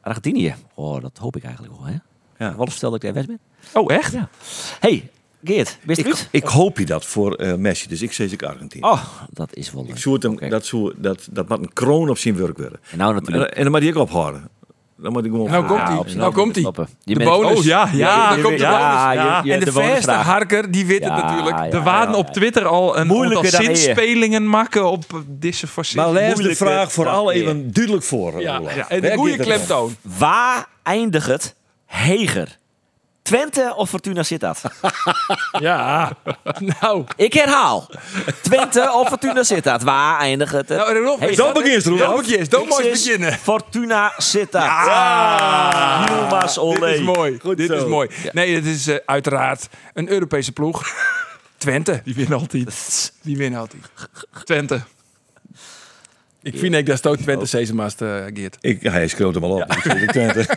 Argentinië. 0.00 0.54
Oh, 0.74 1.00
dat 1.02 1.18
hoop 1.18 1.36
ik 1.36 1.44
eigenlijk 1.44 1.76
wel. 1.76 1.86
Hè? 1.86 1.94
Ja. 2.38 2.54
Wat 2.56 2.70
vertelde 2.70 2.96
ik 2.96 3.02
daar 3.02 3.12
ben? 3.12 3.38
Oh, 3.72 3.92
echt? 3.92 4.12
Ja. 4.12 4.28
Hey, 4.80 5.10
Geert, 5.44 5.78
wist 5.82 6.00
je 6.00 6.06
Ik, 6.06 6.12
het? 6.12 6.28
ik 6.30 6.44
hoop 6.44 6.78
je 6.78 6.84
dat 6.86 7.04
voor 7.06 7.34
eh, 7.34 7.54
Messi, 7.54 7.88
dus 7.88 8.02
ik 8.02 8.12
zeg 8.12 8.30
ik 8.30 8.42
Argentinië. 8.42 8.84
Oh, 8.84 9.02
dat 9.30 9.54
is 9.54 9.72
wel 9.72 9.82
Ik 9.88 10.04
leuk. 10.04 10.22
hem, 10.22 10.50
dat, 10.50 10.66
zou, 10.66 10.92
dat, 10.96 11.28
dat 11.30 11.48
moet 11.48 11.58
een 11.58 11.72
kroon 11.72 12.08
op 12.08 12.18
zijn 12.18 12.36
werk 12.36 12.58
worden. 12.58 12.80
En 12.90 12.98
nou 12.98 13.14
natuurlijk. 13.14 13.52
en 13.52 13.62
dan 13.62 13.72
moet 13.72 13.80
hij 13.80 13.90
ook 13.90 13.96
ophouden. 13.96 14.48
Dan 14.96 15.12
moet 15.12 15.24
ik 15.24 15.30
gewoon... 15.30 15.50
Nou 15.50 15.66
komt 15.66 15.80
hij. 16.06 16.14
Nou 16.14 16.32
komt 16.32 16.54
hij. 16.54 16.64
De 17.04 17.14
bent- 17.14 17.24
bonus. 17.30 17.58
Oh 17.58 17.64
ja, 17.64 17.88
ja. 17.92 18.28
dan 18.30 18.42
komt 18.42 18.56
de 18.58 18.62
ja, 18.62 19.08
bonus. 19.14 19.22
je- 19.42 19.46
je- 19.48 19.52
en 19.52 19.58
de, 19.58 19.64
de 19.64 19.72
verste 19.72 20.10
harker, 20.10 20.70
die 20.70 20.86
weet 20.86 21.04
het 21.04 21.12
Ja, 21.12 21.20
natuurlijk. 21.24 21.56
ja, 21.56 21.70
Er 21.78 21.82
waren 21.82 22.12
ja, 22.12 22.18
op 22.18 22.26
ja. 22.26 22.32
Twitter 22.32 22.66
al 22.66 22.98
een 22.98 23.10
hier. 23.10 23.46
zinspelingen 23.50 24.48
maken 24.48 24.90
op 24.90 25.04
eh, 25.12 25.18
deze 25.26 25.66
facetten. 25.66 26.02
Maar 26.12 26.12
lees 26.12 26.28
de 26.28 26.34
moeilijke 26.34 26.64
vraag 26.64 26.92
vooral 26.92 27.32
even 27.32 27.72
duidelijk 27.72 28.04
voor. 28.04 28.40
Ja. 28.40 28.60
En 28.88 29.10
een 29.12 29.18
goede 29.18 29.36
klemtoon. 29.36 29.96
Waar 30.18 30.66
eindigt 30.82 31.26
het 31.26 31.54
Heger? 31.88 32.56
Twente 33.22 33.72
of 33.76 33.88
Fortuna 33.88 34.22
Sittard? 34.22 34.60
Ja. 35.60 36.12
nou. 36.80 37.04
Ik 37.16 37.32
herhaal. 37.32 37.90
Twente 38.42 38.92
of 38.92 39.08
Fortuna 39.08 39.42
Sittard? 39.42 39.82
Waar 39.82 40.18
eindigt 40.18 40.52
het? 40.52 40.68
Nou, 40.68 40.98
Rolf, 40.98 41.20
Hey, 41.20 41.34
Dan 41.34 41.54
Dan 41.54 41.62
begin 41.62 42.38
je. 42.38 42.48
Dan 42.48 42.62
Ik 42.62 42.68
mooi 42.68 42.82
zeg 42.84 42.92
beginnen. 42.92 43.32
Fortuna 43.32 44.12
Sittard. 44.16 44.86
Ja. 44.86 46.06
Yilmaz 46.08 46.56
Olé. 46.58 46.78
Dit 46.90 46.98
is 46.98 47.00
mooi. 47.04 47.38
Goed 47.42 47.56
Dit 47.56 47.66
zo. 47.68 47.74
is 47.76 47.84
mooi. 47.84 48.10
Nee, 48.32 48.54
het 48.54 48.64
is 48.66 48.86
eh, 48.86 48.96
uiteraard 49.04 49.68
een 49.94 50.08
Europese 50.08 50.52
ploeg. 50.52 50.82
Twente. 51.56 52.00
Die 52.04 52.14
winnen 52.14 52.38
altijd. 52.38 53.12
Die 53.22 53.36
winnen 53.36 53.60
altijd. 53.60 53.82
Twente. 54.44 54.80
Ik 56.42 56.58
vind 56.58 56.74
ik 56.74 56.86
dat 56.86 56.98
stoot 56.98 57.18
Twente 57.18 57.46
eh 58.00 58.24
Geert. 58.34 58.56
Ik, 58.60 58.82
hij 58.82 59.08
schreeuwt 59.08 59.34
hem 59.34 59.44
al 59.44 59.50
op. 59.50 59.64
Zeg 59.82 60.02
ik 60.02 60.10
Twente. 60.10 60.46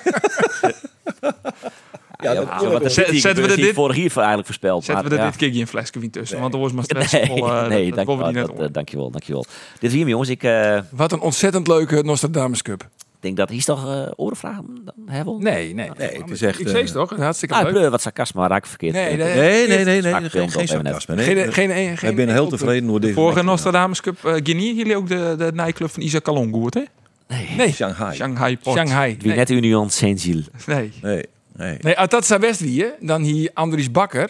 Ja, 2.23 2.33
dat- 2.33 2.47
ja, 2.61 2.79
de 2.79 2.89
zetten 2.89 3.43
we 3.43 3.49
er 3.49 3.55
die 3.55 3.65
dit- 3.65 3.73
vorig 3.73 3.95
jaar 3.95 4.15
eigenlijk 4.17 4.45
voorspeld. 4.45 4.85
Zetten 4.85 5.05
we 5.05 5.11
er 5.11 5.17
ja. 5.17 5.25
dit 5.25 5.35
keer 5.35 5.51
geen 5.53 5.67
flesje 5.67 5.99
wien 5.99 6.09
tussen. 6.11 6.39
Want 6.39 6.51
dan 6.51 6.61
was 6.61 6.71
maar 6.71 6.83
Nee, 6.87 7.03
stressvol. 7.07 7.47
eh, 7.51 7.67
nee, 7.67 7.91
dat- 7.91 8.05
dank, 8.05 8.19
dat 8.19 8.33
dat, 8.33 8.49
om. 8.49 8.59
eh, 8.59 8.67
dankjewel, 8.71 9.11
dankjewel. 9.11 9.45
Dit 9.79 9.91
hier, 9.91 10.07
jongens. 10.07 10.29
Ik 10.29 10.43
eh, 10.43 10.79
Wat 10.89 11.11
een 11.11 11.19
ontzettend 11.19 11.67
leuke 11.67 12.03
Nostradamus 12.03 12.61
Cup. 12.61 12.87
Denk 13.21 13.37
dat 13.37 13.49
hier 13.49 13.63
toch 13.63 13.87
eh 13.87 14.11
orenvragen 14.15 14.65
dan 14.85 14.93
hebben. 15.15 15.37
Nee, 15.43 15.73
nee. 15.73 15.89
Nee, 15.97 16.17
het 16.21 16.29
is 16.29 16.41
echt, 16.41 16.59
Ik 16.59 16.67
zei 16.67 16.79
eh, 16.79 16.85
het 16.85 16.93
toch? 16.93 17.17
Hartstikke 17.17 17.55
Ah, 17.55 17.71
leuk. 17.71 17.89
wat 17.89 18.01
sarcasme, 18.01 18.47
raak 18.47 18.57
ik 18.63 18.65
verkeerd. 18.69 18.93
Nee, 18.93 19.05
Eh, 19.07 19.17
nee. 19.17 19.35
Nee, 19.35 19.67
nee, 19.67 19.85
nee, 19.85 20.01
nee, 20.01 20.29
geen, 20.29 20.51
geen 20.51 20.67
sarcasme. 20.67 21.15
Nee, 21.15 21.25
Geen, 21.25 21.35
nee. 21.35 21.51
geen, 21.51 21.69
geen, 21.71 21.91
Ik 21.91 21.99
geen 21.99 22.15
ben 22.15 22.27
heel 22.29 22.43
enkel 22.43 22.57
tevreden 22.57 22.89
hoe 22.89 22.99
deze... 22.99 23.13
Vorige 23.13 23.43
Nostradamus 23.43 24.01
Cup 24.01 24.17
uh, 24.25 24.33
Guinea, 24.43 24.73
jullie 24.73 24.95
ook 24.95 25.07
de, 25.07 25.35
de 25.37 25.51
nightclub 25.53 25.89
van 25.91 26.03
Isaac 26.03 26.23
Kalon 26.23 26.49
gehoord, 26.49 26.73
hè? 26.73 26.81
punt. 27.27 27.57
Nee, 27.57 27.71
Shanghai. 27.71 28.15
Shanghai 28.15 28.57
Port. 28.57 28.77
Shanghai. 28.77 29.15
Wie 29.19 29.27
Nee. 29.27 29.35
net 29.37 29.49
Union 29.49 29.89
Saint-Gilles. 29.89 30.45
Nee. 30.65 30.91
Nee, 31.01 31.25
nee. 31.55 31.77
Nee, 31.81 31.97
als 31.97 32.09
dat 32.09 32.25
zou 32.25 32.39
best 32.39 32.59
wie, 32.59 32.85
dan 32.99 33.21
hier 33.21 33.49
Andries 33.53 33.91
Bakker. 33.91 34.29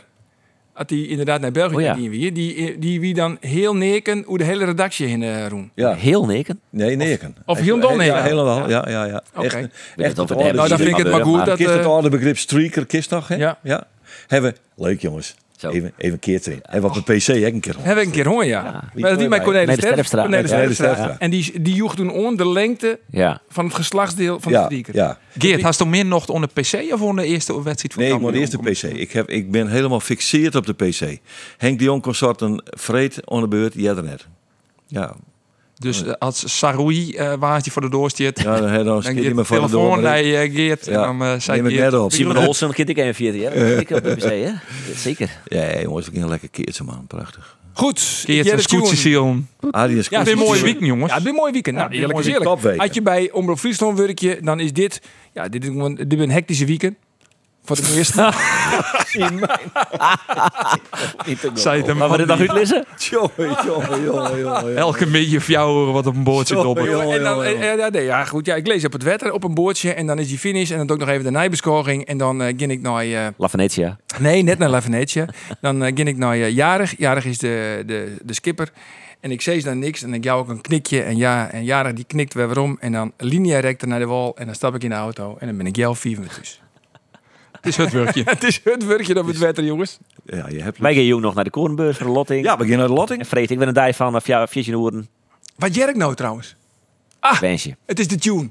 Als 0.73 0.87
die 0.87 1.07
inderdaad 1.07 1.41
naar 1.41 1.51
België 1.51 1.75
Oh 1.75 1.81
ja. 1.81 1.93
ging 1.93 2.09
wie, 2.09 2.31
die, 2.31 2.79
die 2.79 2.99
wie 2.99 3.13
dan 3.13 3.37
heel 3.39 3.75
neken 3.75 4.23
hoe 4.25 4.37
de 4.37 4.43
hele 4.43 4.65
redactie 4.65 5.07
in 5.07 5.21
uh, 5.21 5.47
roen. 5.47 5.71
Ja, 5.75 5.93
Heel 5.93 6.25
neken. 6.25 6.59
nee, 6.69 6.95
neken. 6.95 7.35
Of 7.45 7.59
heel 7.59 7.79
dol 7.79 7.91
Ja, 7.91 7.95
neken. 7.97 8.23
helemaal. 8.23 8.69
Ja, 8.69 8.87
ja, 8.89 9.05
ja. 9.05 9.23
Oké. 9.35 9.45
Echt, 9.45 9.69
echt 9.95 10.17
het. 10.17 10.29
Nou, 10.29 10.67
dan 10.67 10.77
vind 10.77 10.89
ik 10.89 10.95
het 10.95 11.11
maar 11.11 11.23
goed 11.23 11.45
dat... 11.45 11.57
Kist 11.57 11.69
het 11.69 11.79
eh, 11.79 11.85
oude 11.85 12.09
begrip 12.09 12.37
streaker, 12.37 12.85
kist 12.85 13.09
nog, 13.09 13.27
hè? 13.27 13.35
Ja. 13.35 13.59
ja. 13.63 13.87
Hebben, 14.27 14.55
leuk 14.75 15.01
jongens. 15.01 15.35
Zo. 15.61 15.69
Even, 15.69 15.91
even 15.97 16.13
een 16.13 16.19
keer 16.19 16.39
erin. 16.45 16.59
Hebben 16.63 16.91
we 16.91 16.97
op 16.97 17.05
de 17.05 17.13
PC 17.13 17.25
hè, 17.25 17.45
een 17.45 17.59
keer. 17.59 17.75
Heb 17.79 17.97
ik 17.97 18.05
een 18.05 18.11
keer 18.11 18.27
honger, 18.27 18.45
ja. 18.45 18.63
Ja. 18.63 18.71
Maar 18.95 19.09
dat 19.09 19.19
die 19.19 19.27
met 19.27 19.41
Cornelis 19.41 19.67
Cornelis 19.67 19.95
Terpstra. 19.95 20.21
Cornelis 20.21 20.49
Cornelis 20.49 20.77
Terpstra. 20.77 21.03
Terpstra. 21.05 21.25
En 21.25 21.31
die, 21.31 21.61
die 21.61 21.73
joeg 21.73 21.95
toen 21.95 22.09
on 22.09 22.35
de 22.35 22.49
lengte 22.49 22.99
Ja. 23.09 23.41
van 23.49 23.65
het 23.65 23.73
geslachtsdeel 23.73 24.39
van 24.39 24.51
de 24.51 24.57
Ja, 24.57 24.65
strieker. 24.65 24.95
ja. 24.95 25.17
Geert, 25.37 25.61
had 25.61 25.77
je 25.77 25.85
meer 25.85 26.05
nog 26.05 26.27
onder 26.27 26.49
PC 26.49 26.73
of 26.93 27.01
onder 27.01 27.23
de 27.23 27.29
eerste 27.29 27.63
wedstrijd 27.63 27.93
van 27.93 28.21
Nee, 28.31 28.39
eerst 28.39 28.51
de 28.51 28.57
PC. 28.71 28.83
Ik, 28.97 29.11
heb, 29.11 29.29
ik 29.29 29.51
ben 29.51 29.67
helemaal 29.67 29.99
fixeerd 29.99 30.55
op 30.55 30.65
de 30.65 30.73
PC. 30.73 31.17
Henk 31.57 31.77
de 31.79 31.83
Jong 31.83 32.01
consorten 32.01 32.63
vreed 32.65 33.27
on 33.27 33.41
de 33.41 33.47
beurt, 33.47 33.73
jij 33.75 33.95
er 33.95 34.03
net. 34.03 34.27
Ja, 34.87 35.15
Dus 35.81 36.03
eh, 36.03 36.13
als 36.19 36.57
Saroui 36.57 37.13
uh, 37.17 37.33
waardje 37.39 37.71
voor 37.71 37.81
de 37.81 37.89
doorstiert, 37.89 38.41
ja 38.41 38.59
dan 38.59 38.69
heb 38.69 38.77
je 38.77 38.83
nog 38.83 39.05
een 39.05 39.15
dan 39.15 39.23
je 39.23 39.33
met 39.33 39.47
voor 39.47 39.55
de 39.55 39.61
telefoon 39.67 39.93
door. 39.93 40.01
naar 40.01 40.23
uh, 40.23 40.55
Geert 40.55 40.85
Ja, 40.85 40.91
en 40.91 41.17
dan 41.17 41.21
uh, 41.21 41.39
zei 41.39 41.57
neem 41.57 41.67
ik 41.69 41.77
Geert... 41.77 41.91
net 41.91 42.01
op. 42.01 42.11
Simon 42.11 42.37
Olsen, 42.37 42.73
kind 42.73 42.89
ik 42.89 42.97
even 42.97 43.15
14 43.15 43.41
jaar. 43.41 43.55
Ik 43.55 43.89
op 43.89 44.03
de? 44.03 44.37
Ja, 44.45 44.61
Zeker. 44.95 45.29
Ja, 45.45 45.81
jongens, 45.81 46.09
we 46.09 46.19
gaan 46.19 46.29
lekker 46.29 46.49
keertje 46.49 46.83
man. 46.83 47.05
Prachtig. 47.07 47.57
Goed. 47.73 48.23
De 48.25 48.25
tune. 48.25 48.39
Adrie 48.39 48.61
Scootsie 48.61 48.97
is 48.97 49.03
Ja, 49.03 49.87
Het 49.87 49.91
is 49.97 50.07
goed. 50.07 50.27
een 50.27 50.37
mooie 50.37 50.61
week, 50.61 50.79
jongens. 50.79 51.11
Ja, 51.11 51.17
het 51.17 51.23
is 51.25 51.29
een 51.29 51.35
mooi 51.35 51.51
weekend. 51.51 51.75
Nou, 51.75 51.89
Ja, 51.89 51.95
eerlijk 51.95 52.13
een 52.13 52.19
is 52.19 52.25
mooie 52.25 52.39
eerlijk. 52.39 52.81
Als 52.81 52.93
je 52.93 53.01
bij 53.01 53.31
Omroep 53.31 53.59
Friesland 53.59 53.97
werkje, 53.97 54.37
dan 54.41 54.59
is 54.59 54.73
dit... 54.73 55.01
Ja, 55.33 55.47
dit 55.47 55.63
is, 55.63 55.69
dit 55.95 56.13
is 56.13 56.19
een 56.19 56.31
hectische 56.31 56.65
weekend. 56.65 56.95
Voor 57.63 57.75
de 57.75 57.93
eerste. 57.95 58.31
Zei 61.53 61.77
het 61.77 61.87
hem 61.87 61.97
Maar 61.97 62.09
we 62.09 62.17
dit 62.17 62.27
nog 62.27 62.53
lezen? 62.53 62.85
Jongen, 62.97 63.57
jongen, 63.65 64.03
jongen, 64.03 64.39
jongen. 64.39 64.77
Elke 64.77 65.39
fjouwer 65.41 65.93
wat 65.93 66.05
op 66.07 66.15
een 66.15 66.23
boord 66.23 66.47
zit 66.47 66.57
Zo, 66.57 66.69
op. 66.69 66.79
joh. 66.79 67.13
en 67.13 67.23
dan, 67.23 67.35
joh, 67.37 67.45
joh. 67.45 67.63
eh, 67.63 67.77
ja, 67.77 67.89
nee, 67.89 68.03
ja, 68.03 68.25
goed. 68.25 68.45
Ja, 68.45 68.55
ik 68.55 68.67
lees 68.67 68.85
op 68.85 68.91
het 68.93 69.03
wetter 69.03 69.31
op 69.31 69.43
een 69.43 69.53
boordje 69.53 69.93
en 69.93 70.05
dan 70.07 70.19
is 70.19 70.27
die 70.27 70.37
finish 70.37 70.71
en 70.71 70.77
dan 70.77 70.87
doe 70.87 70.95
ik 70.95 71.01
nog 71.01 71.11
even 71.11 71.23
de 71.23 71.31
nijbescoring 71.31 72.05
en 72.05 72.17
dan 72.17 72.41
uh, 72.41 72.47
ging 72.57 72.71
ik 72.71 72.81
naar... 72.81 73.03
eh, 73.03 73.27
La 73.37 73.49
Venetia. 73.49 73.97
nee, 74.19 74.41
net 74.43 74.57
naar 74.57 74.69
La 74.69 74.81
Venetia. 74.81 75.25
Dan 75.61 75.81
uh, 75.83 75.91
ging 75.95 76.07
ik 76.07 76.17
naar 76.17 76.37
uh, 76.37 76.49
Jarig. 76.49 76.97
Jarig 76.97 77.25
is 77.25 77.37
de, 77.37 77.83
de, 77.85 78.15
de 78.23 78.33
skipper. 78.33 78.71
En 79.19 79.31
ik 79.31 79.41
zei 79.41 79.61
dan 79.61 79.79
niks 79.79 80.03
en 80.03 80.13
ik 80.13 80.23
jou 80.23 80.39
ook 80.39 80.49
een 80.49 80.61
knikje 80.61 81.01
en 81.01 81.17
ja, 81.17 81.49
en 81.51 81.63
Jarig 81.63 81.93
die 81.93 82.05
knikt 82.05 82.33
weer 82.33 82.45
waarom 82.45 82.77
en 82.79 82.91
dan 82.91 83.11
linea 83.17 83.59
recta 83.59 83.85
naar 83.87 83.99
de 83.99 84.05
wal 84.05 84.35
en 84.37 84.45
dan 84.45 84.55
stap 84.55 84.75
ik 84.75 84.83
in 84.83 84.89
de 84.89 84.95
auto 84.95 85.35
en 85.39 85.47
dan 85.47 85.57
ben 85.57 85.65
ik 85.65 85.75
jou 85.75 85.95
vier 85.95 86.17
minuten. 86.17 86.41
Het 87.61 87.65
is 87.65 87.77
het 87.77 87.91
werkje. 87.91 88.23
Het 88.29 88.43
is 88.43 88.61
het 88.63 88.85
werkje 88.85 89.19
op 89.19 89.27
het 89.27 89.37
wetter, 89.37 89.63
jongens. 89.63 89.97
Ja, 90.25 90.47
je 90.49 90.61
hebt... 90.61 90.77
Wij 90.77 90.93
gaan 90.93 91.05
jong 91.05 91.21
nog 91.21 91.33
naar 91.33 91.43
de 91.43 91.49
Korenbeurs 91.49 91.97
voor 91.97 92.05
de 92.05 92.11
lotting. 92.11 92.45
Ja, 92.45 92.57
we 92.57 92.67
gaan 92.67 92.77
naar 92.77 92.87
de 92.87 92.93
lotting. 92.93 93.19
En 93.19 93.25
Freet, 93.25 93.51
ik 93.51 93.57
ben 93.57 93.67
een 93.67 93.73
dij 93.73 93.93
van 93.93 94.15
uh, 94.15 94.43
14 94.47 94.73
uur. 94.73 95.05
Wat 95.55 95.75
jerk 95.75 95.95
nou 95.95 96.15
trouwens? 96.15 96.55
Wensje. 97.39 97.75
Het 97.85 97.99
is 97.99 98.07
de 98.07 98.17
tune. 98.17 98.49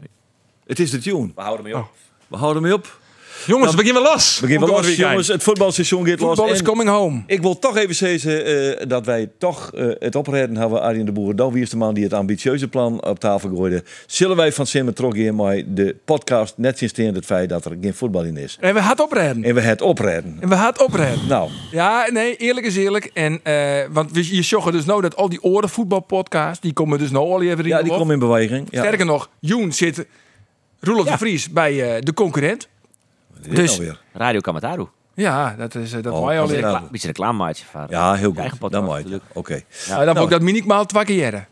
Het 0.66 0.78
is 0.78 0.90
de 0.90 0.98
tune. 0.98 1.30
We 1.34 1.42
houden 1.42 1.64
mee 1.64 1.76
op. 1.76 1.92
We 2.28 2.36
houden 2.36 2.62
mee 2.62 2.74
op. 2.74 2.99
Jongens, 3.46 3.70
we 3.70 3.76
beginnen 3.76 4.02
los. 4.02 4.40
We 4.40 4.46
beginnen 4.46 4.68
los, 4.68 4.96
jongens. 4.96 5.28
Het 5.28 5.42
voetbalseizoen 5.42 6.06
gaat 6.06 6.20
los. 6.20 6.28
Voetbal 6.28 6.52
is 6.52 6.58
En 6.58 6.64
coming 6.64 6.88
home. 6.88 7.22
ik 7.26 7.42
wil 7.42 7.58
toch 7.58 7.76
even 7.76 7.94
zeggen 7.94 8.44
eh, 8.78 8.86
dat 8.88 9.06
wij 9.06 9.30
toch 9.38 9.70
eh, 9.74 9.86
het 9.98 10.14
opredden 10.14 10.56
hebben, 10.56 10.80
Arjen 10.82 11.04
de 11.06 11.12
Boer. 11.12 11.36
Dan 11.36 11.52
wie 11.52 11.62
is 11.62 11.70
de 11.70 11.76
man 11.76 11.94
die 11.94 12.04
het 12.04 12.12
ambitieuze 12.12 12.68
plan 12.68 13.04
op 13.04 13.18
tafel 13.18 13.50
gooide. 13.56 13.84
Zullen 14.06 14.36
wij 14.36 14.52
van 14.52 14.66
Simmen 14.66 14.94
terug 14.94 15.14
in 15.14 15.34
maar 15.34 15.62
de 15.66 15.96
podcast 16.04 16.54
net 16.56 16.78
sinds 16.78 16.98
het 16.98 17.24
feit 17.24 17.48
dat 17.48 17.64
er 17.64 17.76
geen 17.80 17.94
voetbal 17.94 18.24
in 18.24 18.36
is. 18.36 18.56
En 18.60 18.74
we 18.74 18.82
gaan 18.82 19.00
oprijden. 19.00 19.44
En 19.44 19.54
we 19.54 19.60
het 19.60 19.82
opredden. 19.82 20.36
En 20.40 20.48
we 20.48 20.54
gaan 20.54 20.80
oprijden. 20.80 21.26
Nou, 21.28 21.50
Ja, 21.70 22.06
nee, 22.10 22.36
eerlijk 22.36 22.66
is 22.66 22.76
eerlijk. 22.76 23.10
En, 23.14 23.40
eh, 23.42 23.84
want 23.90 24.12
we, 24.12 24.36
je 24.36 24.42
zag 24.42 24.70
dus 24.70 24.84
nou 24.84 25.00
dat 25.00 25.16
al 25.16 25.28
die 25.28 25.42
oren 25.42 25.68
voetbalpodcasts, 25.68 26.60
die 26.60 26.72
komen 26.72 26.98
dus 26.98 27.10
nou 27.10 27.30
al 27.30 27.42
even 27.42 27.58
in 27.58 27.66
ja, 27.66 27.82
die 27.82 27.92
komen 27.92 28.14
in 28.14 28.18
beweging. 28.18 28.66
Ja. 28.70 28.82
Sterker 28.82 29.06
nog, 29.06 29.30
Joen 29.40 29.72
zit 29.72 30.06
Roelof 30.80 31.06
de 31.06 31.18
Vries 31.18 31.50
bij 31.50 31.96
eh, 31.96 32.02
de 32.02 32.14
concurrent. 32.14 32.68
Dus- 33.48 33.70
nou 33.76 33.82
weer. 33.88 34.00
Radio 34.12 34.40
Kamataru. 34.40 34.86
Ja, 35.14 35.54
dat 35.58 35.74
is 35.74 35.92
eh, 35.92 36.02
dat 36.02 36.12
Oh, 36.12 36.26
wij 36.26 36.40
al 36.40 36.46
dat 36.46 36.56
is 36.56 36.62
in. 36.62 36.68
raar. 36.70 36.82
Een 36.82 36.88
beetje 36.90 37.06
reclamemaatje 37.06 37.64
van. 37.70 37.86
Ja, 37.88 38.14
heel 38.14 38.32
eigen 38.34 38.50
goed. 38.50 38.58
podcast 38.58 38.72
Dan 38.72 38.84
mooi. 38.84 38.96
natuurlijk. 39.02 39.24
Oké. 39.32 39.60
Ja, 39.86 40.04
dan 40.04 40.14
wil 40.14 40.22
ik 40.24 40.30
dat 40.30 40.40
minimaal 40.42 40.86
twee 40.86 41.04
keer 41.04 41.48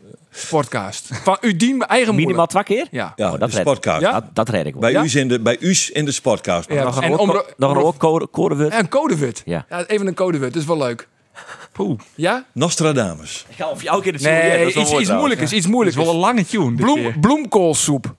Podcast. 0.49 1.07
Van 1.23 1.37
u 1.41 1.55
dien 1.55 1.81
eigen. 1.85 2.15
Minimaal 2.15 2.45
twee 2.47 2.63
keer? 2.63 2.87
Ja. 2.91 3.13
Ja, 3.15 3.31
Oh, 3.33 3.39
dat 3.39 3.49
de 3.49 3.55
red- 3.55 3.65
podcast. 3.65 4.01
Ja? 4.01 4.11
Dat, 4.11 4.23
dat 4.33 4.49
red 4.49 4.65
ik 4.65 4.71
wel. 4.71 4.81
Bij, 4.81 4.91
Ja? 4.91 5.03
u's 5.03 5.15
in 5.15 5.27
de, 5.27 5.39
bij 5.39 5.57
u's 5.59 5.89
in 5.89 6.05
de 6.05 6.11
sportcast. 6.11 6.69
Ja, 6.71 6.83
Nog 6.83 7.01
een 7.01 7.97
code, 7.97 8.27
codeword. 8.31 8.71
En 8.73 8.79
een 8.79 8.89
codewut. 8.89 9.41
Ja. 9.45 9.65
Even 9.87 10.07
een 10.07 10.13
codewut, 10.13 10.53
dat 10.53 10.61
is 10.61 10.67
wel 10.67 10.77
leuk. 10.77 11.07
Poeh. 11.71 11.99
Ja? 12.15 12.45
Nostradamus. 12.51 13.45
Ja, 13.55 13.67
of 13.69 13.81
je 13.81 13.87
elke 13.87 14.03
keer 14.03 14.13
het 14.13 14.21
Nee, 14.21 14.65
iets, 14.67 14.75
iets 14.91 15.09
moeilijkers. 15.11 15.51
Iets 15.53 15.67
Het 15.67 15.87
is 15.87 15.95
wel 15.95 16.09
een 16.09 16.15
lange 16.15 16.45
tune. 16.45 16.67
dit 16.69 16.75
Bloem, 16.75 16.95
keer. 16.95 17.19
bloemkoolsoep. 17.19 18.15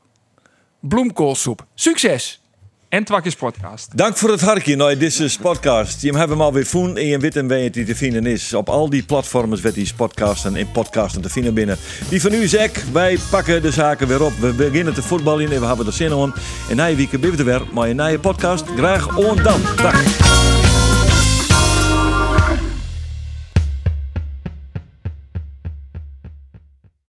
Bloemkoolsoep. 0.81 1.67
Succes! 1.75 2.40
En 2.91 3.05
Twakjes 3.05 3.35
podcast. 3.35 3.97
Dank 3.97 4.17
voor 4.17 4.31
het 4.31 4.41
hartje 4.41 4.77
naar 4.77 4.99
deze 4.99 5.39
podcast. 5.41 6.03
Je 6.03 6.17
hebt 6.17 6.31
hem 6.31 6.41
alweer 6.41 6.67
voen 6.67 6.97
en 6.97 7.07
je 7.07 7.19
weet 7.19 7.35
hem 7.35 7.49
waar 7.49 7.59
het 7.59 7.75
die 7.75 7.85
te 7.85 7.97
vinden 7.97 8.27
is. 8.27 8.55
Op 8.55 8.69
al 8.69 8.91
die 8.91 9.03
platforms 9.03 9.61
werd 9.61 9.75
die 9.75 9.93
podcasten 9.97 10.57
en 10.57 10.71
podcasten 10.73 11.23
te 11.23 11.29
vinden 11.29 11.55
binnen. 11.55 11.77
Die 12.09 12.21
van 12.21 12.33
u 12.33 12.43
is 12.43 12.55
ek. 12.55 12.85
Wij 12.93 13.19
pakken 13.31 13.63
de 13.63 13.71
zaken 13.71 14.09
weer 14.09 14.23
op. 14.23 14.33
We 14.41 14.53
beginnen 14.53 14.95
te 14.95 15.03
voetballen 15.03 15.53
en 15.53 15.61
we 15.61 15.67
hebben 15.67 15.87
er 15.87 15.93
zin 15.93 16.13
in. 16.13 16.33
En 16.71 16.77
na 16.77 16.85
je 16.85 16.97
week 16.97 17.13
er 17.13 17.45
weer. 17.45 17.63
Maar 17.73 17.89
een 17.89 17.97
nieuwe 17.97 18.19
podcast. 18.19 18.65
Graag 18.77 19.17
on 19.17 19.37
dan. 19.37 19.61
Dag. 19.77 20.60